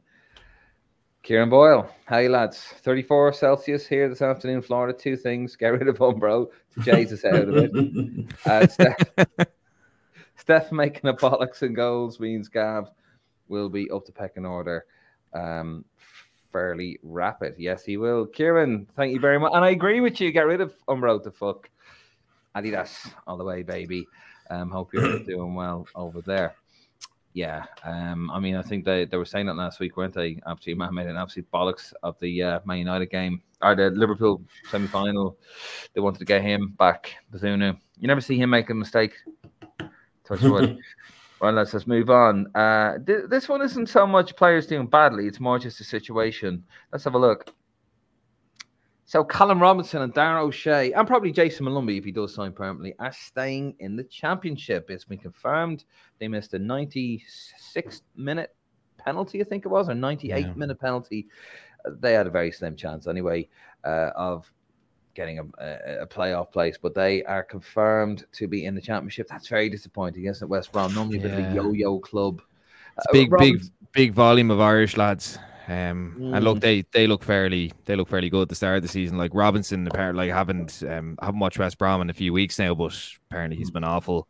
Kieran 1.24 1.50
Boyle, 1.50 1.88
how 2.06 2.18
you 2.18 2.30
lads? 2.30 2.58
34 2.82 3.34
Celsius 3.34 3.86
here 3.86 4.10
this 4.10 4.24
afternoon 4.24 4.58
in 4.58 4.62
Florida. 4.64 4.98
Two 4.98 5.16
things: 5.16 5.56
get 5.56 5.68
rid 5.68 5.88
of 5.88 6.00
Umbro 6.00 6.48
to 6.74 6.80
Jesus 6.82 7.24
out 7.26 7.48
of 7.48 7.58
it. 7.58 7.72
Uh, 8.46 8.66
Steph, 8.66 8.98
Steph 10.36 10.72
making 10.72 11.10
a 11.10 11.14
bollocks 11.14 11.62
and 11.62 11.76
goals 11.76 12.20
means 12.20 12.50
Gav 12.50 12.90
will 13.50 13.70
be 13.70 13.90
up 13.92 14.06
to 14.06 14.12
pecking 14.12 14.46
order 14.46 14.86
um, 15.34 15.86
fairly 16.52 17.00
rapid. 17.04 17.56
Yes, 17.58 17.84
he 17.84 17.98
will. 17.98 18.26
Kieran, 18.26 18.88
thank 18.96 19.14
you 19.14 19.20
very 19.20 19.40
much. 19.40 19.52
And 19.54 19.64
I 19.64 19.70
agree 19.70 20.02
with 20.02 20.20
you. 20.20 20.32
Get 20.32 20.48
rid 20.48 20.62
of 20.62 20.74
Umbro 20.88 21.22
to 21.24 21.32
fuck. 21.32 21.70
Adidas 22.56 23.12
all 23.28 23.38
the 23.38 23.44
way, 23.44 23.64
baby. 23.64 24.08
Um, 24.50 24.70
hope 24.70 24.94
you're 24.94 25.20
doing 25.20 25.56
well 25.56 25.88
over 25.96 26.22
there. 26.22 26.56
Yeah, 27.34 27.66
um, 27.86 28.30
I 28.30 28.40
mean, 28.40 28.56
I 28.56 28.62
think 28.62 28.84
they, 28.84 29.06
they 29.06 29.16
were 29.16 29.26
saying 29.26 29.46
that 29.46 29.56
last 29.56 29.80
week, 29.80 29.96
weren't 29.96 30.14
they? 30.14 30.42
Absolutely, 30.46 30.80
man 30.80 30.94
made 30.94 31.08
an 31.08 31.16
absolute 31.16 31.50
bollocks 31.52 31.94
of 32.04 32.20
the 32.20 32.44
uh, 32.44 32.60
Man 32.66 32.80
United 32.80 33.10
game 33.10 33.42
or 33.62 33.74
the 33.74 33.90
Liverpool 33.92 34.42
semi 34.70 34.88
final. 34.88 35.38
They 35.94 36.02
wanted 36.02 36.20
to 36.20 36.26
get 36.26 36.42
him 36.42 36.76
back, 36.78 37.14
Bazunu. 37.34 37.78
You 37.98 38.08
never 38.08 38.22
see 38.22 38.38
him 38.38 38.50
make 38.50 38.70
a 38.70 38.74
mistake. 38.74 39.14
Touch 40.26 40.42
wood. 40.42 40.78
well, 41.42 41.54
let's 41.54 41.72
just 41.72 41.88
move 41.88 42.10
on. 42.10 42.54
Uh, 42.56 42.98
th- 43.06 43.30
this 43.30 43.48
one 43.48 43.62
isn't 43.62 43.88
so 43.88 44.06
much 44.06 44.36
players 44.36 44.68
doing 44.68 44.88
badly; 44.88 45.26
it's 45.26 45.40
more 45.40 45.58
just 45.58 45.80
a 45.80 45.86
situation. 45.86 46.64
Let's 46.92 47.06
have 47.06 47.16
a 47.16 47.20
look. 47.20 47.54
So 49.12 49.26
Callum 49.26 49.62
Robinson 49.62 50.04
and 50.04 50.14
Dara 50.14 50.42
O'Shea, 50.42 50.94
and 50.94 51.06
probably 51.06 51.34
Jason 51.34 51.66
Molumby, 51.66 51.98
if 51.98 52.06
he 52.06 52.14
does 52.14 52.34
sign 52.34 52.54
permanently, 52.54 52.96
are 52.98 53.12
staying 53.12 53.76
in 53.80 53.98
the 53.98 54.06
championship. 54.06 54.90
It's 54.90 55.04
been 55.04 55.18
confirmed. 55.18 55.84
They 56.20 56.30
missed 56.30 56.54
a 56.54 56.60
96 56.60 58.04
minute 58.16 58.56
penalty, 58.98 59.42
I 59.42 59.44
think 59.44 59.66
it 59.66 59.68
was, 59.68 59.90
or 59.90 59.96
98 59.96 60.40
yeah. 60.40 60.54
minute 60.54 60.80
penalty. 60.80 61.28
They 62.00 62.14
had 62.14 62.26
a 62.26 62.30
very 62.30 62.54
slim 62.54 62.78
chance 62.78 63.06
anyway 63.06 63.50
uh, 63.84 64.12
of 64.16 64.50
getting 65.14 65.40
a, 65.40 65.44
a, 66.04 66.08
playoff 66.08 66.50
place, 66.50 66.78
but 66.82 66.96
they 66.96 67.22
are 67.26 67.44
confirmed 67.44 68.24
to 68.32 68.48
be 68.48 68.64
in 68.64 68.76
the 68.76 68.82
championship. 68.82 69.28
That's 69.28 69.50
very 69.50 69.70
disappointing, 69.70 70.24
isn't 70.28 70.46
it? 70.46 70.50
West 70.50 70.72
Brom, 70.72 70.96
normally 70.96 71.20
yeah. 71.20 71.26
a 71.26 71.30
bit 71.36 71.40
of 71.40 71.52
a 71.52 71.56
yo-yo 71.56 72.00
club. 72.00 72.42
It's 72.98 73.08
uh, 73.08 73.12
big, 73.12 73.30
big, 73.38 73.62
big 73.92 74.14
volume 74.14 74.52
of 74.52 74.62
Irish 74.62 74.96
lads. 74.96 75.38
Um, 75.72 76.16
mm. 76.20 76.36
and 76.36 76.44
look, 76.44 76.58
mm. 76.58 76.62
they 76.62 76.86
they 76.92 77.08
look 77.08 77.24
fairly 77.24 77.72
they 77.86 77.96
look 77.96 78.10
fairly 78.10 78.30
good 78.30 78.42
at 78.42 78.50
the 78.50 78.56
start 78.56 78.78
of 78.78 78.82
the 78.82 78.90
season. 78.90 79.18
Like 79.18 79.32
Robinson, 79.34 79.88
apparently, 79.88 80.28
like 80.28 80.36
haven't 80.36 80.84
um 80.84 81.18
haven't 81.22 81.40
watched 81.40 81.60
West 81.60 81.78
Brom 81.78 82.02
in 82.02 82.10
a 82.10 82.14
few 82.14 82.34
weeks 82.34 82.60
now, 82.60 82.76
but 82.76 82.98
apparently 83.30 83.58
he's 83.58 83.70
mm. 83.70 83.76
been 83.76 83.84
awful. 83.86 84.28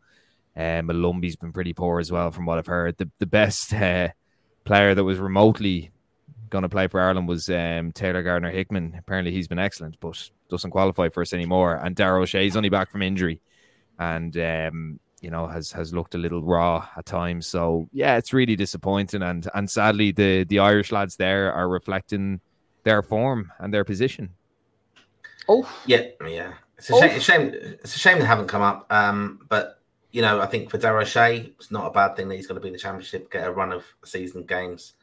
Um, 0.54 0.86
Molumby's 0.86 1.36
been 1.36 1.52
pretty 1.52 1.72
poor 1.72 1.98
as 1.98 2.12
well, 2.12 2.30
from 2.30 2.46
what 2.46 2.58
I've 2.58 2.66
heard. 2.66 2.96
The 2.96 3.10
the 3.18 3.26
best 3.26 3.74
uh, 3.74 4.10
player 4.64 4.94
that 4.94 5.02
was 5.02 5.18
remotely 5.18 5.90
going 6.48 6.62
to 6.62 6.68
play 6.68 6.86
for 6.86 7.00
Ireland 7.00 7.26
was 7.26 7.48
um, 7.48 7.90
Taylor 7.92 8.22
Gardner 8.22 8.50
Hickman. 8.50 8.94
Apparently, 8.96 9.32
he's 9.32 9.48
been 9.48 9.58
excellent, 9.58 9.98
but 9.98 10.30
doesn't 10.48 10.70
qualify 10.70 11.08
for 11.08 11.22
us 11.22 11.32
anymore. 11.32 11.74
And 11.74 11.96
Dara 11.96 12.20
O'Shea's 12.20 12.56
only 12.56 12.68
back 12.68 12.92
from 12.92 13.02
injury, 13.02 13.40
and 13.98 14.36
um, 14.36 15.00
you 15.22 15.30
know 15.30 15.46
has 15.46 15.72
has 15.72 15.94
looked 15.94 16.14
a 16.14 16.18
little 16.18 16.42
raw 16.42 16.86
at 16.96 17.06
times. 17.06 17.46
So 17.46 17.88
yeah, 17.92 18.18
it's 18.18 18.32
really 18.32 18.56
disappointing, 18.56 19.22
and 19.22 19.48
and 19.54 19.70
sadly 19.70 20.12
the 20.12 20.44
the 20.44 20.58
Irish 20.58 20.92
lads 20.92 21.16
there 21.16 21.52
are 21.52 21.68
reflecting 21.68 22.40
their 22.82 23.02
form 23.02 23.50
and 23.58 23.72
their 23.72 23.84
position. 23.84 24.34
Oh 25.48 25.66
yeah, 25.86 26.08
yeah. 26.26 26.54
It's 26.76 26.90
a, 26.90 26.94
oh. 26.94 27.00
shame, 27.00 27.10
it's 27.10 27.16
a 27.16 27.32
shame. 27.32 27.50
It's 27.54 27.96
a 27.96 27.98
shame 27.98 28.18
they 28.18 28.24
haven't 28.24 28.48
come 28.48 28.62
up. 28.62 28.86
Um, 28.90 29.46
but 29.48 29.78
you 30.10 30.20
know, 30.20 30.40
I 30.40 30.46
think 30.46 30.68
for 30.68 30.78
Dara 30.78 31.02
O'Shea, 31.02 31.52
it's 31.56 31.70
not 31.70 31.86
a 31.86 31.90
bad 31.90 32.16
thing 32.16 32.28
that 32.28 32.34
he's 32.34 32.46
going 32.46 32.56
to 32.56 32.60
be 32.60 32.68
in 32.68 32.74
the 32.74 32.78
championship, 32.78 33.30
get 33.30 33.46
a 33.46 33.52
run 33.52 33.72
of 33.72 33.84
season 34.04 34.44
games. 34.44 34.94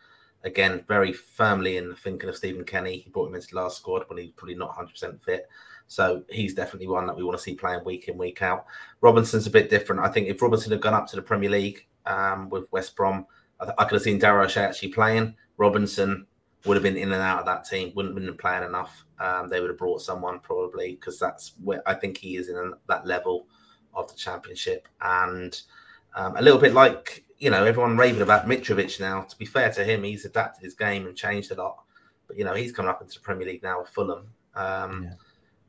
Again, 0.43 0.83
very 0.87 1.11
firmly 1.11 1.77
in 1.77 1.89
the 1.89 1.95
thinking 1.95 2.29
of 2.29 2.35
Stephen 2.35 2.63
Kenny. 2.63 2.99
He 2.99 3.09
brought 3.09 3.27
him 3.27 3.35
into 3.35 3.47
the 3.47 3.57
last 3.57 3.77
squad 3.77 4.03
when 4.07 4.19
he's 4.19 4.31
probably 4.31 4.55
not 4.55 4.75
100% 4.75 5.21
fit. 5.21 5.49
So 5.89 6.23
he's 6.29 6.53
definitely 6.53 6.87
one 6.87 7.07
that 7.07 7.17
we 7.17 7.23
want 7.23 7.35
to 7.35 7.43
see 7.43 7.55
playing 7.55 7.83
week 7.83 8.07
in, 8.07 8.17
week 8.17 8.43
out. 8.43 8.67
Robinson's 9.01 9.47
a 9.47 9.49
bit 9.49 9.71
different. 9.71 10.01
I 10.01 10.07
think 10.07 10.27
if 10.27 10.39
Robinson 10.39 10.71
had 10.71 10.81
gone 10.81 10.93
up 10.93 11.07
to 11.07 11.15
the 11.15 11.21
Premier 11.21 11.49
League 11.49 11.87
um, 12.05 12.47
with 12.49 12.71
West 12.71 12.95
Brom, 12.95 13.25
I, 13.59 13.65
th- 13.65 13.75
I 13.79 13.85
could 13.85 13.95
have 13.95 14.03
seen 14.03 14.23
O'Shea 14.23 14.61
actually 14.61 14.89
playing. 14.89 15.35
Robinson 15.57 16.27
would 16.65 16.75
have 16.75 16.83
been 16.83 16.95
in 16.95 17.11
and 17.11 17.21
out 17.23 17.39
of 17.39 17.45
that 17.47 17.65
team, 17.65 17.91
wouldn't 17.95 18.15
have 18.15 18.23
been 18.23 18.37
playing 18.37 18.65
enough. 18.65 19.03
Um, 19.19 19.49
they 19.49 19.61
would 19.61 19.71
have 19.71 19.79
brought 19.79 20.03
someone 20.03 20.39
probably 20.41 20.93
because 20.93 21.17
that's 21.17 21.53
where 21.63 21.81
I 21.89 21.95
think 21.95 22.17
he 22.17 22.35
is 22.35 22.49
in 22.49 22.73
that 22.87 23.07
level 23.07 23.47
of 23.95 24.07
the 24.07 24.15
championship. 24.15 24.87
And 25.01 25.59
um, 26.13 26.37
a 26.37 26.41
little 26.41 26.59
bit 26.59 26.73
like, 26.73 27.25
you 27.39 27.49
know, 27.49 27.65
everyone 27.65 27.97
raving 27.97 28.21
about 28.21 28.45
Mitrovic 28.45 28.99
now. 28.99 29.21
To 29.23 29.37
be 29.37 29.45
fair 29.45 29.71
to 29.73 29.83
him, 29.83 30.03
he's 30.03 30.25
adapted 30.25 30.63
his 30.63 30.75
game 30.75 31.07
and 31.07 31.17
changed 31.17 31.49
a 31.49 31.55
lot. 31.55 31.79
But, 32.27 32.37
you 32.37 32.43
know, 32.43 32.53
he's 32.53 32.71
coming 32.71 32.91
up 32.91 33.01
into 33.01 33.15
the 33.15 33.21
Premier 33.21 33.47
League 33.47 33.63
now 33.63 33.79
with 33.81 33.89
Fulham. 33.89 34.27
Um, 34.53 35.05
yeah 35.05 35.13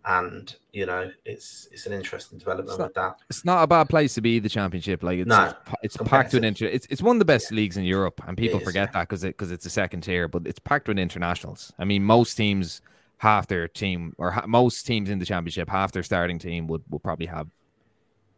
and 0.04 0.56
you 0.72 0.86
know 0.86 1.10
it's 1.24 1.68
it's 1.72 1.86
an 1.86 1.92
interesting 1.92 2.38
development 2.38 2.78
not, 2.78 2.86
with 2.86 2.94
that. 2.94 3.16
It's 3.28 3.44
not 3.44 3.62
a 3.62 3.66
bad 3.66 3.88
place 3.88 4.14
to 4.14 4.20
be 4.20 4.38
the 4.38 4.48
championship. 4.48 5.02
Like 5.02 5.18
it's 5.18 5.28
no, 5.28 5.52
it's, 5.82 5.96
it's 5.96 6.08
packed 6.08 6.32
with 6.32 6.44
inter- 6.44 6.66
it's 6.66 6.86
it's 6.90 7.02
one 7.02 7.16
of 7.16 7.18
the 7.18 7.26
best 7.26 7.50
yeah. 7.50 7.56
leagues 7.56 7.76
in 7.76 7.84
Europe, 7.84 8.20
and 8.26 8.36
people 8.36 8.60
forget 8.60 8.92
that 8.92 9.08
because 9.08 9.24
it 9.24 9.36
because 9.36 9.50
it's 9.50 9.66
a 9.66 9.70
second 9.70 10.02
tier, 10.02 10.28
but 10.28 10.46
it's 10.46 10.58
packed 10.58 10.88
with 10.88 10.98
internationals. 10.98 11.72
I 11.78 11.84
mean, 11.84 12.02
most 12.02 12.34
teams 12.34 12.80
half 13.18 13.46
their 13.48 13.68
team 13.68 14.14
or 14.16 14.30
ha- 14.30 14.46
most 14.46 14.86
teams 14.86 15.10
in 15.10 15.18
the 15.18 15.26
championship 15.26 15.68
half 15.68 15.92
their 15.92 16.02
starting 16.02 16.38
team 16.38 16.66
would 16.68 16.82
will 16.88 17.00
probably 17.00 17.26
have 17.26 17.48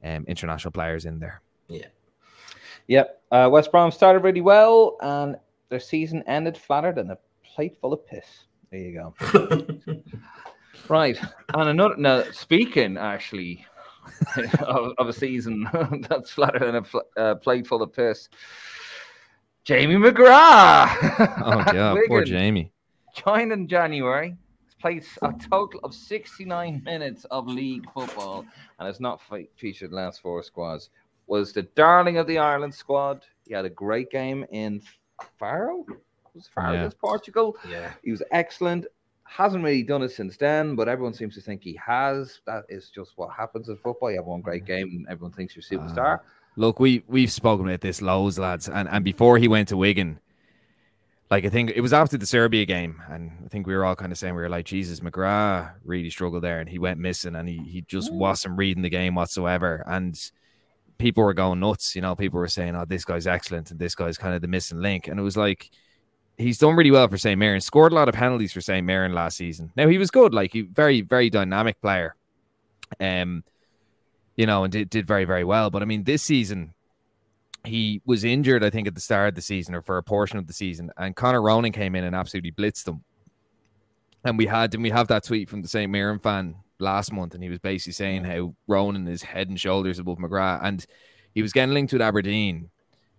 um, 0.02 0.24
international 0.26 0.72
players 0.72 1.04
in 1.04 1.20
there. 1.20 1.40
Yeah. 1.68 1.86
Yep. 2.88 3.22
Uh, 3.30 3.48
West 3.52 3.70
Brom 3.70 3.92
started 3.92 4.20
really 4.20 4.40
well, 4.40 4.96
and 5.00 5.36
their 5.68 5.80
season 5.80 6.24
ended 6.26 6.58
flatter 6.58 6.92
than 6.92 7.12
a 7.12 7.18
plate 7.44 7.78
full 7.80 7.92
of 7.92 8.04
piss. 8.06 8.26
There 8.70 8.80
you 8.80 8.92
go. 8.92 9.14
Right. 10.88 11.18
And 11.54 11.68
another, 11.68 11.96
now, 11.96 12.24
speaking 12.32 12.96
actually 12.96 13.64
of, 14.60 14.92
of, 14.98 15.08
a 15.08 15.12
season 15.12 15.68
that's 16.08 16.30
flatter 16.30 16.58
than 16.58 16.76
a 16.76 16.84
fl- 16.84 16.98
uh, 17.16 17.34
plate 17.36 17.66
full 17.66 17.82
of 17.82 17.92
piss, 17.92 18.28
Jamie 19.64 19.94
McGrath. 19.94 20.96
oh, 21.44 21.72
yeah, 21.74 21.94
poor 22.08 22.24
Jamie. 22.24 22.72
Joined 23.14 23.52
in 23.52 23.68
January, 23.68 24.36
He's 24.64 24.74
played 24.74 25.04
a 25.22 25.32
total 25.48 25.80
of 25.84 25.94
69 25.94 26.82
minutes 26.84 27.24
of 27.26 27.46
league 27.46 27.84
football 27.92 28.44
and 28.78 28.86
has 28.86 29.00
not 29.00 29.20
fe- 29.20 29.48
featured 29.56 29.92
last 29.92 30.22
four 30.22 30.42
squads. 30.42 30.90
Was 31.26 31.52
the 31.52 31.62
darling 31.62 32.16
of 32.18 32.26
the 32.26 32.38
Ireland 32.38 32.74
squad. 32.74 33.24
He 33.46 33.54
had 33.54 33.64
a 33.64 33.70
great 33.70 34.10
game 34.10 34.44
in 34.50 34.82
Faro. 35.38 35.84
Was 36.34 36.48
Faro 36.52 36.72
yeah. 36.72 36.90
Portugal? 37.00 37.56
Yeah. 37.68 37.92
He 38.02 38.10
was 38.10 38.22
excellent 38.32 38.86
hasn't 39.36 39.64
really 39.64 39.82
done 39.82 40.02
it 40.02 40.10
since 40.10 40.36
then, 40.36 40.74
but 40.74 40.88
everyone 40.88 41.14
seems 41.14 41.34
to 41.34 41.40
think 41.40 41.62
he 41.62 41.78
has. 41.84 42.40
That 42.46 42.64
is 42.68 42.90
just 42.90 43.12
what 43.16 43.30
happens 43.32 43.68
in 43.68 43.76
football. 43.76 44.10
You 44.10 44.18
have 44.18 44.26
one 44.26 44.40
great 44.40 44.64
game, 44.64 44.88
and 44.88 45.06
everyone 45.08 45.32
thinks 45.32 45.56
you're 45.56 45.62
a 45.62 45.80
superstar. 45.80 46.18
Uh, 46.18 46.22
look, 46.56 46.80
we 46.80 47.02
we've 47.08 47.32
spoken 47.32 47.66
about 47.66 47.80
this 47.80 48.02
loads, 48.02 48.38
lads, 48.38 48.68
and 48.68 48.88
and 48.88 49.04
before 49.04 49.38
he 49.38 49.48
went 49.48 49.68
to 49.68 49.76
Wigan, 49.76 50.20
like 51.30 51.44
I 51.44 51.48
think 51.48 51.70
it 51.70 51.80
was 51.80 51.92
after 51.92 52.18
the 52.18 52.26
Serbia 52.26 52.66
game, 52.66 53.02
and 53.08 53.32
I 53.44 53.48
think 53.48 53.66
we 53.66 53.74
were 53.74 53.84
all 53.84 53.96
kind 53.96 54.12
of 54.12 54.18
saying 54.18 54.34
we 54.34 54.42
were 54.42 54.50
like, 54.50 54.66
Jesus, 54.66 55.00
McGrath 55.00 55.72
really 55.84 56.10
struggled 56.10 56.44
there, 56.44 56.60
and 56.60 56.68
he 56.68 56.78
went 56.78 57.00
missing, 57.00 57.34
and 57.34 57.48
he 57.48 57.58
he 57.58 57.80
just 57.82 58.12
wasn't 58.12 58.58
reading 58.58 58.82
the 58.82 58.90
game 58.90 59.14
whatsoever, 59.14 59.82
and 59.86 60.18
people 60.98 61.24
were 61.24 61.34
going 61.34 61.60
nuts. 61.60 61.96
You 61.96 62.02
know, 62.02 62.14
people 62.14 62.38
were 62.38 62.48
saying, 62.48 62.76
"Oh, 62.76 62.84
this 62.84 63.06
guy's 63.06 63.26
excellent," 63.26 63.70
and 63.70 63.80
this 63.80 63.94
guy's 63.94 64.18
kind 64.18 64.34
of 64.34 64.42
the 64.42 64.48
missing 64.48 64.82
link, 64.82 65.08
and 65.08 65.18
it 65.18 65.22
was 65.22 65.36
like 65.36 65.70
he's 66.36 66.58
done 66.58 66.76
really 66.76 66.90
well 66.90 67.08
for 67.08 67.18
St. 67.18 67.38
Mirren. 67.38 67.60
Scored 67.60 67.92
a 67.92 67.94
lot 67.94 68.08
of 68.08 68.14
penalties 68.14 68.52
for 68.52 68.60
St. 68.60 68.84
Mirren 68.84 69.12
last 69.12 69.36
season. 69.36 69.72
Now 69.76 69.88
he 69.88 69.98
was 69.98 70.10
good, 70.10 70.34
like 70.34 70.52
he 70.52 70.62
very, 70.62 71.00
very 71.00 71.30
dynamic 71.30 71.80
player. 71.80 72.14
Um, 73.00 73.44
you 74.36 74.46
know, 74.46 74.64
and 74.64 74.72
did, 74.72 74.90
did 74.90 75.06
very, 75.06 75.24
very 75.24 75.44
well. 75.44 75.70
But 75.70 75.82
I 75.82 75.84
mean, 75.84 76.04
this 76.04 76.22
season 76.22 76.74
he 77.64 78.02
was 78.04 78.24
injured, 78.24 78.64
I 78.64 78.70
think, 78.70 78.88
at 78.88 78.94
the 78.94 79.00
start 79.00 79.28
of 79.28 79.34
the 79.34 79.42
season 79.42 79.74
or 79.74 79.82
for 79.82 79.96
a 79.96 80.02
portion 80.02 80.38
of 80.38 80.46
the 80.46 80.52
season, 80.52 80.90
and 80.96 81.14
Connor 81.14 81.42
Ronan 81.42 81.72
came 81.72 81.94
in 81.94 82.04
and 82.04 82.16
absolutely 82.16 82.52
blitzed 82.52 82.84
them. 82.84 83.04
And 84.24 84.38
we 84.38 84.46
had 84.46 84.74
and 84.74 84.82
we 84.82 84.90
have 84.90 85.08
that 85.08 85.24
tweet 85.24 85.48
from 85.48 85.62
the 85.62 85.68
St. 85.68 85.90
Mirren 85.90 86.18
fan 86.18 86.56
last 86.78 87.12
month, 87.12 87.34
and 87.34 87.42
he 87.42 87.48
was 87.48 87.58
basically 87.58 87.92
saying 87.92 88.24
how 88.24 88.54
Ronan 88.66 89.06
is 89.08 89.22
head 89.22 89.48
and 89.48 89.60
shoulders 89.60 89.98
above 89.98 90.18
McGrath, 90.18 90.60
and 90.62 90.84
he 91.34 91.42
was 91.42 91.52
getting 91.52 91.74
linked 91.74 91.92
with 91.92 92.02
Aberdeen 92.02 92.70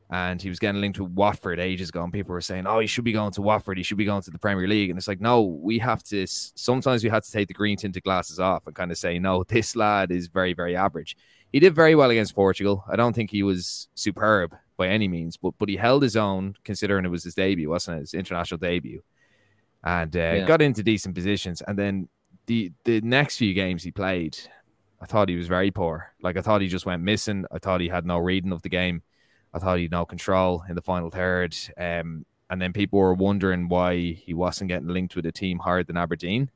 and 0.10 0.42
he 0.42 0.50
was 0.50 0.60
getting 0.60 0.82
linked 0.82 1.00
with 1.00 1.12
Watford 1.12 1.60
ages 1.60 1.90
ago. 1.90 2.04
And 2.04 2.14
people 2.14 2.34
were 2.34 2.42
saying, 2.42 2.68
"Oh, 2.68 2.80
he 2.80 2.88
should 2.88 3.04
be 3.04 3.12
going 3.12 3.32
to 3.34 3.42
Watford. 3.42 3.78
He 3.78 3.84
should 3.84 3.98
be 3.98 4.06
going 4.06 4.22
to 4.24 4.32
the 4.32 4.40
Premier 4.40 4.68
League." 4.68 4.90
And 4.90 4.98
it's 4.98 5.08
like, 5.08 5.22
no, 5.22 5.42
we 5.42 5.80
have 5.80 6.04
to. 6.04 6.26
Sometimes 6.28 7.04
we 7.04 7.10
have 7.10 7.24
to 7.24 7.32
take 7.32 7.48
the 7.48 7.54
green 7.54 7.78
tinted 7.78 8.04
glasses 8.04 8.40
off 8.40 8.68
and 8.68 8.76
kind 8.76 8.92
of 8.92 8.98
say, 8.98 9.20
"No, 9.20 9.44
this 9.48 9.76
lad 9.76 10.12
is 10.12 10.28
very, 10.28 10.54
very 10.54 10.76
average." 10.76 11.18
He 11.52 11.60
did 11.60 11.76
very 11.76 11.96
well 11.96 12.10
against 12.10 12.36
Portugal. 12.36 12.84
I 12.90 12.96
don't 12.96 13.14
think 13.14 13.30
he 13.30 13.44
was 13.44 13.88
superb 13.94 14.56
by 14.78 14.88
any 14.88 15.08
means, 15.08 15.38
but 15.38 15.54
but 15.58 15.70
he 15.70 15.76
held 15.76 16.04
his 16.04 16.16
own 16.16 16.56
considering 16.64 17.06
it 17.06 17.10
was 17.10 17.24
his 17.24 17.36
debut, 17.36 17.70
wasn't 17.70 17.98
it? 17.98 18.02
His 18.02 18.14
international 18.14 18.58
debut, 18.58 19.04
and 19.84 20.16
uh, 20.16 20.20
yeah. 20.20 20.46
got 20.46 20.62
into 20.62 20.84
decent 20.84 21.16
positions. 21.16 21.62
And 21.62 21.78
then 21.78 22.10
the 22.48 22.72
the 22.84 23.02
next 23.02 23.38
few 23.38 23.54
games 23.54 23.84
he 23.84 23.92
played, 23.92 24.38
I 25.02 25.06
thought 25.06 25.30
he 25.30 25.36
was 25.36 25.48
very 25.48 25.72
poor. 25.72 26.14
Like 26.22 26.38
I 26.38 26.42
thought 26.42 26.62
he 26.62 26.68
just 26.68 26.86
went 26.86 27.04
missing. 27.04 27.46
I 27.52 27.60
thought 27.60 27.82
he 27.82 27.88
had 27.88 28.06
no 28.06 28.18
reading 28.18 28.52
of 28.52 28.62
the 28.62 28.70
game 28.70 29.04
I 29.54 29.60
thought 29.60 29.78
he'd 29.78 29.92
no 29.92 30.06
control 30.06 30.64
in 30.68 30.76
the 30.76 30.82
final 30.82 31.10
third. 31.10 31.56
Um, 31.78 32.26
and 32.50 32.62
then 32.62 32.74
people 32.74 33.00
were 33.00 33.14
wondering 33.14 33.68
why 33.68 33.98
he 33.98 34.34
wasn't 34.34 34.70
getting 34.70 34.88
linked 34.88 35.16
with 35.16 35.26
a 35.26 35.32
team 35.32 35.60
higher 35.60 35.84
than 35.84 35.98
Aberdeen. 35.98 36.50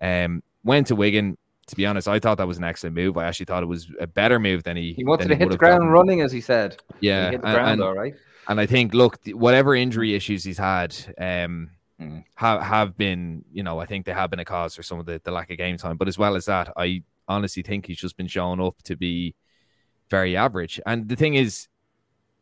Um, 0.00 0.42
went 0.64 0.88
to 0.88 0.96
Wigan. 0.96 1.36
To 1.66 1.76
be 1.76 1.84
honest, 1.84 2.08
I 2.08 2.18
thought 2.18 2.38
that 2.38 2.46
was 2.46 2.56
an 2.56 2.64
excellent 2.64 2.96
move. 2.96 3.18
I 3.18 3.24
actually 3.24 3.44
thought 3.44 3.62
it 3.62 3.66
was 3.66 3.92
a 4.00 4.06
better 4.06 4.38
move 4.38 4.62
than 4.62 4.78
he. 4.78 4.94
He 4.94 5.04
wanted 5.04 5.28
to 5.28 5.34
hit 5.34 5.50
the 5.50 5.56
ground 5.58 5.92
running, 5.92 6.22
as 6.22 6.32
he 6.32 6.40
said. 6.40 6.78
Yeah, 7.00 7.26
he 7.26 7.32
hit 7.32 7.42
the 7.42 7.52
ground 7.52 7.70
and, 7.72 7.82
all 7.82 7.94
right. 7.94 8.14
And 8.48 8.58
I 8.58 8.64
think, 8.64 8.94
look, 8.94 9.18
whatever 9.32 9.74
injury 9.74 10.14
issues 10.14 10.44
he's 10.44 10.56
had, 10.56 10.96
um, 11.18 11.72
mm. 12.00 12.24
have 12.36 12.62
have 12.62 12.96
been, 12.96 13.44
you 13.52 13.62
know, 13.62 13.78
I 13.78 13.84
think 13.84 14.06
they 14.06 14.14
have 14.14 14.30
been 14.30 14.38
a 14.38 14.46
cause 14.46 14.74
for 14.74 14.82
some 14.82 14.98
of 14.98 15.04
the, 15.04 15.20
the 15.22 15.30
lack 15.30 15.50
of 15.50 15.58
game 15.58 15.76
time. 15.76 15.98
But 15.98 16.08
as 16.08 16.16
well 16.16 16.36
as 16.36 16.46
that, 16.46 16.72
I 16.74 17.02
honestly 17.28 17.62
think 17.62 17.84
he's 17.84 17.98
just 17.98 18.16
been 18.16 18.28
shown 18.28 18.62
up 18.62 18.82
to 18.84 18.96
be 18.96 19.34
very 20.08 20.38
average. 20.38 20.80
And 20.86 21.06
the 21.06 21.16
thing 21.16 21.34
is, 21.34 21.68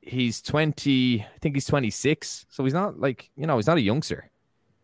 he's 0.06 0.40
20, 0.42 1.20
I 1.22 1.38
think 1.40 1.56
he's 1.56 1.66
26. 1.66 2.46
So 2.48 2.64
he's 2.64 2.74
not 2.74 2.98
like, 2.98 3.30
you 3.36 3.46
know, 3.46 3.56
he's 3.56 3.66
not 3.66 3.78
a 3.78 3.82
youngster. 3.82 4.30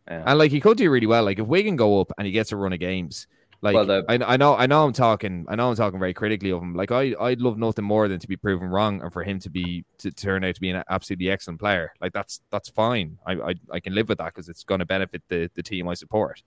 Yeah. 0.09 0.25
And 0.27 0.39
like 0.39 0.51
he 0.51 0.61
could 0.61 0.77
do 0.77 0.91
really 0.91 1.07
well. 1.07 1.25
Like 1.25 1.39
if 1.39 1.47
Wigan 1.47 1.77
go 1.77 2.01
up 2.01 2.13
and 2.19 2.27
he 2.27 2.33
gets 2.33 2.53
a 2.53 2.57
run 2.57 2.73
of 2.73 2.81
games, 2.81 3.27
like 3.61 3.75
Well, 3.75 3.87
the- 3.87 4.05
I, 4.09 4.35
I 4.35 4.37
know, 4.37 4.57
I 4.57 4.67
know, 4.67 4.85
I'm 4.85 4.93
talking, 4.93 5.47
I 5.49 5.55
know, 5.55 5.71
I'm 5.71 5.77
talking 5.77 6.01
very 6.01 6.13
critically 6.13 6.51
of 6.51 6.61
him. 6.61 6.75
Like 6.75 6.91
I, 6.91 7.15
I'd 7.21 7.41
love 7.41 7.57
nothing 7.57 7.85
more 7.85 8.09
than 8.09 8.19
to 8.19 8.27
be 8.27 8.37
proven 8.37 8.69
wrong 8.69 9.01
and 9.01 9.13
for 9.13 9.23
him 9.23 9.39
to 9.41 9.51
be 9.51 9.85
to 9.99 10.11
turn 10.11 10.43
out 10.45 10.57
to 10.57 10.61
be 10.61 10.71
an 10.71 10.83
absolutely 10.91 11.31
excellent 11.31 11.61
player. 11.61 11.93
Like 12.01 12.13
that's 12.13 12.41
that's 12.51 12.69
fine. 12.71 13.19
I, 13.25 13.33
I, 13.35 13.55
I 13.71 13.81
can 13.81 13.95
live 13.95 14.09
with 14.09 14.19
that 14.19 14.35
because 14.35 14.49
it's 14.49 14.65
going 14.65 14.81
to 14.81 14.85
benefit 14.87 15.23
the 15.29 15.49
the 15.55 15.63
team 15.63 15.89
I 15.89 15.95
support. 15.95 16.43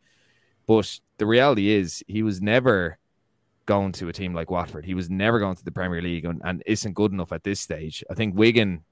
But 0.68 1.00
the 1.18 1.26
reality 1.26 1.70
is, 1.70 2.04
he 2.08 2.24
was 2.24 2.42
never 2.42 2.98
going 3.66 3.92
to 3.94 4.10
a 4.10 4.14
team 4.14 4.34
like 4.34 4.52
Watford. 4.52 4.86
He 4.86 4.94
was 4.94 5.10
never 5.10 5.40
going 5.40 5.56
to 5.56 5.64
the 5.64 5.72
Premier 5.72 6.02
League 6.02 6.26
and, 6.26 6.42
and 6.44 6.64
isn't 6.66 6.94
good 6.94 7.12
enough 7.12 7.32
at 7.32 7.44
this 7.44 7.60
stage. 7.60 8.04
I 8.10 8.14
think 8.14 8.36
Wigan, 8.38 8.84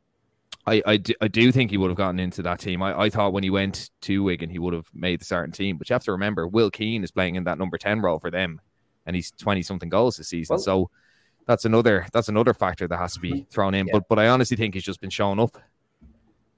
I, 0.65 0.81
I, 0.85 0.97
do, 0.97 1.13
I 1.21 1.27
do 1.27 1.51
think 1.51 1.71
he 1.71 1.77
would 1.77 1.89
have 1.89 1.97
gotten 1.97 2.19
into 2.19 2.41
that 2.43 2.59
team. 2.59 2.81
I, 2.81 2.97
I 2.97 3.09
thought 3.09 3.33
when 3.33 3.43
he 3.43 3.49
went 3.49 3.91
to 4.01 4.23
Wigan, 4.23 4.49
he 4.49 4.59
would 4.59 4.73
have 4.73 4.87
made 4.93 5.21
the 5.21 5.25
starting 5.25 5.53
team. 5.53 5.77
But 5.77 5.89
you 5.89 5.93
have 5.93 6.03
to 6.05 6.11
remember, 6.11 6.47
Will 6.47 6.71
Keane 6.71 7.03
is 7.03 7.11
playing 7.11 7.35
in 7.35 7.43
that 7.45 7.57
number 7.57 7.77
10 7.77 8.01
role 8.01 8.19
for 8.19 8.31
them, 8.31 8.61
and 9.05 9.15
he's 9.15 9.31
20 9.31 9.61
something 9.61 9.89
goals 9.89 10.17
this 10.17 10.29
season. 10.29 10.55
Well- 10.55 10.63
so 10.63 10.89
that's 11.45 11.65
another 11.65 12.07
that's 12.13 12.29
another 12.29 12.53
factor 12.53 12.87
that 12.87 12.97
has 12.97 13.13
to 13.13 13.19
be 13.19 13.31
mm-hmm. 13.31 13.49
thrown 13.49 13.73
in. 13.73 13.87
Yeah. 13.87 13.93
But 13.93 14.07
but 14.09 14.19
I 14.19 14.27
honestly 14.29 14.57
think 14.57 14.73
he's 14.73 14.83
just 14.83 15.01
been 15.01 15.09
showing 15.09 15.39
up. 15.39 15.57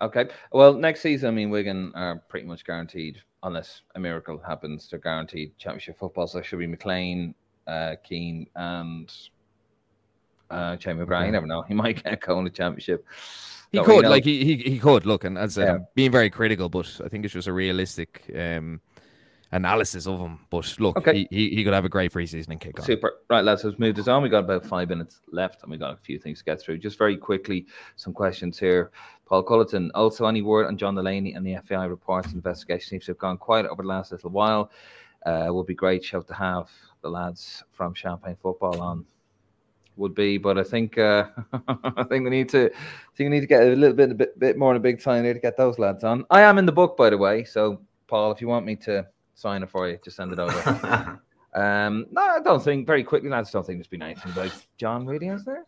Okay. 0.01 0.27
Well, 0.51 0.73
next 0.73 1.01
season, 1.01 1.29
I 1.29 1.31
mean, 1.31 1.49
Wigan 1.49 1.91
are 1.95 2.21
pretty 2.27 2.45
much 2.45 2.65
guaranteed, 2.65 3.21
unless 3.43 3.81
a 3.95 3.99
miracle 3.99 4.37
happens, 4.45 4.89
they're 4.89 4.99
guaranteed 4.99 5.57
championship 5.57 5.97
football. 5.97 6.27
So 6.27 6.39
it 6.39 6.45
should 6.45 6.59
be 6.59 6.67
McClean, 6.67 7.33
uh, 7.67 7.95
Keane, 8.03 8.47
and 8.55 9.11
uh, 10.49 10.75
Jamie. 10.75 10.99
You 10.99 11.31
never 11.31 11.47
know. 11.47 11.61
He 11.63 11.73
might 11.73 12.03
get 12.03 12.21
going 12.21 12.45
to 12.45 12.51
championship. 12.51 13.05
He 13.71 13.77
Don't 13.77 13.85
could, 13.85 14.05
like 14.05 14.23
he, 14.23 14.45
he 14.45 14.55
he 14.71 14.79
could 14.79 15.05
look, 15.05 15.23
and 15.23 15.37
as 15.37 15.57
I 15.57 15.61
said, 15.61 15.67
Yeah. 15.67 15.73
I'm 15.75 15.87
being 15.95 16.11
very 16.11 16.29
critical, 16.29 16.69
but 16.69 17.01
I 17.03 17.09
think 17.09 17.25
it's 17.25 17.33
just 17.33 17.47
a 17.47 17.53
realistic 17.53 18.23
um, 18.37 18.79
analysis 19.51 20.07
of 20.07 20.19
him. 20.19 20.39
But 20.49 20.79
look, 20.79 20.97
Okay. 20.97 21.13
he, 21.13 21.27
he 21.31 21.55
he 21.55 21.63
could 21.63 21.73
have 21.73 21.83
a 21.83 21.89
great 21.89 22.13
preseason 22.13 22.49
and 22.51 22.59
kick 22.61 22.79
on. 22.79 22.85
Super. 22.85 23.13
Right, 23.29 23.43
lads, 23.43 23.63
let's 23.63 23.79
move 23.79 23.95
this 23.95 24.07
on. 24.07 24.21
We 24.23 24.29
got 24.29 24.43
about 24.45 24.65
five 24.65 24.89
minutes 24.89 25.21
left 25.31 25.63
and 25.63 25.71
we 25.71 25.77
got 25.77 25.93
a 25.93 25.97
few 25.97 26.19
things 26.19 26.39
to 26.39 26.45
get 26.45 26.61
through. 26.61 26.77
Just 26.77 26.97
very 26.97 27.17
quickly, 27.17 27.65
some 27.95 28.13
questions 28.13 28.59
here. 28.59 28.91
Paul 29.25 29.43
Culleton, 29.43 29.89
also 29.95 30.27
any 30.27 30.43
word 30.43 30.67
on 30.67 30.77
John 30.77 30.93
Delaney 30.95 31.33
and 31.33 31.45
the 31.45 31.55
FBI 31.55 31.89
reports 31.89 32.27
and 32.27 32.35
investigation 32.35 32.87
seems 32.89 33.05
to 33.05 33.11
have 33.11 33.17
gone 33.17 33.37
quiet 33.37 33.65
over 33.65 33.81
the 33.81 33.87
last 33.87 34.11
little 34.11 34.29
while. 34.29 34.71
Uh, 35.25 35.47
would 35.49 35.65
be 35.65 35.73
great 35.73 36.03
show 36.03 36.21
to 36.21 36.33
have 36.35 36.69
the 37.05 37.11
lads 37.11 37.63
from 37.71 37.93
Champagne 37.93 38.35
Football 38.41 38.81
on. 38.81 39.05
Would 39.97 40.13
be, 40.13 40.37
but 40.37 40.57
I 40.57 40.63
think 40.63 40.97
uh, 40.97 41.27
I 41.95 42.03
think 42.03 42.25
we 42.25 42.29
need 42.29 42.49
to 42.49 42.65
I 42.65 43.13
think 43.15 43.29
we 43.29 43.29
need 43.29 43.41
to 43.41 43.47
get 43.47 43.63
a 43.63 43.67
little 43.67 43.95
bit 43.95 44.11
a 44.11 44.13
bit, 44.13 44.37
bit 44.37 44.57
more 44.57 44.71
in 44.71 44.77
a 44.77 44.81
big 44.81 45.01
time 45.01 45.23
there 45.23 45.33
to 45.33 45.39
get 45.39 45.55
those 45.55 45.79
lads 45.79 46.03
on. 46.03 46.25
I 46.29 46.41
am 46.41 46.57
in 46.57 46.65
the 46.65 46.73
book, 46.73 46.97
by 46.97 47.09
the 47.09 47.17
way. 47.17 47.45
So 47.45 47.79
Paul, 48.07 48.31
if 48.33 48.41
you 48.41 48.49
want 48.49 48.65
me 48.65 48.75
to 48.87 49.07
sign 49.35 49.63
it 49.63 49.69
for 49.69 49.87
you, 49.87 49.97
just 50.03 50.17
send 50.17 50.33
it 50.33 50.39
over. 50.39 51.21
Um, 51.55 52.07
no, 52.11 52.21
I 52.21 52.41
don't 52.41 52.61
think 52.61 52.85
very 52.85 53.01
quickly, 53.01 53.29
lads. 53.29 53.49
Don't 53.49 53.65
think 53.65 53.77
there's 53.79 53.87
been 53.87 54.01
anything 54.01 54.33
about 54.33 54.51
John 54.75 55.05
really, 55.05 55.27
has 55.27 55.45
there? 55.45 55.63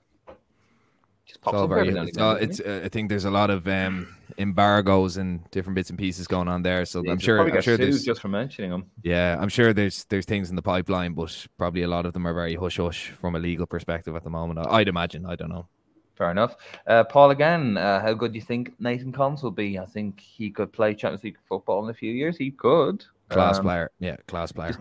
Just 1.27 1.37
It's 1.39 1.43
pops 1.43 1.57
all 1.57 1.63
up 1.65 1.69
very- 1.69 1.81
every 1.81 1.93
now 1.93 1.99
and 2.01 2.09
it's 2.09 2.17
all- 2.17 2.35
it's, 2.37 2.59
uh, 2.61 2.81
I 2.85 2.89
think 2.89 3.09
there's 3.09 3.25
a 3.25 3.29
lot 3.31 3.49
of 3.49 3.67
um, 3.67 4.07
embargoes 4.37 5.17
and 5.17 5.49
different 5.51 5.75
bits 5.75 5.89
and 5.89 5.99
pieces 5.99 6.25
going 6.25 6.47
on 6.47 6.63
there. 6.63 6.85
So 6.85 7.03
Yeah, 7.03 7.11
I'm 7.11 7.19
sure, 7.19 7.41
I'm 7.41 7.61
sure 7.61 7.75
there's, 7.75 8.03
just 8.05 8.21
for 8.21 8.29
mentioning 8.29 8.71
him. 8.71 8.85
yeah, 9.03 9.35
I'm 9.37 9.49
sure 9.49 9.73
there's 9.73 10.05
there's 10.05 10.25
things 10.25 10.49
in 10.49 10.55
the 10.55 10.61
pipeline, 10.61 11.13
but 11.13 11.45
probably 11.57 11.81
a 11.81 11.87
lot 11.89 12.05
of 12.05 12.13
them 12.13 12.25
are 12.25 12.33
very 12.33 12.55
hush 12.55 12.77
hush 12.77 13.09
from 13.09 13.35
a 13.35 13.39
legal 13.39 13.65
perspective 13.65 14.15
at 14.15 14.23
the 14.23 14.29
moment. 14.29 14.59
I- 14.59 14.77
I'd 14.77 14.87
imagine. 14.87 15.25
I 15.25 15.35
don't 15.35 15.49
know. 15.49 15.67
Fair 16.15 16.31
enough. 16.31 16.55
Uh, 16.87 17.03
Paul, 17.03 17.29
again, 17.31 17.75
uh, 17.77 17.99
how 18.01 18.13
good 18.13 18.31
do 18.31 18.39
you 18.39 18.45
think 18.45 18.71
Nathan 18.79 19.11
Collins 19.11 19.43
will 19.43 19.51
be? 19.51 19.77
I 19.77 19.85
think 19.85 20.19
he 20.21 20.49
could 20.49 20.71
play 20.71 20.95
Champions 20.95 21.23
League 21.25 21.37
football 21.47 21.83
in 21.83 21.91
a 21.91 21.93
few 21.93 22.11
years. 22.11 22.37
He 22.37 22.51
could. 22.51 23.05
Class 23.29 23.57
Um, 23.59 23.65
player, 23.65 23.91
yeah, 23.99 24.15
class 24.27 24.51
player. 24.53 24.75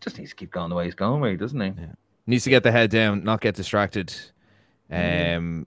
Just 0.00 0.18
needs 0.18 0.30
to 0.30 0.36
keep 0.36 0.50
going 0.50 0.68
the 0.68 0.74
way 0.74 0.84
he's 0.86 0.94
going, 0.96 1.22
really, 1.22 1.36
doesn't 1.36 1.60
he? 1.60 1.72
needs 2.26 2.44
to 2.44 2.50
get 2.50 2.62
the 2.64 2.72
head 2.72 2.90
down, 2.90 3.22
not 3.24 3.40
get 3.40 3.54
distracted. 3.54 4.12
Um, 4.90 5.66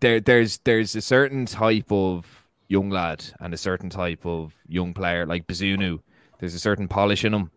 there, 0.00 0.20
there's 0.20 0.58
there's 0.58 0.96
a 0.96 1.00
certain 1.00 1.46
type 1.46 1.90
of 1.90 2.48
young 2.68 2.90
lad 2.90 3.24
and 3.40 3.54
a 3.54 3.56
certain 3.56 3.90
type 3.90 4.24
of 4.26 4.54
young 4.66 4.94
player 4.94 5.26
like 5.26 5.46
Bazunu. 5.46 6.00
There's 6.38 6.54
a 6.54 6.58
certain 6.58 6.88
polish 6.88 7.24
in 7.24 7.34
him. 7.34 7.50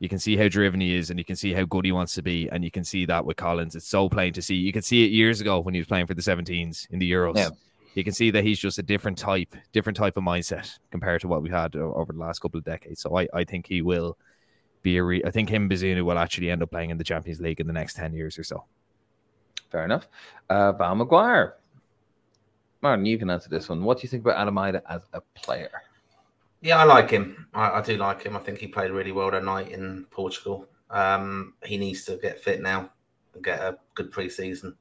You 0.00 0.08
can 0.08 0.18
see 0.18 0.36
how 0.36 0.48
driven 0.48 0.80
he 0.80 0.96
is, 0.96 1.10
and 1.10 1.18
you 1.18 1.24
can 1.24 1.36
see 1.36 1.52
how 1.52 1.64
good 1.64 1.84
he 1.84 1.92
wants 1.92 2.14
to 2.14 2.22
be, 2.22 2.48
and 2.50 2.64
you 2.64 2.70
can 2.70 2.84
see 2.84 3.06
that 3.06 3.24
with 3.24 3.36
Collins. 3.36 3.76
It's 3.76 3.88
so 3.88 4.08
plain 4.08 4.32
to 4.34 4.42
see. 4.42 4.56
You 4.56 4.72
could 4.72 4.84
see 4.84 5.04
it 5.04 5.12
years 5.12 5.40
ago 5.40 5.60
when 5.60 5.72
he 5.72 5.80
was 5.80 5.86
playing 5.86 6.06
for 6.06 6.14
the 6.14 6.22
17s 6.22 6.90
in 6.90 6.98
the 6.98 7.10
Euros. 7.10 7.36
Yeah. 7.36 7.50
You 7.94 8.02
can 8.02 8.12
see 8.12 8.32
that 8.32 8.42
he's 8.42 8.58
just 8.58 8.78
a 8.78 8.82
different 8.82 9.16
type, 9.16 9.54
different 9.72 9.96
type 9.96 10.16
of 10.16 10.24
mindset 10.24 10.78
compared 10.90 11.20
to 11.20 11.28
what 11.28 11.42
we've 11.42 11.52
had 11.52 11.76
over 11.76 12.12
the 12.12 12.18
last 12.18 12.40
couple 12.40 12.58
of 12.58 12.64
decades. 12.64 13.00
So 13.00 13.16
I, 13.16 13.28
I 13.32 13.44
think 13.44 13.68
he 13.68 13.82
will 13.82 14.18
be 14.82 14.96
a 14.96 15.02
re- 15.02 15.22
I 15.24 15.30
think 15.30 15.48
him 15.48 15.62
and 15.62 15.70
Bazunu 15.70 16.04
will 16.04 16.18
actually 16.18 16.50
end 16.50 16.62
up 16.62 16.72
playing 16.72 16.90
in 16.90 16.98
the 16.98 17.04
Champions 17.04 17.40
League 17.40 17.60
in 17.60 17.68
the 17.68 17.72
next 17.72 17.94
10 17.94 18.12
years 18.12 18.36
or 18.36 18.42
so. 18.42 18.64
Fair 19.70 19.84
enough. 19.84 20.08
Uh, 20.50 20.72
Val 20.72 20.96
McGuire. 20.96 21.52
Martin, 22.84 23.06
you 23.06 23.16
can 23.16 23.30
answer 23.30 23.48
this 23.48 23.70
one. 23.70 23.82
What 23.82 23.96
do 23.96 24.02
you 24.02 24.10
think 24.10 24.24
about 24.24 24.36
Adam 24.36 24.56
Idah 24.56 24.82
as 24.90 25.00
a 25.14 25.22
player? 25.34 25.70
Yeah, 26.60 26.76
I 26.76 26.84
like 26.84 27.08
him. 27.08 27.48
I, 27.54 27.78
I 27.78 27.80
do 27.80 27.96
like 27.96 28.22
him. 28.22 28.36
I 28.36 28.40
think 28.40 28.58
he 28.58 28.66
played 28.66 28.90
really 28.90 29.10
well 29.10 29.30
that 29.30 29.42
night 29.42 29.70
in 29.70 30.06
Portugal. 30.10 30.66
Um, 30.90 31.54
he 31.64 31.78
needs 31.78 32.04
to 32.04 32.18
get 32.18 32.44
fit 32.44 32.60
now 32.60 32.90
and 33.32 33.42
get 33.42 33.60
a 33.60 33.78
good 33.94 34.12
pre-season 34.12 34.76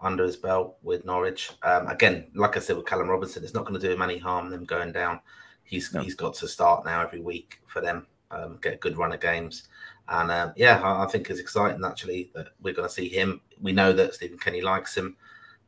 under 0.00 0.24
his 0.24 0.36
belt 0.36 0.78
with 0.82 1.04
Norwich. 1.04 1.50
Um, 1.62 1.86
again, 1.88 2.28
like 2.34 2.56
I 2.56 2.60
said 2.60 2.76
with 2.78 2.86
Callum 2.86 3.10
Robinson, 3.10 3.44
it's 3.44 3.52
not 3.52 3.66
going 3.66 3.78
to 3.78 3.86
do 3.86 3.92
him 3.92 4.00
any 4.00 4.16
harm 4.16 4.48
them 4.48 4.64
going 4.64 4.92
down. 4.92 5.20
He's 5.64 5.92
No. 5.92 6.00
he's 6.00 6.14
got 6.14 6.32
to 6.36 6.48
start 6.48 6.86
now 6.86 7.02
every 7.02 7.20
week 7.20 7.60
for 7.66 7.82
them, 7.82 8.06
um, 8.30 8.58
get 8.62 8.72
a 8.72 8.78
good 8.78 8.96
run 8.96 9.12
of 9.12 9.20
games. 9.20 9.68
And 10.08 10.30
um, 10.30 10.54
yeah, 10.56 10.80
I, 10.80 11.04
I 11.04 11.06
think 11.08 11.28
it's 11.28 11.40
exciting 11.40 11.84
actually 11.84 12.30
that 12.34 12.48
we're 12.62 12.72
going 12.72 12.88
to 12.88 12.94
see 12.94 13.10
him. 13.10 13.42
We 13.60 13.72
know 13.72 13.92
that 13.92 14.14
Stephen 14.14 14.38
Kenny 14.38 14.62
likes 14.62 14.96
him. 14.96 15.18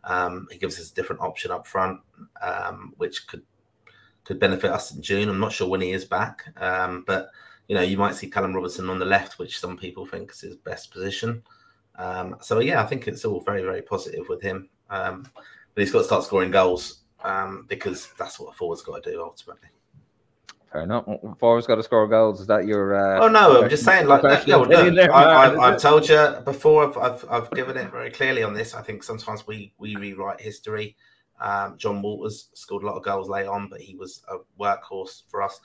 Um, 0.07 0.49
he 0.51 0.59
gives 0.59 0.79
us 0.81 0.91
a 0.91 0.95
different 0.95 1.21
option 1.21 1.51
up 1.51 1.67
front, 1.67 2.01
um, 2.41 2.95
which 2.97 3.27
could 3.27 3.43
could 4.25 4.39
benefit 4.41 4.71
us 4.71 4.93
in 4.95 5.03
June. 5.03 5.29
I'm 5.29 5.39
not 5.39 5.53
sure 5.53 5.69
when 5.69 5.81
he 5.81 5.93
is 5.93 6.05
back, 6.05 6.47
um, 6.57 7.05
but 7.07 7.29
you 7.69 7.75
know, 7.75 7.83
you 7.83 7.97
might 7.97 8.15
see 8.15 8.29
Callum 8.29 8.55
Robinson 8.55 8.89
on 8.91 8.99
the 8.99 9.05
left, 9.05 9.39
which 9.39 9.59
some 9.59 9.77
people 9.77 10.07
think 10.07 10.31
is 10.31 10.41
his 10.41 10.57
best 10.57 10.91
position. 10.91 11.43
Um, 11.97 12.37
so 12.41 12.61
yeah, 12.61 12.83
I 12.83 12.87
think 12.87 13.09
it's 13.09 13.25
all 13.25 13.41
very, 13.41 13.63
very 13.63 13.83
positive 13.83 14.29
with 14.29 14.43
him. 14.43 14.69
Um, 14.91 15.29
but 15.75 15.83
he's 15.83 15.93
got 15.93 15.99
to 15.99 16.05
start 16.05 16.25
scoring 16.25 16.51
goals 16.51 17.03
um, 17.25 17.67
because 17.69 18.09
that's 18.19 18.39
what 18.39 18.51
a 18.51 18.57
forward's 18.57 18.83
got 18.83 19.03
to 19.03 19.11
do 19.11 19.23
ultimately. 19.23 19.69
Fair 20.73 20.83
enough. 20.83 21.05
Forwards 21.39 21.67
got 21.67 21.77
to 21.77 21.83
score 21.83 22.07
goals. 22.09 22.41
Is 22.41 22.47
that 22.49 22.67
your? 22.67 22.95
Uh, 22.97 23.25
Oh 23.25 23.29
no, 23.29 23.63
I'm 23.63 23.71
just 23.71 23.85
saying. 23.85 24.07
Like, 24.09 24.23
no, 24.47 24.63
look, 24.63 25.11
I, 25.11 25.57
I've 25.57 25.81
told 25.81 26.09
you 26.09 26.35
before. 26.45 26.89
I've, 26.89 26.97
I've, 26.99 27.25
I've 27.31 27.51
given 27.53 27.77
it 27.77 27.91
very 27.91 28.11
clearly 28.11 28.43
on 28.43 28.53
this. 28.53 28.75
I 28.75 28.83
think 28.83 29.03
sometimes 29.03 29.47
we 29.47 29.73
we 29.79 29.97
rewrite 29.97 30.41
history. 30.41 30.97
Um, 31.41 31.77
Jon 31.77 32.03
Walters 32.03 32.49
scored 32.55 32.83
a 32.83 32.87
lot 32.87 32.97
of 32.97 33.05
goals 33.05 33.29
late 33.29 33.47
on, 33.47 33.69
but 33.69 33.81
he 33.81 33.95
was 33.95 34.23
a 34.29 34.37
workhorse 34.61 35.23
for 35.29 35.43
us. 35.43 35.61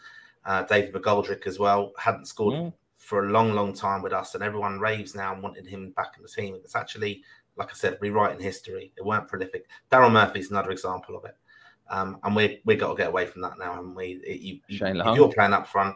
Uh, 0.46 0.64
David 0.64 0.94
McGoldrick 0.94 1.48
as 1.48 1.60
well 1.60 1.92
hadn't 1.98 2.26
scored 2.28 2.56
Mm. 2.56 2.74
for 2.98 3.26
a 3.28 3.32
long, 3.32 3.54
long 3.54 3.74
time 3.74 4.02
with 4.02 4.12
us, 4.14 4.36
and 4.36 4.44
everyone 4.44 4.80
raves 4.80 5.16
now 5.16 5.34
and 5.34 5.42
wanted 5.42 5.66
him 5.66 5.92
back 5.92 6.14
in 6.18 6.24
the 6.24 6.30
team. 6.30 6.56
It's 6.64 6.76
actually, 6.76 7.24
like 7.56 7.70
I 7.70 7.74
said, 7.74 7.98
rewriting 8.02 8.40
history. 8.42 8.92
They 8.98 9.02
weren't 9.04 9.28
prolific. 9.28 9.68
Daryl 9.92 10.12
Murphy's 10.12 10.52
another 10.52 10.72
example 10.72 11.16
of 11.18 11.26
it. 11.26 11.36
Um, 11.92 12.18
and 12.24 12.36
we 12.36 12.62
we 12.66 12.76
got 12.78 12.92
to 12.92 12.96
get 12.98 13.10
away 13.10 13.26
from 13.26 13.42
that 13.42 13.60
now. 13.60 13.78
And 13.80 13.96
we, 13.96 14.22
it, 14.26 14.40
you, 14.40 14.60
you, 14.68 14.78
Shane 14.78 14.96
if 14.98 15.06
Long. 15.06 15.16
you're 15.16 15.32
playing 15.32 15.54
up 15.54 15.68
front, 15.68 15.96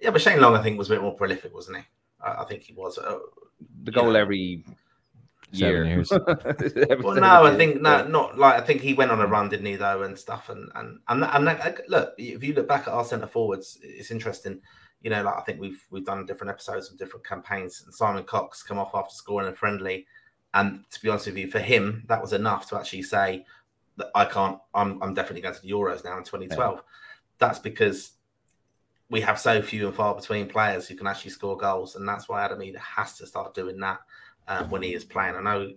yeah, 0.00 0.10
but 0.10 0.20
Shane 0.22 0.40
Long, 0.40 0.56
I 0.56 0.62
think, 0.62 0.78
was 0.78 0.88
a 0.90 0.94
bit 0.94 1.02
more 1.02 1.14
prolific, 1.14 1.54
wasn't 1.54 1.76
he? 1.78 1.82
I, 2.22 2.42
I 2.42 2.44
think 2.46 2.62
he 2.62 2.72
was. 2.72 2.96
Uh, 2.98 3.18
the 3.84 3.92
goal 3.92 4.14
Yeah. 4.14 4.20
every 4.20 4.64
Seven 5.52 5.74
year. 5.74 5.84
years. 5.86 6.10
Well, 7.02 7.14
no, 7.16 7.44
I 7.44 7.54
think 7.56 7.80
no, 7.80 8.06
not 8.08 8.36
like 8.38 8.54
I 8.60 8.64
think 8.66 8.80
he 8.80 8.94
went 8.94 9.10
on 9.12 9.20
a 9.20 9.26
run, 9.26 9.48
didn't 9.50 9.66
he? 9.66 9.76
Though, 9.76 10.02
and 10.02 10.18
stuff, 10.18 10.48
and 10.48 10.68
and 10.74 10.98
and 11.08 11.22
and 11.24 11.46
that, 11.46 11.82
look, 11.88 12.14
if 12.18 12.42
you 12.42 12.54
look 12.54 12.66
back 12.66 12.88
at 12.88 12.94
our 12.94 13.04
centre 13.04 13.26
forwards, 13.26 13.78
it's 13.82 14.10
interesting. 14.10 14.60
You 15.02 15.10
know, 15.10 15.22
like 15.22 15.36
I 15.36 15.42
think 15.42 15.60
we've 15.60 15.84
we've 15.90 16.04
done 16.04 16.24
different 16.26 16.50
episodes 16.50 16.88
and 16.90 16.98
different 16.98 17.26
campaigns, 17.26 17.82
and 17.84 17.94
Simon 17.94 18.24
Cox 18.24 18.62
come 18.62 18.78
off 18.78 18.94
after 18.94 19.14
scoring 19.14 19.48
a 19.48 19.52
friendly, 19.54 20.06
and 20.54 20.82
to 20.90 21.02
be 21.02 21.08
honest 21.10 21.26
with 21.26 21.36
you, 21.36 21.48
for 21.50 21.60
him, 21.60 22.02
that 22.08 22.20
was 22.22 22.32
enough 22.32 22.66
to 22.70 22.76
actually 22.76 23.02
say 23.02 23.44
that 23.44 23.44
I 24.14 24.24
can't. 24.24 24.58
I'm 24.74 25.02
I'm 25.02 25.14
definitely 25.14 25.42
going 25.42 25.54
to 25.54 25.62
the 25.62 25.70
Euros 25.70 26.04
now 26.04 26.16
in 26.18 26.24
2012. 26.24 26.82
That's 27.38 27.58
because 27.58 28.12
we 29.10 29.20
have 29.20 29.38
so 29.38 29.60
few 29.62 29.86
and 29.86 29.94
far 29.94 30.14
between 30.14 30.48
players 30.48 30.88
who 30.88 30.94
can 30.96 31.06
actually 31.06 31.30
score 31.30 31.56
goals, 31.56 31.96
and 31.96 32.08
that's 32.08 32.28
why 32.28 32.42
Adam 32.44 32.58
Idah 32.60 32.78
has 32.78 33.16
to 33.18 33.26
start 33.26 33.54
doing 33.54 33.78
that 33.80 34.00
um, 34.48 34.70
when 34.70 34.82
he 34.82 34.94
is 34.94 35.04
playing. 35.04 35.36
I 35.36 35.42
know, 35.42 35.70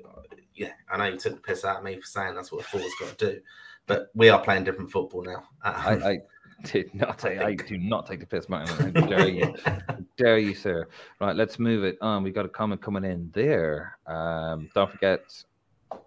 yeah, 0.56 0.72
I 0.90 0.98
know 0.98 1.06
you 1.06 1.18
took 1.18 1.36
the 1.36 1.42
piss 1.42 1.66
out 1.66 1.78
of 1.78 1.84
me 1.84 1.96
for 2.00 2.06
saying 2.06 2.36
that's 2.36 2.52
what 2.52 2.62
a 2.62 2.68
forward's 2.68 2.94
got 3.00 3.18
to 3.18 3.34
do, 3.34 3.42
but 3.86 4.10
we 4.16 4.30
are 4.30 4.42
playing 4.42 4.64
different 4.64 4.92
football 4.92 5.24
now. 5.24 5.44
I, 5.64 5.94
Um, 5.96 6.04
I 6.04 6.20
did 6.64 6.94
not 6.96 7.20
take. 7.20 7.40
I 7.40 7.46
think- 7.48 7.68
do 7.68 7.78
not 7.78 8.08
take 8.08 8.22
the 8.22 8.26
piss, 8.26 8.50
Martin. 8.50 8.98
I 8.98 9.08
dare 9.08 9.28
you. 9.30 9.56
dare 10.18 10.38
you, 10.40 10.56
sir. 10.56 10.88
Right, 11.22 11.36
let's 11.36 11.60
move 11.60 11.84
it 11.84 11.98
on. 12.02 12.24
We 12.24 12.32
got 12.32 12.46
a 12.46 12.50
comment 12.50 12.82
coming 12.82 13.04
in 13.04 13.30
there. 13.34 13.98
Um, 14.08 14.70
don't 14.74 14.90
forget, 14.90 15.22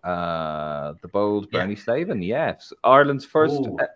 Uh, 0.04 0.94
the 1.02 1.08
bold 1.08 1.48
Yeah. 1.52 1.60
Bernie 1.60 1.76
Slaven, 1.76 2.24
yes. 2.26 2.72
Ireland's 2.84 3.24
first 3.24 3.60
uh, 3.80 3.86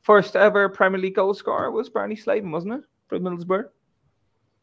first 0.00 0.36
ever 0.36 0.68
Premier 0.68 1.00
League 1.00 1.14
goal 1.14 1.34
scorer 1.34 1.70
was 1.70 1.88
Bernie 1.88 2.16
Slaven, 2.16 2.50
wasn't 2.50 2.74
it? 2.74 2.84
For 3.08 3.18
Middlesbrough. 3.18 3.68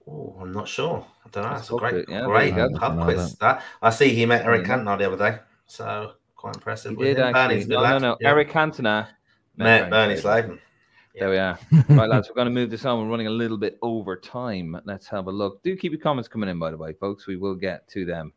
Oh, 0.07 0.35
I'm 0.41 0.51
not 0.51 0.67
sure. 0.67 1.05
I 1.25 1.29
don't 1.29 1.43
know. 1.43 1.49
Let's 1.51 1.61
That's 1.67 1.71
a 1.71 1.77
great, 1.77 1.93
it, 1.95 2.05
yeah, 2.09 2.25
great 2.25 2.55
you 2.55 2.69
pub 2.79 3.01
quiz. 3.03 3.35
That 3.35 3.63
I 3.81 3.89
see 3.91 4.09
he 4.09 4.25
met 4.25 4.45
Eric 4.45 4.65
Yeah. 4.67 4.77
Cantona 4.77 4.97
the 4.97 5.11
other 5.11 5.17
day, 5.31 5.37
so 5.67 6.13
quite 6.35 6.55
impressive. 6.55 6.91
He 6.91 6.97
with 6.97 7.07
did 7.07 7.17
him. 7.17 7.35
actually. 7.35 7.55
Bernie's 7.55 7.67
No, 7.67 7.83
no, 7.83 7.97
no. 7.99 8.17
Yeah. 8.19 8.29
Eric 8.29 8.49
Cantona. 8.51 9.07
met 9.55 9.89
Bernie 9.89 10.15
Slaven. 10.15 10.59
There 11.15 11.29
we 11.29 11.37
are. 11.37 11.59
right, 11.89 12.07
lads, 12.09 12.29
we're 12.29 12.35
going 12.35 12.45
to 12.45 12.51
move 12.51 12.69
this 12.69 12.85
on. 12.85 13.01
We're 13.01 13.09
running 13.09 13.27
a 13.27 13.31
little 13.31 13.57
bit 13.57 13.77
over 13.81 14.15
time. 14.15 14.79
Let's 14.85 15.07
have 15.07 15.27
a 15.27 15.31
look. 15.31 15.61
Do 15.63 15.75
keep 15.75 15.91
your 15.91 15.99
comments 15.99 16.29
coming 16.29 16.47
in, 16.49 16.57
by 16.59 16.71
the 16.71 16.77
way, 16.77 16.93
folks. 16.93 17.27
We 17.27 17.35
will 17.35 17.55
get 17.55 17.87
to 17.89 18.05
them. 18.05 18.31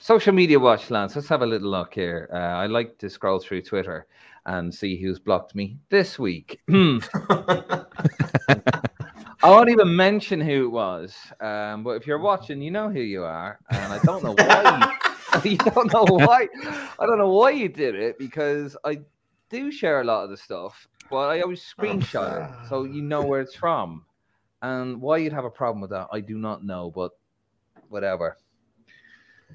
Social 0.00 0.32
media 0.32 0.60
watch, 0.60 0.90
lads. 0.90 1.16
Let's 1.16 1.28
have 1.28 1.42
a 1.42 1.46
little 1.46 1.70
look 1.70 1.92
here. 1.92 2.30
Uh, 2.32 2.36
I 2.36 2.66
like 2.66 2.98
to 2.98 3.10
scroll 3.10 3.40
through 3.40 3.62
Twitter 3.62 4.06
and 4.46 4.72
see 4.72 4.96
who's 4.96 5.18
blocked 5.18 5.56
me 5.56 5.76
this 5.88 6.20
week. 6.20 6.60
I 6.68 7.84
won't 9.42 9.70
even 9.70 9.94
mention 9.94 10.40
who 10.40 10.66
it 10.66 10.70
was, 10.70 11.16
um, 11.40 11.82
but 11.82 11.90
if 11.90 12.06
you're 12.06 12.20
watching, 12.20 12.62
you 12.62 12.70
know 12.70 12.88
who 12.88 13.00
you 13.00 13.24
are, 13.24 13.58
and 13.70 13.92
I 13.92 13.98
don't 14.04 14.22
know 14.22 14.36
why. 14.38 14.96
You, 15.44 15.50
you 15.50 15.56
don't 15.56 15.92
know 15.92 16.06
why. 16.08 16.46
I 16.98 17.04
don't 17.04 17.18
know 17.18 17.30
why 17.30 17.50
you 17.50 17.68
did 17.68 17.96
it 17.96 18.20
because 18.20 18.76
I 18.84 19.00
do 19.50 19.72
share 19.72 20.00
a 20.00 20.04
lot 20.04 20.22
of 20.22 20.30
the 20.30 20.36
stuff, 20.36 20.86
but 21.10 21.28
I 21.28 21.40
always 21.40 21.62
screenshot 21.62 22.48
it 22.48 22.68
so 22.68 22.84
you 22.84 23.02
know 23.02 23.22
where 23.22 23.40
it's 23.40 23.54
from. 23.54 24.04
And 24.62 25.00
why 25.00 25.18
you'd 25.18 25.32
have 25.32 25.44
a 25.44 25.50
problem 25.50 25.80
with 25.80 25.90
that, 25.90 26.08
I 26.12 26.20
do 26.20 26.38
not 26.38 26.64
know, 26.64 26.92
but 26.94 27.12
whatever. 27.88 28.36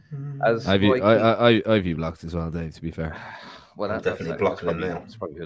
Hmm. 0.10 0.42
As 0.44 0.68
I've 0.68 0.84
you, 0.84 0.92
like- 0.92 1.04
I, 1.04 1.16
I, 1.16 1.50
I, 1.50 1.62
I've 1.76 1.96
blocked 1.98 2.24
as 2.24 2.34
well, 2.36 2.50
Dave. 2.52 2.74
To 2.76 2.82
be 2.82 2.92
fair, 2.92 3.16
well, 3.78 3.90
I'm 3.92 3.98
that- 3.98 4.04
that's- 4.04 4.20
definitely 4.20 4.28
that's 4.48 4.62
blocking 4.62 4.68
them 4.68 4.78
probably- 4.80 4.88
now. 4.94 5.00
That's 5.00 5.16
probably 5.16 5.40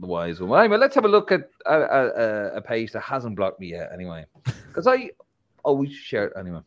the 0.00 0.06
wise 0.06 0.40
one. 0.40 0.50
Well, 0.50 0.60
anyway, 0.60 0.78
let's 0.78 0.94
have 0.94 1.04
a 1.04 1.08
look 1.08 1.30
at 1.32 1.48
a, 1.66 1.74
a, 1.74 2.06
a- 2.08 2.56
a 2.56 2.60
page 2.62 2.92
that 2.92 3.00
hasn't 3.00 3.36
blocked 3.36 3.60
me 3.60 3.68
yet. 3.68 3.90
Anyway, 3.92 4.24
because 4.68 4.86
I 4.86 5.10
always 5.64 5.92
share 5.92 6.26
it 6.26 6.32
anyway. 6.38 6.60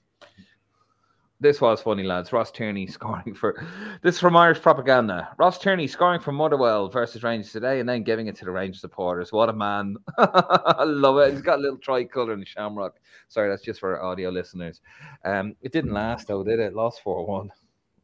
This 1.39 1.61
was 1.61 1.81
funny, 1.81 2.03
lads. 2.03 2.33
Ross 2.33 2.51
Tierney 2.51 2.87
scoring 2.87 3.35
for 3.35 3.63
this 4.01 4.15
is 4.15 4.21
from 4.21 4.35
Irish 4.35 4.61
propaganda. 4.61 5.29
Ross 5.37 5.59
Tierney 5.59 5.87
scoring 5.87 6.19
for 6.19 6.31
Motherwell 6.31 6.89
versus 6.89 7.23
Rangers 7.23 7.51
today, 7.51 7.79
and 7.79 7.87
then 7.87 8.03
giving 8.03 8.27
it 8.27 8.35
to 8.37 8.45
the 8.45 8.51
Rangers 8.51 8.81
supporters. 8.81 9.31
What 9.31 9.49
a 9.49 9.53
man! 9.53 9.97
I 10.17 10.83
love 10.83 11.17
it. 11.19 11.31
He's 11.31 11.41
got 11.41 11.59
a 11.59 11.61
little 11.61 11.77
tricolour 11.77 12.33
and 12.33 12.47
shamrock. 12.47 12.95
Sorry, 13.27 13.49
that's 13.49 13.61
just 13.61 13.79
for 13.79 14.01
audio 14.01 14.29
listeners. 14.29 14.81
Um, 15.25 15.55
it 15.61 15.71
didn't 15.71 15.93
last 15.93 16.27
though, 16.27 16.43
did 16.43 16.59
it? 16.59 16.73
Lost 16.73 17.03
four 17.03 17.25
one. 17.25 17.51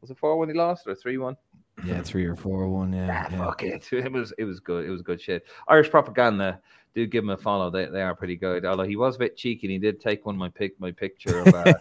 Was 0.00 0.10
it 0.10 0.18
four 0.18 0.38
one 0.38 0.48
he 0.48 0.54
lost 0.54 0.86
or 0.86 0.94
three 0.94 1.18
one? 1.18 1.36
yeah, 1.84 2.02
three 2.02 2.24
or 2.24 2.36
four, 2.36 2.68
one, 2.68 2.92
yeah. 2.92 3.26
Ah, 3.26 3.32
yeah. 3.32 3.44
fuck 3.44 3.62
it. 3.62 3.88
It 3.92 4.12
was 4.12 4.32
it 4.38 4.44
was 4.44 4.60
good. 4.60 4.84
It 4.84 4.90
was 4.90 5.02
good 5.02 5.20
shit. 5.20 5.44
Irish 5.68 5.90
propaganda. 5.90 6.60
Do 6.94 7.04
give 7.08 7.24
him 7.24 7.30
a 7.30 7.36
follow. 7.36 7.70
They, 7.70 7.86
they 7.86 8.02
are 8.02 8.14
pretty 8.14 8.36
good. 8.36 8.64
Although 8.64 8.84
he 8.84 8.94
was 8.94 9.16
a 9.16 9.18
bit 9.18 9.36
cheeky 9.36 9.66
and 9.66 9.72
he 9.72 9.78
did 9.80 10.00
take 10.00 10.24
one 10.24 10.36
of 10.36 10.38
my 10.38 10.48
pic 10.48 10.78
my 10.78 10.92
picture 10.92 11.40
of 11.40 11.52
uh, 11.52 11.74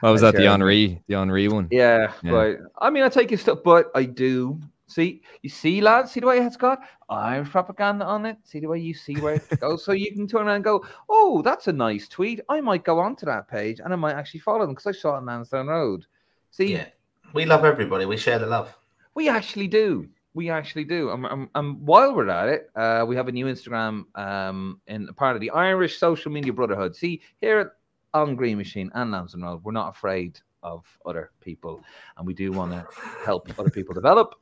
What 0.00 0.12
was 0.12 0.22
I 0.22 0.26
that? 0.30 0.36
The 0.36 0.42
share- 0.44 0.50
Henri, 0.52 1.02
the 1.06 1.14
Henri 1.16 1.48
one. 1.48 1.68
yeah, 1.70 2.12
Yeah. 2.22 2.30
But 2.30 2.56
I 2.78 2.90
mean 2.90 3.02
I 3.02 3.08
take 3.08 3.30
his 3.30 3.40
stuff, 3.40 3.58
but 3.64 3.90
I 3.94 4.04
do 4.04 4.60
see 4.86 5.22
you 5.42 5.50
see 5.50 5.80
lads, 5.80 6.12
see 6.12 6.20
the 6.20 6.26
way 6.26 6.38
it's 6.38 6.56
got 6.56 6.80
Irish 7.10 7.50
propaganda 7.50 8.04
on 8.04 8.24
it. 8.26 8.36
See 8.44 8.60
the 8.60 8.68
way 8.68 8.78
you 8.78 8.94
see 8.94 9.14
where 9.16 9.34
it 9.34 9.60
goes. 9.60 9.84
so 9.84 9.92
you 9.92 10.12
can 10.12 10.26
turn 10.26 10.46
around 10.46 10.56
and 10.56 10.64
go, 10.64 10.84
Oh, 11.08 11.42
that's 11.42 11.68
a 11.68 11.72
nice 11.72 12.08
tweet. 12.08 12.40
I 12.48 12.60
might 12.60 12.84
go 12.84 12.98
onto 12.98 13.26
that 13.26 13.48
page 13.48 13.80
and 13.80 13.92
I 13.92 13.96
might 13.96 14.14
actually 14.14 14.40
follow 14.40 14.60
them 14.60 14.70
because 14.74 14.86
I 14.86 14.92
saw 14.92 15.14
it 15.14 15.18
on 15.18 15.26
Lansdowne 15.26 15.66
Road. 15.66 16.06
See, 16.50 16.72
Yeah, 16.74 16.86
we 17.34 17.44
love 17.44 17.64
everybody. 17.64 18.04
We 18.06 18.16
share 18.16 18.38
the 18.38 18.46
love. 18.46 18.74
We 19.14 19.28
actually 19.28 19.68
do. 19.68 20.08
We 20.34 20.50
actually 20.50 20.84
do. 20.84 21.10
And, 21.10 21.26
and, 21.26 21.48
and 21.56 21.80
while 21.84 22.14
we're 22.14 22.28
at 22.30 22.48
it, 22.48 22.70
uh, 22.76 23.04
we 23.08 23.16
have 23.16 23.26
a 23.26 23.32
new 23.32 23.46
Instagram 23.46 24.04
um, 24.16 24.80
in 24.86 25.08
part 25.14 25.34
of 25.34 25.40
the 25.40 25.50
Irish 25.50 25.98
Social 25.98 26.30
Media 26.30 26.52
Brotherhood. 26.52 26.94
See, 26.94 27.22
here 27.40 27.58
at 27.58 27.68
on 28.14 28.36
Green 28.36 28.56
Machine 28.58 28.90
and 28.94 29.10
Lansdowne 29.10 29.42
Road, 29.42 29.62
we're 29.64 29.72
not 29.72 29.88
afraid 29.90 30.40
of 30.62 30.84
other 31.06 31.30
people, 31.40 31.82
and 32.16 32.26
we 32.26 32.34
do 32.34 32.50
want 32.52 32.72
to 32.72 32.86
help 33.24 33.48
other 33.58 33.70
people 33.70 33.94
develop. 33.94 34.34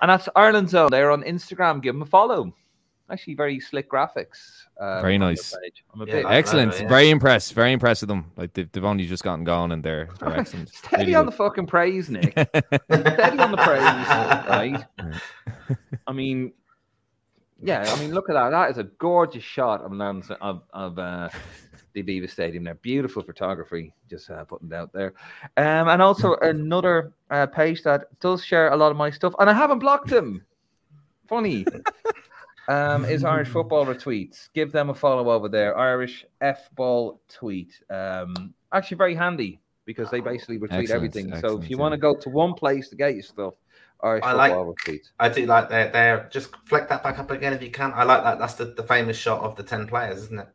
And 0.00 0.10
that's 0.10 0.28
Ireland's 0.36 0.74
Own. 0.74 0.90
They're 0.90 1.10
on 1.10 1.22
Instagram. 1.22 1.82
Give 1.82 1.94
them 1.94 2.02
a 2.02 2.06
follow. 2.06 2.52
Actually, 3.08 3.34
very 3.36 3.60
slick 3.60 3.88
graphics. 3.90 4.64
uh, 4.80 5.00
Very 5.00 5.16
nice. 5.16 5.54
I'm 5.94 6.00
a 6.02 6.06
Yeah, 6.06 6.12
bit 6.12 6.24
like- 6.24 6.34
Excellent. 6.34 6.80
yeah. 6.80 6.88
Very 6.88 7.10
impressed. 7.10 7.54
Very 7.54 7.72
impressed 7.72 8.02
with 8.02 8.08
them. 8.08 8.32
Like 8.36 8.52
they've, 8.52 8.70
they've 8.72 8.84
only 8.84 9.06
just 9.06 9.22
gotten 9.22 9.44
going 9.44 9.70
and 9.72 9.80
they're, 9.82 10.08
they're 10.18 10.36
excellent. 10.40 10.70
steady 10.70 11.04
Really 11.04 11.14
on 11.14 11.24
the 11.26 11.30
fucking 11.32 11.66
praise, 11.66 12.10
Nick. 12.10 12.32
steady 12.32 13.38
on 13.38 13.52
the 13.52 13.58
praise, 13.58 13.80
right? 13.80 14.84
I 16.08 16.12
mean, 16.12 16.52
yeah, 17.62 17.84
I 17.86 17.98
mean, 18.00 18.12
look 18.12 18.28
at 18.28 18.34
that. 18.34 18.50
That 18.50 18.70
is 18.72 18.78
a 18.78 18.84
gorgeous 18.84 19.44
shot 19.44 19.82
of 19.82 19.92
Lance 19.92 20.28
of, 20.40 20.62
of 20.72 20.98
uh, 20.98 21.28
the 21.96 22.20
Aviva 22.20 22.30
Stadium. 22.30 22.64
There, 22.64 22.74
beautiful 22.74 23.22
photography. 23.22 23.94
Just 24.08 24.30
uh, 24.30 24.44
putting 24.44 24.68
it 24.68 24.74
out 24.74 24.92
there, 24.92 25.14
um, 25.56 25.88
and 25.88 26.02
also 26.02 26.34
another 26.36 27.12
uh, 27.30 27.46
page 27.46 27.82
that 27.82 28.08
does 28.20 28.44
share 28.44 28.68
a 28.72 28.76
lot 28.76 28.90
of 28.90 28.96
my 28.96 29.10
stuff, 29.10 29.34
and 29.38 29.48
I 29.48 29.52
haven't 29.52 29.80
blocked 29.80 30.10
him. 30.10 30.44
Funny. 31.28 31.66
Um, 32.68 33.04
is 33.04 33.22
Irish 33.22 33.46
football 33.46 33.86
retweets. 33.86 34.48
Give 34.52 34.72
them 34.72 34.90
a 34.90 34.94
follow 34.94 35.30
over 35.30 35.48
there. 35.48 35.78
Irish 35.78 36.24
F 36.40 36.68
ball 36.74 37.20
tweet. 37.28 37.80
Um, 37.90 38.54
actually, 38.72 38.96
very 38.96 39.14
handy 39.14 39.60
because 39.84 40.10
they 40.10 40.18
basically 40.18 40.58
retweet 40.58 40.72
Excellent, 40.72 40.90
everything. 40.90 41.40
so 41.40 41.62
if 41.62 41.70
you 41.70 41.76
yeah. 41.76 41.80
want 41.80 41.92
to 41.92 41.96
go 41.96 42.16
to 42.16 42.28
one 42.28 42.54
place 42.54 42.88
to 42.88 42.96
get 42.96 43.14
your 43.14 43.22
stuff, 43.22 43.54
Irish 44.02 44.24
I 44.24 44.32
like- 44.32 44.50
football 44.50 44.74
retweets. 44.74 45.10
I 45.20 45.28
do 45.28 45.46
like 45.46 45.68
that. 45.68 45.92
There, 45.92 46.28
just 46.32 46.56
flick 46.66 46.88
that 46.88 47.04
back 47.04 47.20
up 47.20 47.30
again 47.30 47.52
if 47.52 47.62
you 47.62 47.70
can. 47.70 47.92
I 47.94 48.02
like 48.02 48.24
that. 48.24 48.40
That's 48.40 48.54
the, 48.54 48.64
the 48.64 48.82
famous 48.82 49.16
shot 49.16 49.42
of 49.42 49.54
the 49.54 49.62
ten 49.62 49.86
players, 49.86 50.22
isn't 50.24 50.40
it? 50.40 50.48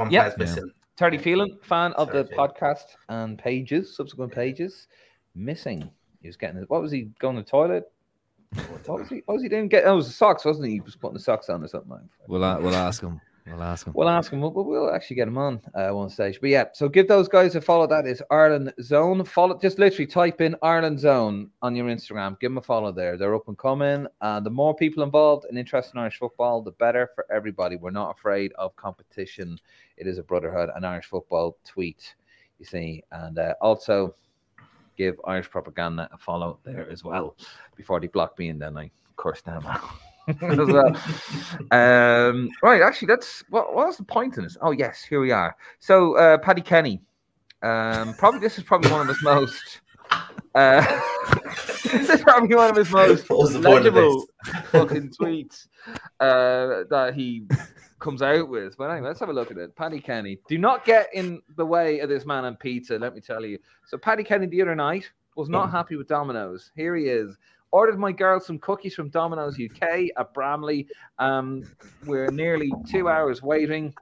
One 0.00 0.10
Yeah. 0.10 0.22
player's 0.30 0.38
missing. 0.38 0.70
Terry 0.96 1.18
Phelan, 1.18 1.58
fan 1.62 1.92
of 1.94 2.10
the 2.12 2.24
Phelan. 2.26 2.50
podcast 2.50 2.84
and 3.08 3.38
pages, 3.38 3.96
subsequent 3.96 4.32
pages, 4.32 4.88
missing. 5.34 5.90
He 6.20 6.28
was 6.28 6.36
getting. 6.36 6.60
What 6.64 6.82
was 6.82 6.92
he 6.92 7.10
going 7.18 7.36
to 7.36 7.42
the 7.42 7.48
toilet? 7.48 7.90
What 8.86 8.98
was 9.00 9.08
he? 9.08 9.22
What 9.26 9.34
was 9.34 9.42
he 9.42 9.48
doing? 9.48 9.68
Get. 9.68 9.84
Oh, 9.86 9.92
it 9.92 9.96
was 9.96 10.06
the 10.08 10.12
socks, 10.12 10.44
wasn't 10.44 10.66
he? 10.66 10.72
He 10.74 10.80
was 10.80 10.96
putting 10.96 11.14
the 11.14 11.20
socks 11.20 11.48
on 11.48 11.62
or 11.62 11.68
something. 11.68 11.90
like 11.90 12.00
that. 12.00 12.28
We'll, 12.28 12.44
uh, 12.44 12.58
we'll 12.60 12.74
ask 12.74 13.02
him. 13.02 13.20
We'll 13.46 13.62
ask 13.62 13.86
him. 13.86 13.92
We'll 13.94 14.08
ask 14.08 14.32
him. 14.32 14.40
We'll, 14.40 14.52
we'll 14.52 14.94
actually 14.94 15.16
get 15.16 15.28
him 15.28 15.38
on 15.38 15.60
uh, 15.74 15.90
one 15.90 16.10
stage. 16.10 16.40
But 16.40 16.50
yeah, 16.50 16.64
so 16.72 16.88
give 16.88 17.08
those 17.08 17.28
guys 17.28 17.54
a 17.54 17.60
follow. 17.60 17.86
That 17.86 18.06
is 18.06 18.22
Ireland's 18.30 18.92
Own. 18.92 19.24
Follow. 19.24 19.58
Just 19.58 19.78
literally 19.78 20.06
type 20.06 20.40
in 20.40 20.56
Ireland's 20.62 21.04
Own 21.04 21.50
on 21.62 21.74
your 21.74 21.86
Instagram. 21.86 22.38
Give 22.38 22.50
them 22.50 22.58
a 22.58 22.62
follow 22.62 22.92
there. 22.92 23.16
They're 23.16 23.34
up 23.34 23.48
and 23.48 23.58
coming. 23.58 24.06
And 24.20 24.46
the 24.46 24.50
more 24.50 24.74
people 24.74 25.02
involved 25.02 25.46
and 25.46 25.58
interested 25.58 25.94
in 25.94 26.00
Irish 26.00 26.18
football, 26.18 26.62
the 26.62 26.72
better 26.72 27.10
for 27.14 27.26
everybody. 27.32 27.76
We're 27.76 27.90
not 27.90 28.16
afraid 28.16 28.52
of 28.54 28.76
competition. 28.76 29.58
It 29.96 30.06
is 30.06 30.18
a 30.18 30.22
brotherhood. 30.22 30.70
An 30.74 30.84
Irish 30.84 31.06
football 31.06 31.56
tweet, 31.64 32.14
you 32.58 32.66
see, 32.66 33.02
and 33.10 33.38
uh, 33.38 33.54
also 33.60 34.14
give 34.96 35.18
Irish 35.24 35.48
propaganda 35.48 36.08
a 36.12 36.18
follow 36.18 36.58
there 36.64 36.88
as 36.90 37.02
well. 37.04 37.36
Before 37.74 38.00
they 38.00 38.06
block 38.06 38.38
me, 38.38 38.50
and 38.50 38.60
then 38.60 38.76
I 38.76 38.90
curse 39.16 39.40
them 39.40 39.64
out. 39.66 39.80
as 40.42 40.58
well. 40.58 40.96
Um, 41.70 42.50
right, 42.62 42.82
actually, 42.82 43.06
that's 43.06 43.44
what, 43.50 43.74
what 43.74 43.86
was 43.86 43.96
the 43.96 44.04
point 44.04 44.36
in 44.36 44.44
this? 44.44 44.56
Oh, 44.60 44.70
yes, 44.70 45.02
here 45.02 45.20
we 45.20 45.30
are. 45.30 45.56
So, 45.78 46.16
uh, 46.16 46.38
Paddy 46.38 46.62
Kenny, 46.62 47.00
um, 47.62 48.14
probably 48.14 48.40
this 48.40 48.58
is 48.58 48.64
probably 48.64 48.90
one 48.90 49.02
of 49.02 49.08
his 49.08 49.22
most. 49.22 49.80
Uh, 50.52 50.84
this 51.92 52.10
is 52.10 52.22
probably 52.22 52.52
one 52.56 52.68
of 52.68 52.74
his 52.74 52.90
most 52.90 53.30
What 53.30 53.38
was 53.38 53.52
the 53.52 53.60
point 53.60 53.86
of 53.86 53.94
legible 53.94 54.26
fucking 54.72 55.10
tweets 55.10 55.68
uh, 56.18 56.82
that 56.90 57.12
he 57.14 57.46
comes 58.00 58.20
out 58.20 58.48
with. 58.48 58.76
But 58.76 58.90
anyway, 58.90 59.08
let's 59.08 59.20
have 59.20 59.28
a 59.28 59.32
look 59.32 59.52
at 59.52 59.58
it. 59.58 59.76
Paddy 59.76 60.00
Kenny, 60.00 60.40
do 60.48 60.58
not 60.58 60.84
get 60.84 61.08
in 61.14 61.40
the 61.56 61.64
way 61.64 62.00
of 62.00 62.08
this 62.08 62.26
man 62.26 62.46
and 62.46 62.58
pizza. 62.58 62.98
Let 62.98 63.14
me 63.14 63.20
tell 63.20 63.44
you. 63.44 63.58
So, 63.86 63.96
Paddy 63.96 64.24
Kenny 64.24 64.46
the 64.46 64.60
other 64.62 64.74
night 64.74 65.08
was 65.36 65.48
not 65.48 65.70
happy 65.70 65.94
with 65.94 66.08
Domino's. 66.08 66.72
Here 66.74 66.96
he 66.96 67.04
is. 67.04 67.36
Ordered 67.72 67.98
my 67.98 68.12
girl 68.12 68.40
some 68.40 68.58
cookies 68.58 68.94
from 68.94 69.10
Domino's 69.10 69.58
UK 69.58 70.08
at 70.16 70.34
Bramley. 70.34 70.88
Um, 71.18 71.62
we're 72.04 72.30
nearly 72.30 72.72
two 72.88 73.08
hours 73.08 73.42
waiting. 73.42 73.94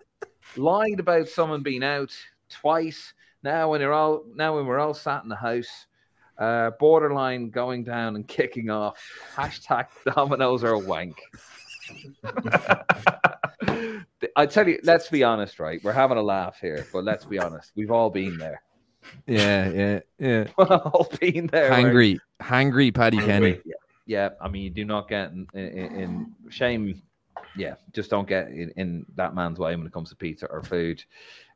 Lied 0.57 1.01
about 1.01 1.29
someone 1.29 1.63
being 1.63 1.85
out 1.85 2.15
twice. 2.49 3.13
Now 3.43 3.71
when 3.71 3.81
they're 3.81 3.93
all 3.93 4.25
now 4.35 4.57
when 4.57 4.67
we're 4.67 4.79
all 4.79 4.95
sat 4.95 5.23
in 5.23 5.29
the 5.29 5.37
house, 5.37 5.87
uh, 6.39 6.71
borderline 6.79 7.51
going 7.51 7.85
down 7.85 8.17
and 8.17 8.27
kicking 8.27 8.71
off. 8.71 8.99
Hashtag 9.35 9.87
Domino's 10.15 10.65
are 10.65 10.73
a 10.73 10.79
wank. 10.79 11.21
I 14.37 14.47
tell 14.47 14.69
you, 14.69 14.79
let's 14.83 15.09
be 15.09 15.25
honest, 15.25 15.59
right? 15.59 15.83
We're 15.83 15.93
having 15.93 16.17
a 16.17 16.23
laugh 16.23 16.59
here, 16.61 16.87
but 16.93 17.05
let's 17.05 17.25
be 17.25 17.39
honest. 17.39 17.73
We've 17.75 17.91
all 17.91 18.11
been 18.11 18.39
there. 18.39 18.63
Yeah, 19.27 19.71
yeah, 19.71 20.01
yeah. 20.19 20.45
We've 20.59 20.71
all 20.71 21.09
been 21.21 21.47
there. 21.49 21.71
where- 21.71 21.93
Hangry, 21.93 22.19
hangry 22.41 22.95
Paddy 22.95 23.19
Kenny. 23.19 23.61
Yeah, 23.65 23.75
yeah. 24.07 24.29
I 24.41 24.49
mean, 24.49 24.63
you 24.63 24.71
do 24.71 24.85
not 24.85 25.09
get 25.09 25.31
in, 25.33 25.47
in, 25.55 25.61
in 25.97 26.35
shame. 26.49 27.03
Yeah, 27.57 27.75
just 27.93 28.11
don't 28.11 28.29
get 28.29 28.49
in, 28.49 28.71
in 28.77 29.07
that 29.17 29.35
man's 29.35 29.59
way 29.59 29.75
when 29.77 29.87
it 29.87 29.93
comes 29.93 30.11
to 30.11 30.17
pizza 30.17 30.47
or 30.47 30.63
food. 30.63 31.03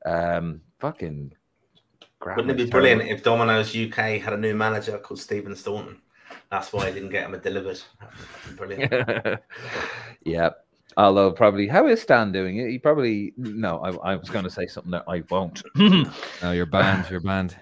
Um, 0.04 0.60
fucking 0.80 1.32
Wouldn't 2.24 2.50
it 2.50 2.56
be 2.64 2.70
brilliant 2.70 3.02
if 3.02 3.22
Domino's 3.22 3.74
UK 3.76 4.20
had 4.20 4.32
a 4.32 4.36
new 4.36 4.54
manager 4.54 4.98
called 4.98 5.20
Stephen 5.20 5.54
Staunton? 5.56 6.00
That's 6.50 6.72
why 6.72 6.86
I 6.86 6.90
didn't 6.92 7.10
get 7.10 7.24
him 7.26 7.34
a 7.34 7.38
delivered. 7.38 7.80
Brilliant. 8.56 8.92
yeah. 10.24 10.50
Although 10.96 11.32
probably, 11.32 11.66
how 11.66 11.86
is 11.86 12.02
Stan 12.02 12.32
doing 12.32 12.58
it? 12.58 12.68
He 12.68 12.78
probably 12.78 13.32
no. 13.36 13.78
I, 13.78 14.12
I 14.12 14.16
was 14.16 14.28
going 14.28 14.44
to 14.44 14.50
say 14.50 14.66
something 14.66 14.92
that 14.92 15.04
I 15.08 15.22
won't. 15.30 15.62
no, 15.76 16.52
you're 16.52 16.66
banned. 16.66 17.08
You're 17.10 17.20
banned. 17.20 17.56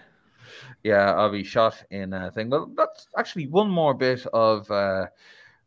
Yeah, 0.82 1.12
I'll 1.12 1.30
be 1.30 1.44
shot 1.44 1.82
in 1.90 2.12
a 2.12 2.30
thing. 2.30 2.50
Well, 2.50 2.70
that's 2.76 3.06
actually 3.16 3.46
one 3.46 3.70
more 3.70 3.94
bit 3.94 4.26
of 4.32 4.70
uh, 4.70 5.06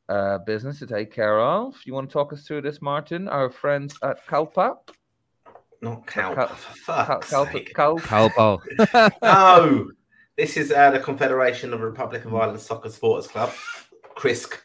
uh, 0.09 0.39
business 0.39 0.79
to 0.79 0.87
take 0.87 1.13
care 1.13 1.39
of. 1.39 1.75
You 1.85 1.93
want 1.93 2.09
to 2.09 2.13
talk 2.13 2.33
us 2.33 2.45
through 2.47 2.61
this, 2.61 2.81
Martin? 2.81 3.27
Our 3.27 3.49
friends 3.49 3.95
at 4.03 4.25
Calpa. 4.27 4.77
Not 5.81 6.07
Calpa. 6.07 6.47
Cal- 6.47 6.55
for 6.55 7.19
Calpa. 7.21 7.59
Calpa. 7.73 8.01
Calpa. 8.01 9.11
no, 9.21 9.91
this 10.37 10.57
is 10.57 10.71
uh, 10.71 10.91
the 10.91 10.99
Confederation 10.99 11.73
of 11.73 11.81
Republic 11.81 12.25
of 12.25 12.33
Ireland 12.33 12.59
Soccer 12.59 12.89
Supporters 12.89 13.27
Club, 13.27 13.51
CRISC, 14.15 14.57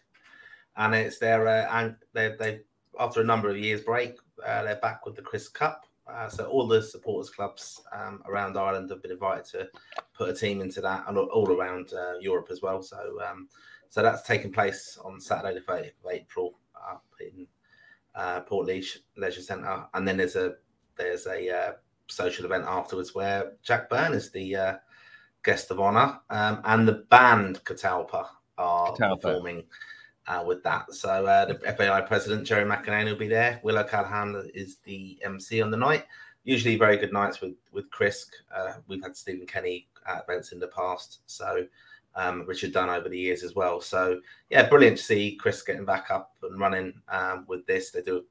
and 0.76 0.94
it's 0.94 1.18
their 1.18 1.46
uh, 1.46 1.68
and 1.70 1.96
they 2.14 2.34
they 2.38 2.60
after 2.98 3.20
a 3.20 3.24
number 3.24 3.48
of 3.48 3.58
years 3.58 3.80
break, 3.82 4.16
uh, 4.46 4.62
they're 4.62 4.76
back 4.76 5.04
with 5.06 5.16
the 5.16 5.22
CRISC 5.22 5.54
Cup. 5.54 5.86
Uh, 6.06 6.28
so 6.28 6.46
all 6.46 6.66
the 6.66 6.82
supporters 6.82 7.30
clubs 7.30 7.82
um, 7.92 8.22
around 8.26 8.56
Ireland 8.56 8.88
have 8.90 9.02
been 9.02 9.10
invited 9.10 9.44
to 9.46 9.68
put 10.14 10.30
a 10.30 10.34
team 10.34 10.60
into 10.60 10.80
that, 10.80 11.04
and 11.06 11.18
all 11.18 11.50
around 11.52 11.92
uh, 11.92 12.18
Europe 12.20 12.48
as 12.50 12.62
well. 12.62 12.82
So, 12.82 13.18
um, 13.28 13.48
so 13.90 14.02
that's 14.02 14.22
taking 14.22 14.52
place 14.52 14.98
on 15.04 15.20
Saturday, 15.20 15.54
the 15.54 15.72
30th 15.72 15.92
of 16.04 16.10
April, 16.10 16.58
up 16.90 17.04
in 17.20 17.46
uh, 18.14 18.40
Portlaoise 18.40 18.98
Leisure 19.16 19.42
Centre, 19.42 19.84
and 19.94 20.08
then 20.08 20.16
there's 20.16 20.36
a 20.36 20.54
there's 20.96 21.26
a 21.26 21.48
uh, 21.48 21.72
social 22.08 22.44
event 22.44 22.64
afterwards 22.66 23.14
where 23.14 23.52
Jack 23.62 23.88
Byrne 23.88 24.14
is 24.14 24.30
the 24.30 24.56
uh, 24.56 24.76
guest 25.44 25.70
of 25.70 25.78
honour, 25.78 26.20
um, 26.30 26.60
and 26.64 26.88
the 26.88 27.04
band 27.10 27.62
Catalpa 27.64 28.26
are 28.56 28.94
Catalpa. 28.94 29.20
performing 29.20 29.64
uh, 30.28 30.44
with 30.46 30.62
that. 30.62 30.92
So 30.92 31.26
uh, 31.26 31.46
the 31.46 31.54
FAI 31.76 32.02
president 32.02 32.46
Gerry 32.46 32.68
McAnaney 32.68 33.06
will 33.06 33.16
be 33.16 33.28
there. 33.28 33.60
Willow 33.64 33.80
O'Callaghan 33.80 34.50
is 34.54 34.76
the 34.84 35.18
MC 35.24 35.60
on 35.62 35.70
the 35.70 35.76
night. 35.76 36.04
Usually 36.44 36.76
very 36.76 36.96
good 36.96 37.12
nights 37.12 37.40
with 37.40 37.54
with 37.72 37.90
CRISC. 37.90 38.28
Uh, 38.54 38.74
we've 38.86 39.02
had 39.02 39.16
Stephen 39.16 39.46
Kenny 39.46 39.88
at 40.06 40.22
events 40.22 40.52
in 40.52 40.60
the 40.60 40.68
past, 40.68 41.20
so 41.26 41.66
um, 42.14 42.44
Richard 42.46 42.72
Dunne 42.72 42.90
over 42.90 43.08
the 43.08 43.18
years 43.18 43.42
as 43.42 43.54
well. 43.54 43.80
So 43.80 44.20
yeah, 44.50 44.68
brilliant 44.68 44.98
to 44.98 45.02
see 45.02 45.38
CRISC 45.42 45.66
getting 45.66 45.84
back 45.84 46.10
up 46.10 46.34
and 46.42 46.60
running 46.60 47.00
um, 47.08 47.44
with 47.48 47.66
this. 47.66 47.90
They 47.90 48.02
do 48.02 48.24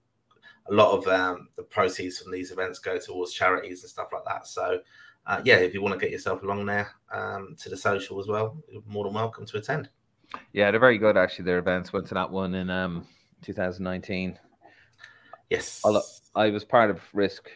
a 0.68 0.74
lot 0.74 0.98
of 0.98 1.08
um, 1.08 1.50
the 1.56 1.64
proceeds 1.64 2.20
from 2.20 2.32
these 2.32 2.52
events 2.52 2.80
go 2.80 2.98
towards 2.98 3.34
charities 3.34 3.84
and 3.84 3.90
stuff 3.90 4.10
like 4.14 4.26
that. 4.26 4.48
So 4.48 4.80
uh, 5.26 5.42
yeah, 5.44 5.58
if 5.58 5.74
you 5.74 5.82
want 5.82 5.94
to 5.94 6.04
get 6.04 6.12
yourself 6.12 6.44
along 6.44 6.66
there 6.66 6.92
um, 7.12 7.56
to 7.60 7.70
the 7.70 7.78
social 7.78 8.20
as 8.20 8.28
well, 8.28 8.58
you're 8.70 8.84
more 8.88 9.04
than 9.04 9.14
welcome 9.14 9.46
to 9.46 9.58
attend. 9.58 9.90
Yeah, 10.54 10.72
they're 10.72 10.80
very 10.80 10.98
good 10.98 11.18
actually. 11.18 11.46
Their 11.46 11.60
events 11.60 11.94
went 11.94 12.08
to 12.08 12.14
that 12.16 12.30
one 12.30 12.56
in 12.56 12.70
um 12.70 13.08
2019. 13.44 14.38
Yes, 15.50 15.82
I 16.36 16.50
was 16.50 16.64
part 16.66 16.90
of 16.90 17.02
Risk 17.14 17.50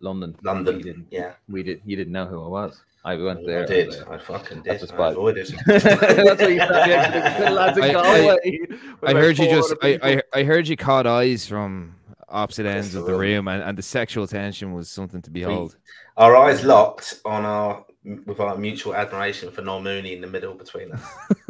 London. 0.00 0.36
London, 0.42 0.76
we 0.76 0.82
didn't, 0.82 1.06
yeah, 1.10 1.32
we 1.48 1.62
did. 1.62 1.80
You 1.84 1.96
didn't 1.96 2.12
know 2.12 2.26
who 2.26 2.42
I 2.44 2.48
was. 2.48 2.82
I 3.04 3.14
went 3.14 3.46
there. 3.46 3.62
I 3.62 3.66
did. 3.66 3.94
I, 4.02 4.14
I 4.14 4.18
fucking 4.18 4.62
did. 4.62 4.80
That's 4.80 4.90
I 4.90 5.10
avoided. 5.10 5.46
That's 5.66 5.84
what 5.84 6.50
you 6.50 6.58
said. 6.58 7.52
lads 7.52 7.78
in 7.78 7.92
Galway. 7.92 8.60
I, 9.04 9.10
I 9.10 9.14
heard 9.14 9.38
you 9.38 9.48
just. 9.48 9.74
I, 9.80 9.98
I, 10.02 10.22
I 10.34 10.42
heard 10.42 10.66
you 10.66 10.76
caught 10.76 11.06
eyes 11.06 11.46
from 11.46 11.94
opposite 12.28 12.66
ends 12.66 12.96
of 12.96 13.06
the 13.06 13.14
room, 13.14 13.46
and, 13.46 13.62
and 13.62 13.78
the 13.78 13.82
sexual 13.82 14.26
tension 14.26 14.72
was 14.72 14.90
something 14.90 15.22
to 15.22 15.30
behold. 15.30 15.76
Our 16.16 16.34
eyes 16.36 16.64
locked 16.64 17.20
on 17.24 17.44
our 17.44 17.85
with 18.24 18.38
our 18.38 18.56
mutual 18.56 18.94
admiration 18.94 19.50
for 19.50 19.62
Noel 19.62 19.82
Mooney 19.82 20.14
in 20.14 20.20
the 20.20 20.26
middle 20.26 20.54
between 20.54 20.92
us. 20.92 21.02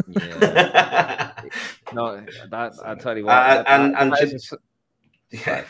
yeah. 0.09 1.33
no, 1.93 2.25
that 2.51 2.73
I 2.85 2.95
tell 2.95 3.17
you 3.17 3.27
what, 3.27 3.33
uh, 3.33 3.63
that, 3.63 3.69
and 3.69 3.95
that, 3.95 4.03
and 4.03 4.13
that 4.13 4.31
just, 4.31 4.55
yeah, 5.31 5.65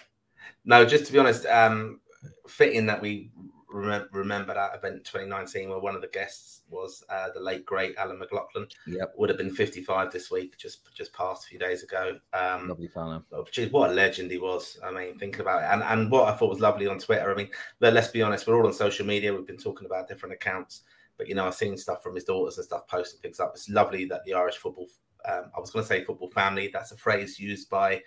no, 0.65 0.85
just 0.85 1.07
to 1.07 1.13
be 1.13 1.19
honest, 1.19 1.45
um, 1.47 2.01
fitting 2.47 2.87
that 2.87 3.03
we 3.03 3.31
remember, 3.77 4.09
remember 4.13 4.55
that 4.55 4.75
event 4.75 4.97
in 4.97 5.03
2019 5.03 5.71
where 5.71 5.79
one 5.79 5.95
of 5.95 6.01
the 6.01 6.09
guests 6.09 6.63
was 6.69 7.05
uh, 7.09 7.29
the 7.35 7.41
late 7.41 7.65
great 7.65 7.97
Alan 7.97 8.19
McLoughlin. 8.19 8.67
Yep. 8.87 9.15
Would 9.17 9.29
have 9.29 9.39
been 9.39 9.55
55 9.55 10.13
this 10.13 10.31
week, 10.31 10.57
just 10.57 10.93
just 10.95 11.13
passed 11.13 11.45
a 11.45 11.49
few 11.49 11.59
days 11.59 11.83
ago. 11.83 12.19
Um, 12.33 12.69
lovely 12.69 12.89
fellow. 12.89 13.23
What 13.71 13.91
a 13.91 13.95
legend 13.95 14.31
he 14.31 14.39
was. 14.39 14.79
I 14.85 14.91
mean, 14.91 15.19
thinking 15.19 15.41
about 15.41 15.63
it. 15.63 15.73
And, 15.73 15.83
and 15.83 16.11
what 16.11 16.29
I 16.29 16.37
thought 16.37 16.51
was 16.51 16.61
lovely 16.61 16.87
on 16.87 16.99
Twitter, 16.99 17.31
I 17.31 17.35
mean, 17.35 17.51
let's 17.81 18.09
be 18.09 18.23
honest, 18.23 18.47
we're 18.47 18.57
all 18.57 18.67
on 18.67 18.73
social 18.73 19.07
media. 19.07 19.33
We've 19.33 19.47
been 19.47 19.57
talking 19.57 19.87
about 19.87 20.09
different 20.09 20.35
accounts. 20.35 20.83
But, 21.19 21.29
you 21.29 21.35
know, 21.35 21.47
I've 21.47 21.55
seen 21.55 21.77
stuff 21.77 22.03
from 22.03 22.15
his 22.15 22.25
daughters 22.25 22.59
and 22.59 22.65
stuff 22.67 22.87
posting 22.89 23.21
things 23.21 23.41
up. 23.41 23.53
It's 23.55 23.69
lovely 23.69 24.05
that 24.07 24.25
the 24.25 24.35
Irish 24.35 24.57
football, 24.57 24.89
um, 25.27 25.51
I 25.57 25.61
was 25.61 25.71
going 25.71 25.83
to 25.83 25.89
say 25.89 26.05
football 26.05 26.31
family, 26.31 26.69
that's 26.73 26.93
a 26.93 26.97
phrase 26.97 27.39
used 27.39 27.71
by 27.71 28.03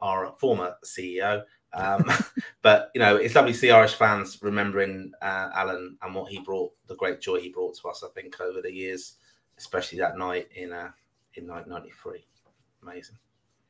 our 0.00 0.34
former 0.38 0.74
CEO, 0.84 1.42
um, 1.74 2.04
but 2.62 2.90
you 2.94 3.00
know, 3.00 3.16
it's 3.16 3.34
lovely 3.34 3.52
to 3.52 3.58
see 3.58 3.70
Irish 3.70 3.94
fans 3.94 4.38
remembering 4.42 5.12
uh, 5.22 5.50
Alan 5.54 5.96
and 6.02 6.14
what 6.14 6.30
he 6.30 6.40
brought, 6.40 6.72
the 6.86 6.96
great 6.96 7.20
joy 7.20 7.40
he 7.40 7.48
brought 7.48 7.76
to 7.78 7.88
us. 7.88 8.04
I 8.04 8.08
think 8.08 8.40
over 8.40 8.60
the 8.60 8.72
years, 8.72 9.16
especially 9.58 9.98
that 9.98 10.16
night 10.16 10.48
in 10.54 10.72
uh, 10.72 10.90
in 11.34 11.46
1993, 11.46 12.26
amazing. 12.82 13.16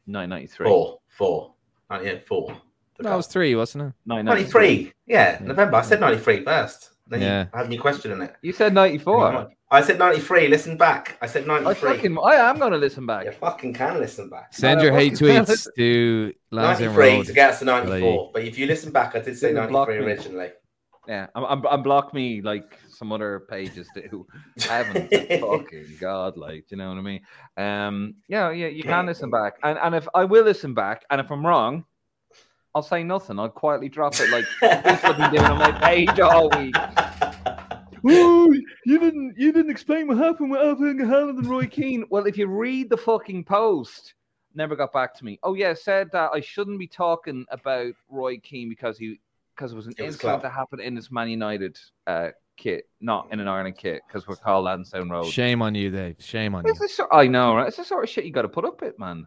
1993. 0.07 0.67
Four, 0.67 0.99
four, 1.09 1.55
1994. 1.89 2.61
That 2.99 3.15
was 3.17 3.27
three, 3.27 3.55
wasn't 3.55 3.85
it? 3.85 3.95
93. 4.07 4.93
Yeah, 5.07 5.39
November. 5.41 5.77
I 5.77 5.83
said 5.83 6.01
93 6.01 6.45
first. 6.45 6.92
Then 7.07 7.21
yeah. 7.21 7.45
you 7.45 7.59
had 7.59 7.69
me 7.69 7.77
questioning 7.77 8.23
it. 8.23 8.35
You 8.43 8.53
said 8.53 8.75
94. 8.75 9.51
I 9.71 9.81
said 9.83 9.99
93. 9.99 10.49
Listen 10.49 10.77
back. 10.77 11.17
I 11.21 11.27
said 11.27 11.47
93. 11.47 11.71
I, 11.71 11.95
fucking, 11.95 12.19
I 12.19 12.35
am 12.35 12.59
going 12.59 12.73
to 12.73 12.79
listen 12.79 13.07
back. 13.07 13.25
You 13.25 13.33
fucking 13.33 13.75
can 13.75 13.99
listen 13.99 14.29
back. 14.29 14.53
Send 14.55 14.81
your 14.83 14.93
hate 14.93 15.15
tweets 15.15 15.67
to 15.77 16.33
93 16.53 17.25
to 17.25 17.33
get 17.33 17.51
us 17.51 17.59
to 17.61 17.65
94. 17.65 18.31
But 18.33 18.45
if 18.45 18.59
you 18.59 18.67
listen 18.67 18.93
back, 18.93 19.17
I 19.17 19.21
did 19.21 19.37
say 19.37 19.53
93 19.53 19.97
originally. 19.99 20.51
Yeah, 21.09 21.27
I'm, 21.35 21.45
I'm, 21.45 21.67
I'm 21.67 21.83
block 21.83 22.15
me 22.15 22.43
like 22.43 22.79
some 22.89 23.11
other 23.11 23.41
pages 23.51 23.89
do. 23.95 24.25
I 24.71 24.83
haven't 24.85 25.11
fucking 25.41 25.97
god, 25.99 26.37
like, 26.37 26.69
do 26.69 26.71
you 26.71 26.77
know 26.77 26.91
what 26.91 26.99
I 26.99 27.01
mean? 27.01 27.21
Um, 27.57 28.15
yeah, 28.29 28.51
yeah, 28.53 28.69
you 28.69 28.85
can 28.85 29.07
listen 29.07 29.29
back, 29.29 29.55
and 29.65 29.79
and 29.79 29.97
if 29.97 30.07
I 30.15 30.25
will 30.25 30.45
listen 30.45 30.75
back, 30.75 31.05
and 31.11 31.21
if 31.21 31.29
I'm 31.33 31.45
wrong, 31.45 31.85
I'll 32.75 32.83
say 32.83 33.03
nothing. 33.03 33.39
I'll 33.39 33.49
quietly 33.49 33.89
drop 33.89 34.15
it 34.19 34.31
like 34.31 34.45
this 34.61 35.05
I've 35.05 35.17
been 35.17 35.31
doing 35.31 35.45
on 35.45 35.59
my 35.59 35.73
page 35.73 36.19
all 36.21 36.49
week. 36.51 36.75
Ooh, 38.05 38.53
you 38.85 38.99
didn't 38.99 39.35
you 39.37 39.53
didn't 39.53 39.71
explain 39.71 40.09
what 40.09 40.17
happened 40.17 40.51
with 40.51 40.61
Alf-Inge 40.61 41.03
Haaland 41.03 41.39
and 41.39 41.47
Roy 41.47 41.67
Keane. 41.67 42.05
Well, 42.11 42.27
if 42.27 42.37
you 42.37 42.47
read 42.47 42.91
the 42.91 42.97
fucking 42.97 43.45
post, 43.45 44.15
never 44.55 44.75
got 44.75 44.93
back 44.93 45.15
to 45.17 45.25
me. 45.25 45.39
Oh 45.43 45.55
yeah, 45.55 45.75
said 45.75 46.11
that 46.13 46.31
I 46.33 46.41
shouldn't 46.41 46.79
be 46.79 46.89
talking 46.89 47.47
about 47.51 47.93
Roy 48.09 48.39
Keane 48.39 48.69
because 48.69 48.99
he 48.99 49.21
because 49.55 49.73
it 49.73 49.77
was 49.77 49.87
an 49.87 49.95
it 49.99 50.03
was 50.03 50.15
incident 50.15 50.43
that 50.43 50.53
happened 50.53 50.81
in 50.81 50.95
this 50.95 51.11
Man 51.11 51.29
United 51.29 51.79
uh, 52.07 52.29
kit, 52.57 52.89
not 53.01 53.29
in 53.31 53.41
an 53.41 53.49
Ireland 53.49 53.77
kit, 53.77 54.03
because 54.07 54.27
we're 54.27 54.37
called 54.37 54.65
Lansdowne 54.65 55.11
Road. 55.11 55.27
Shame 55.27 55.63
on 55.63 55.75
you, 55.75 55.91
Dave. 55.91 56.17
Shame 56.19 56.55
on 56.55 56.67
it's 56.67 56.99
you. 56.99 57.07
I 57.13 57.27
know, 57.27 57.55
right? 57.55 57.69
It's 57.69 57.77
the 57.77 57.85
sort 57.85 58.05
of 58.05 58.11
shit 58.11 58.25
you 58.25 58.33
got 58.33 58.43
to 58.43 58.49
put 58.49 58.65
up 58.65 58.81
with, 58.81 58.99
man. 58.99 59.27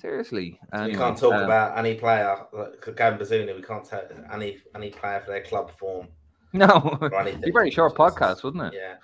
Seriously, 0.00 0.60
we 0.72 0.94
can't 0.94 1.18
talk 1.18 1.34
um, 1.34 1.42
about 1.42 1.76
any 1.76 1.94
player 1.94 2.36
like 2.52 2.96
Gavin 2.96 3.18
Bazunu. 3.18 3.56
We 3.56 3.62
can't 3.62 3.84
tell 3.84 4.06
any 4.32 4.58
any 4.76 4.90
player 4.90 5.20
for 5.20 5.32
their 5.32 5.42
club 5.42 5.70
form. 5.72 6.08
No, 6.54 6.98
it'd 7.02 7.42
be 7.42 7.50
very 7.50 7.70
short 7.70 7.94
podcast, 7.94 8.42
wouldn't 8.42 8.72
it? 8.72 8.80
Yeah. 8.80 8.94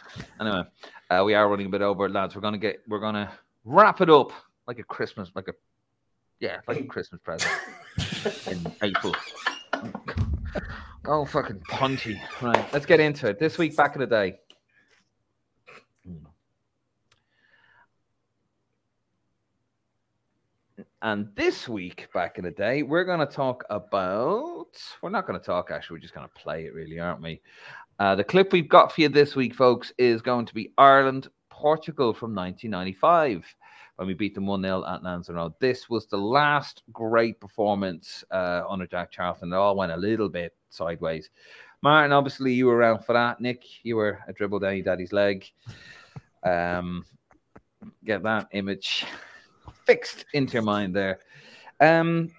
Anyway, 0.40 0.62
uh, 1.10 1.22
we 1.26 1.34
are 1.34 1.46
running 1.46 1.66
a 1.66 1.68
bit 1.68 1.82
over, 1.82 2.08
lads. 2.08 2.34
We're 2.34 2.40
gonna 2.40 2.56
get 2.56 2.80
we're 2.88 3.00
gonna 3.00 3.30
wrap 3.66 4.00
it 4.00 4.08
up 4.08 4.32
like 4.66 4.78
a 4.78 4.82
Christmas, 4.82 5.30
like 5.34 5.48
a 5.48 5.52
yeah, 6.40 6.60
like 6.66 6.80
a 6.80 6.84
Christmas 6.94 7.20
present 7.20 7.52
in 8.46 8.72
April. 8.82 9.14
Oh, 11.06 11.26
fucking 11.26 11.60
punty. 11.68 12.18
Right, 12.40 12.72
let's 12.72 12.86
get 12.86 12.98
into 12.98 13.28
it. 13.28 13.38
This 13.38 13.58
week, 13.58 13.76
back 13.76 13.94
in 13.94 14.00
the 14.00 14.06
day. 14.06 14.38
And 21.04 21.28
this 21.34 21.68
week, 21.68 22.08
back 22.14 22.38
in 22.38 22.44
the 22.44 22.50
day, 22.50 22.82
we're 22.82 23.04
going 23.04 23.20
to 23.20 23.26
talk 23.26 23.62
about. 23.68 24.68
We're 25.02 25.10
not 25.10 25.26
going 25.26 25.38
to 25.38 25.44
talk, 25.44 25.70
actually. 25.70 25.96
We're 25.96 26.00
just 26.00 26.14
going 26.14 26.26
to 26.26 26.32
play 26.32 26.64
it, 26.64 26.72
really, 26.72 26.98
aren't 26.98 27.20
we? 27.20 27.42
Uh, 27.98 28.14
the 28.14 28.24
clip 28.24 28.54
we've 28.54 28.70
got 28.70 28.90
for 28.90 29.02
you 29.02 29.10
this 29.10 29.36
week, 29.36 29.54
folks, 29.54 29.92
is 29.98 30.22
going 30.22 30.46
to 30.46 30.54
be 30.54 30.72
Ireland 30.78 31.28
Portugal 31.50 32.14
from 32.14 32.34
1995 32.34 33.44
when 33.96 34.08
we 34.08 34.14
beat 34.14 34.34
them 34.34 34.46
1 34.46 34.62
0 34.62 34.82
at 34.88 35.02
Lansdowne 35.02 35.36
Road. 35.36 35.52
This 35.60 35.90
was 35.90 36.06
the 36.06 36.16
last 36.16 36.82
great 36.90 37.38
performance 37.38 38.24
uh, 38.30 38.62
under 38.66 38.86
Jack 38.86 39.10
Charlton. 39.10 39.52
It 39.52 39.56
all 39.56 39.76
went 39.76 39.92
a 39.92 39.98
little 39.98 40.30
bit 40.30 40.54
sideways. 40.70 41.28
Martin, 41.82 42.12
obviously, 42.12 42.54
you 42.54 42.64
were 42.64 42.76
around 42.76 43.04
for 43.04 43.12
that. 43.12 43.42
Nick, 43.42 43.62
you 43.82 43.96
were 43.96 44.20
a 44.26 44.32
dribble 44.32 44.60
down 44.60 44.76
your 44.76 44.84
daddy's 44.84 45.12
leg. 45.12 45.44
Um, 46.46 47.06
get 48.04 48.22
that 48.24 48.48
image 48.52 49.06
fixed 49.86 50.24
into 50.34 50.54
your 50.54 50.62
mind 50.62 50.94
there. 50.94 51.20
Um, 51.80 52.30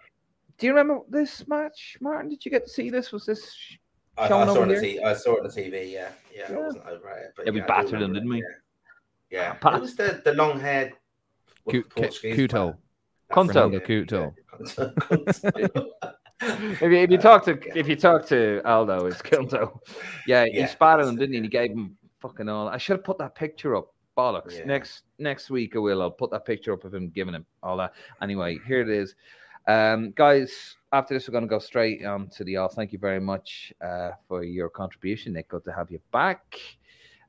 do 0.58 0.68
you 0.68 0.74
remember 0.76 1.04
this 1.10 1.48
match, 1.48 1.98
Martin? 2.02 2.30
Did 2.30 2.46
you 2.46 2.52
get 2.52 2.66
to 2.66 2.72
see 2.72 2.90
this? 2.90 3.12
Was 3.12 3.26
this 3.26 3.56
I, 4.18 4.26
I 4.26 4.28
saw 4.30 4.42
over 4.44 4.60
it 4.60 4.62
on 4.64 4.70
here? 4.70 4.80
the 4.80 4.88
t- 4.88 5.04
I 5.04 5.14
saw 5.14 5.36
it 5.36 5.40
on 5.42 5.44
the 5.44 5.50
TV. 5.62 5.92
Yeah, 5.92 6.10
yeah, 6.34 6.46
Yeah. 6.50 6.58
I 6.58 6.60
wasn't 6.62 6.86
over 6.88 7.10
at 7.10 7.18
it. 7.24 7.34
But 7.36 7.46
Yeah, 7.48 7.52
we 7.52 7.62
I 7.62 7.66
battered 7.66 8.02
him, 8.02 8.14
didn't 8.14 8.30
we? 8.30 8.38
Yeah, 8.38 8.44
yeah. 9.30 9.54
Pat- 9.54 9.76
it 9.76 9.82
was 9.82 9.96
the 9.96 10.22
the 10.24 10.34
long 10.34 10.60
haired 10.60 10.94
Kuto. 11.68 11.90
Cu- 11.90 12.36
Couto. 12.36 12.78
Conto. 13.32 13.54
Fernando 13.54 13.80
Couto. 13.80 14.34
If 16.42 16.82
you, 16.82 16.92
if 16.98 17.10
you 17.12 17.18
talk 17.18 17.44
to 17.46 17.58
if 17.78 17.88
you 17.88 17.96
talk 17.96 18.26
to 18.28 18.62
Aldo, 18.66 19.06
it's 19.08 19.22
Kilto. 19.22 19.80
Yeah, 20.28 20.46
he 20.46 20.60
Yeah, 20.60 20.68
spat 20.68 21.00
at 21.00 21.08
him, 21.08 21.16
didn't 21.16 21.32
he? 21.32 21.38
And 21.38 21.46
he 21.46 21.50
gave 21.50 21.72
him 21.72 21.98
fucking 22.22 22.48
all. 22.50 22.68
I 22.68 22.78
should 22.78 22.98
have 22.98 23.04
put 23.06 23.18
that 23.20 23.36
picture 23.36 23.76
up. 23.76 23.94
Bollocks. 24.18 24.58
Yeah. 24.58 24.66
Next 24.66 25.04
next 25.20 25.50
week 25.50 25.76
I 25.76 25.80
will. 25.80 26.02
I'll 26.02 26.12
put 26.12 26.32
that 26.32 26.46
picture 26.46 26.74
up 26.74 26.84
of 26.84 26.94
him 26.94 27.10
giving 27.10 27.34
him 27.34 27.46
all 27.62 27.78
that. 27.78 27.94
Anyway, 28.22 28.60
here 28.68 28.82
it 28.82 28.90
is. 28.90 29.16
Um, 29.68 30.12
guys, 30.12 30.76
after 30.92 31.14
this, 31.14 31.28
we're 31.28 31.34
going 31.34 31.44
to 31.44 31.50
go 31.50 31.60
straight 31.60 32.06
on 32.06 32.30
to 32.30 32.44
the 32.44 32.58
off. 32.58 32.74
Thank 32.74 32.94
you 32.94 33.00
very 33.00 33.20
much 33.20 33.74
uh, 33.84 34.12
for 34.28 34.44
your 34.44 34.70
contribution, 34.70 35.34
Nick. 35.34 35.50
Good 35.50 35.64
to 35.66 35.74
have 35.74 35.90
you 35.90 36.00
back. 36.12 36.60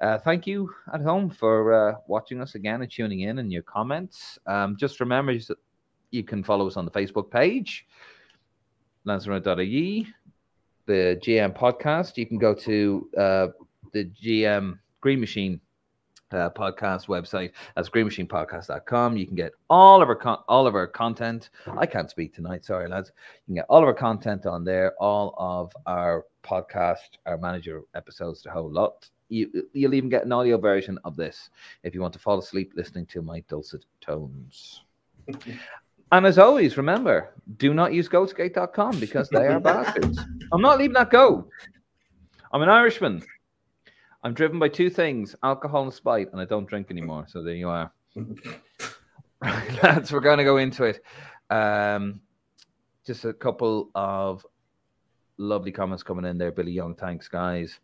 Uh, 0.01 0.19
thank 0.19 0.47
you 0.47 0.71
at 0.93 1.01
home 1.01 1.31
for 1.31 1.73
uh, 1.73 1.95
watching 2.07 2.41
us 2.41 2.55
again 2.55 2.83
and 2.83 2.91
tuning 2.91 3.21
in 3.21 3.39
and 3.39 3.51
your 3.51 3.63
comments. 3.63 4.39
Um, 4.47 4.77
just 4.77 5.01
remember 5.01 5.33
that 5.33 5.57
you 6.11 6.23
can 6.23 6.45
follow 6.45 6.67
us 6.67 6.77
on 6.77 6.85
the 6.85 6.91
Facebook 6.91 7.31
page, 7.31 7.87
lanzarote.ie, 9.07 10.07
the 10.85 11.19
GM 11.23 11.57
podcast. 11.57 12.19
You 12.19 12.27
can 12.27 12.39
go 12.39 12.53
to 12.55 13.09
uh, 13.17 13.47
the 13.95 14.11
GM 14.23 14.79
Green 15.01 15.21
Machine 15.21 15.61
uh, 16.33 16.51
podcast 16.51 17.07
website. 17.07 17.53
That's 17.75 17.89
greenmachinepodcast.com. 17.89 19.17
You 19.17 19.27
can 19.27 19.37
get 19.37 19.53
all 19.71 20.03
of 20.03 20.09
our 20.09 20.15
con- 20.15 20.43
all 20.49 20.67
of 20.67 20.75
our 20.75 20.87
content. 20.87 21.51
I 21.77 21.87
can't 21.87 22.11
speak 22.11 22.35
tonight, 22.35 22.65
sorry 22.65 22.89
lads. 22.89 23.13
You 23.47 23.55
can 23.55 23.55
get 23.57 23.67
all 23.69 23.79
of 23.79 23.85
our 23.85 23.95
content 23.95 24.47
on 24.47 24.65
there, 24.65 24.95
all 24.99 25.35
of 25.39 25.73
our 25.87 26.25
podcast, 26.43 27.19
our 27.27 27.39
manager 27.39 27.83
episodes, 27.95 28.43
the 28.43 28.51
whole 28.51 28.71
lot. 28.71 29.09
You, 29.29 29.69
you'll 29.73 29.95
even 29.95 30.09
get 30.09 30.25
an 30.25 30.33
audio 30.33 30.57
version 30.57 30.99
of 31.05 31.17
this 31.17 31.51
if 31.83 31.95
you 31.95 32.01
want 32.01 32.13
to 32.13 32.21
fall 32.21 32.39
asleep 32.39 32.73
listening 32.77 33.07
to 33.07 33.23
my 33.23 33.41
dulcet 33.49 33.85
tones. 34.01 34.85
and 36.13 36.27
as 36.27 36.39
always, 36.39 36.77
remember, 36.77 37.35
do 37.57 37.75
not 37.75 37.93
use 37.93 38.09
gotogate.com 38.09 39.01
because 39.01 39.29
they 39.29 39.49
are 39.49 39.59
bastards. 39.61 40.21
I'm 40.53 40.63
not 40.63 40.79
leaving 40.79 40.95
that 40.95 41.11
go. 41.11 41.49
I'm 42.53 42.63
an 42.63 42.69
Irishman. 42.69 43.23
I'm 44.23 44.35
driven 44.35 44.59
by 44.59 44.69
two 44.69 44.91
things 44.91 45.37
alcohol 45.43 45.85
and 45.85 45.93
spite, 45.93 46.33
and 46.33 46.41
I 46.41 46.45
don't 46.45 46.67
drink 46.69 46.91
anymore. 46.91 47.27
So 47.29 47.43
there 47.43 47.55
you 47.55 47.69
are. 47.69 47.91
Right, 49.43 49.83
lads, 49.83 50.13
we're 50.13 50.21
going 50.21 50.39
to 50.39 50.45
go 50.45 50.57
into 50.57 50.85
it. 50.85 51.03
Um, 51.51 52.21
just 53.07 53.25
a 53.27 53.33
couple 53.35 53.91
of 53.95 54.45
lovely 55.37 55.73
comments 55.73 56.03
coming 56.03 56.25
in 56.25 56.39
there. 56.39 56.51
Billy 56.51 56.73
Young, 56.73 56.95
thanks, 56.95 57.29
guys. 57.29 57.79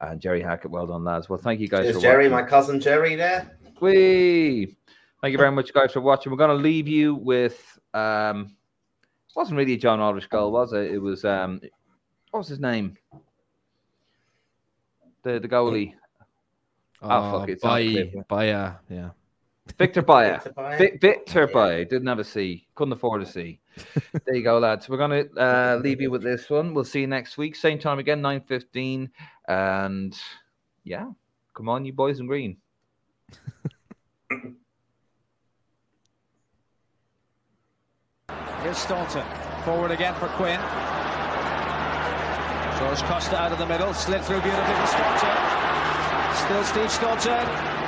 And 0.00 0.20
Jerry 0.20 0.40
Hackett, 0.40 0.70
well 0.70 0.86
done, 0.86 1.04
lads. 1.04 1.28
Well, 1.28 1.38
thank 1.38 1.60
you 1.60 1.68
guys 1.68 1.86
Is 1.86 1.96
for 1.96 2.02
Jerry, 2.02 2.28
watching. 2.28 2.44
my 2.44 2.48
cousin 2.50 2.80
Jerry, 2.80 3.16
there? 3.16 3.58
Whee! 3.80 4.76
Thank 5.20 5.32
you 5.32 5.38
very 5.38 5.52
much, 5.52 5.72
guys, 5.72 5.92
for 5.92 6.00
watching. 6.00 6.30
We're 6.32 6.38
going 6.38 6.56
to 6.56 6.62
leave 6.62 6.88
you 6.88 7.14
with. 7.16 7.78
Um, 7.94 8.54
it 9.28 9.36
wasn't 9.36 9.58
really 9.58 9.74
a 9.74 9.78
John 9.78 10.00
Aldridge 10.00 10.28
goal, 10.28 10.52
was 10.52 10.72
it? 10.72 10.92
It 10.92 10.98
was. 10.98 11.24
Um, 11.24 11.60
what 12.30 12.38
was 12.38 12.48
his 12.48 12.60
name? 12.60 12.96
The 15.22 15.38
the 15.40 15.48
goalie, 15.48 15.94
Oh, 17.00 17.38
fuck, 17.40 17.48
it's 17.48 17.64
on 17.64 17.70
by, 17.70 17.82
the 17.82 18.10
clip. 18.10 18.28
by, 18.28 18.48
uh, 18.50 18.74
yeah. 18.88 19.10
Victor 19.78 20.02
Baía. 20.02 20.42
Victor 20.42 20.52
Baía? 20.52 21.00
Victor 21.00 21.40
Yeah. 21.48 21.54
Baía 21.54 21.88
didn't 21.88 22.06
have 22.08 22.18
a 22.18 22.24
C, 22.24 22.66
couldn't 22.74 22.92
afford 22.92 23.22
a 23.22 23.26
C. 23.26 23.60
there 24.24 24.34
you 24.34 24.42
go, 24.42 24.58
lads. 24.58 24.88
We're 24.88 24.98
gonna 24.98 25.24
uh, 25.36 25.80
leave 25.82 26.00
you 26.00 26.10
with 26.10 26.22
this 26.22 26.50
one. 26.50 26.74
We'll 26.74 26.84
see 26.84 27.00
you 27.00 27.06
next 27.06 27.38
week, 27.38 27.54
same 27.56 27.78
time 27.78 27.98
again, 27.98 28.20
nine 28.20 28.40
fifteen, 28.40 29.10
and 29.48 30.16
yeah, 30.84 31.06
come 31.54 31.68
on, 31.68 31.84
you 31.84 31.92
boys 31.92 32.18
in 32.20 32.26
green. 32.26 32.56
Here's 38.62 38.78
Staunton. 38.78 39.24
Forward 39.64 39.90
again 39.90 40.14
for 40.14 40.28
Quinn. 40.28 40.60
George 42.82 43.02
Costa 43.04 43.36
out 43.38 43.52
of 43.52 43.58
the 43.58 43.66
middle. 43.66 43.94
Slid 43.94 44.24
through 44.24 44.40
beautifully 44.40 44.86
Staunton. 44.86 45.30
Still 46.34 46.64
Steve 46.64 46.90
Staunton. 46.90 47.81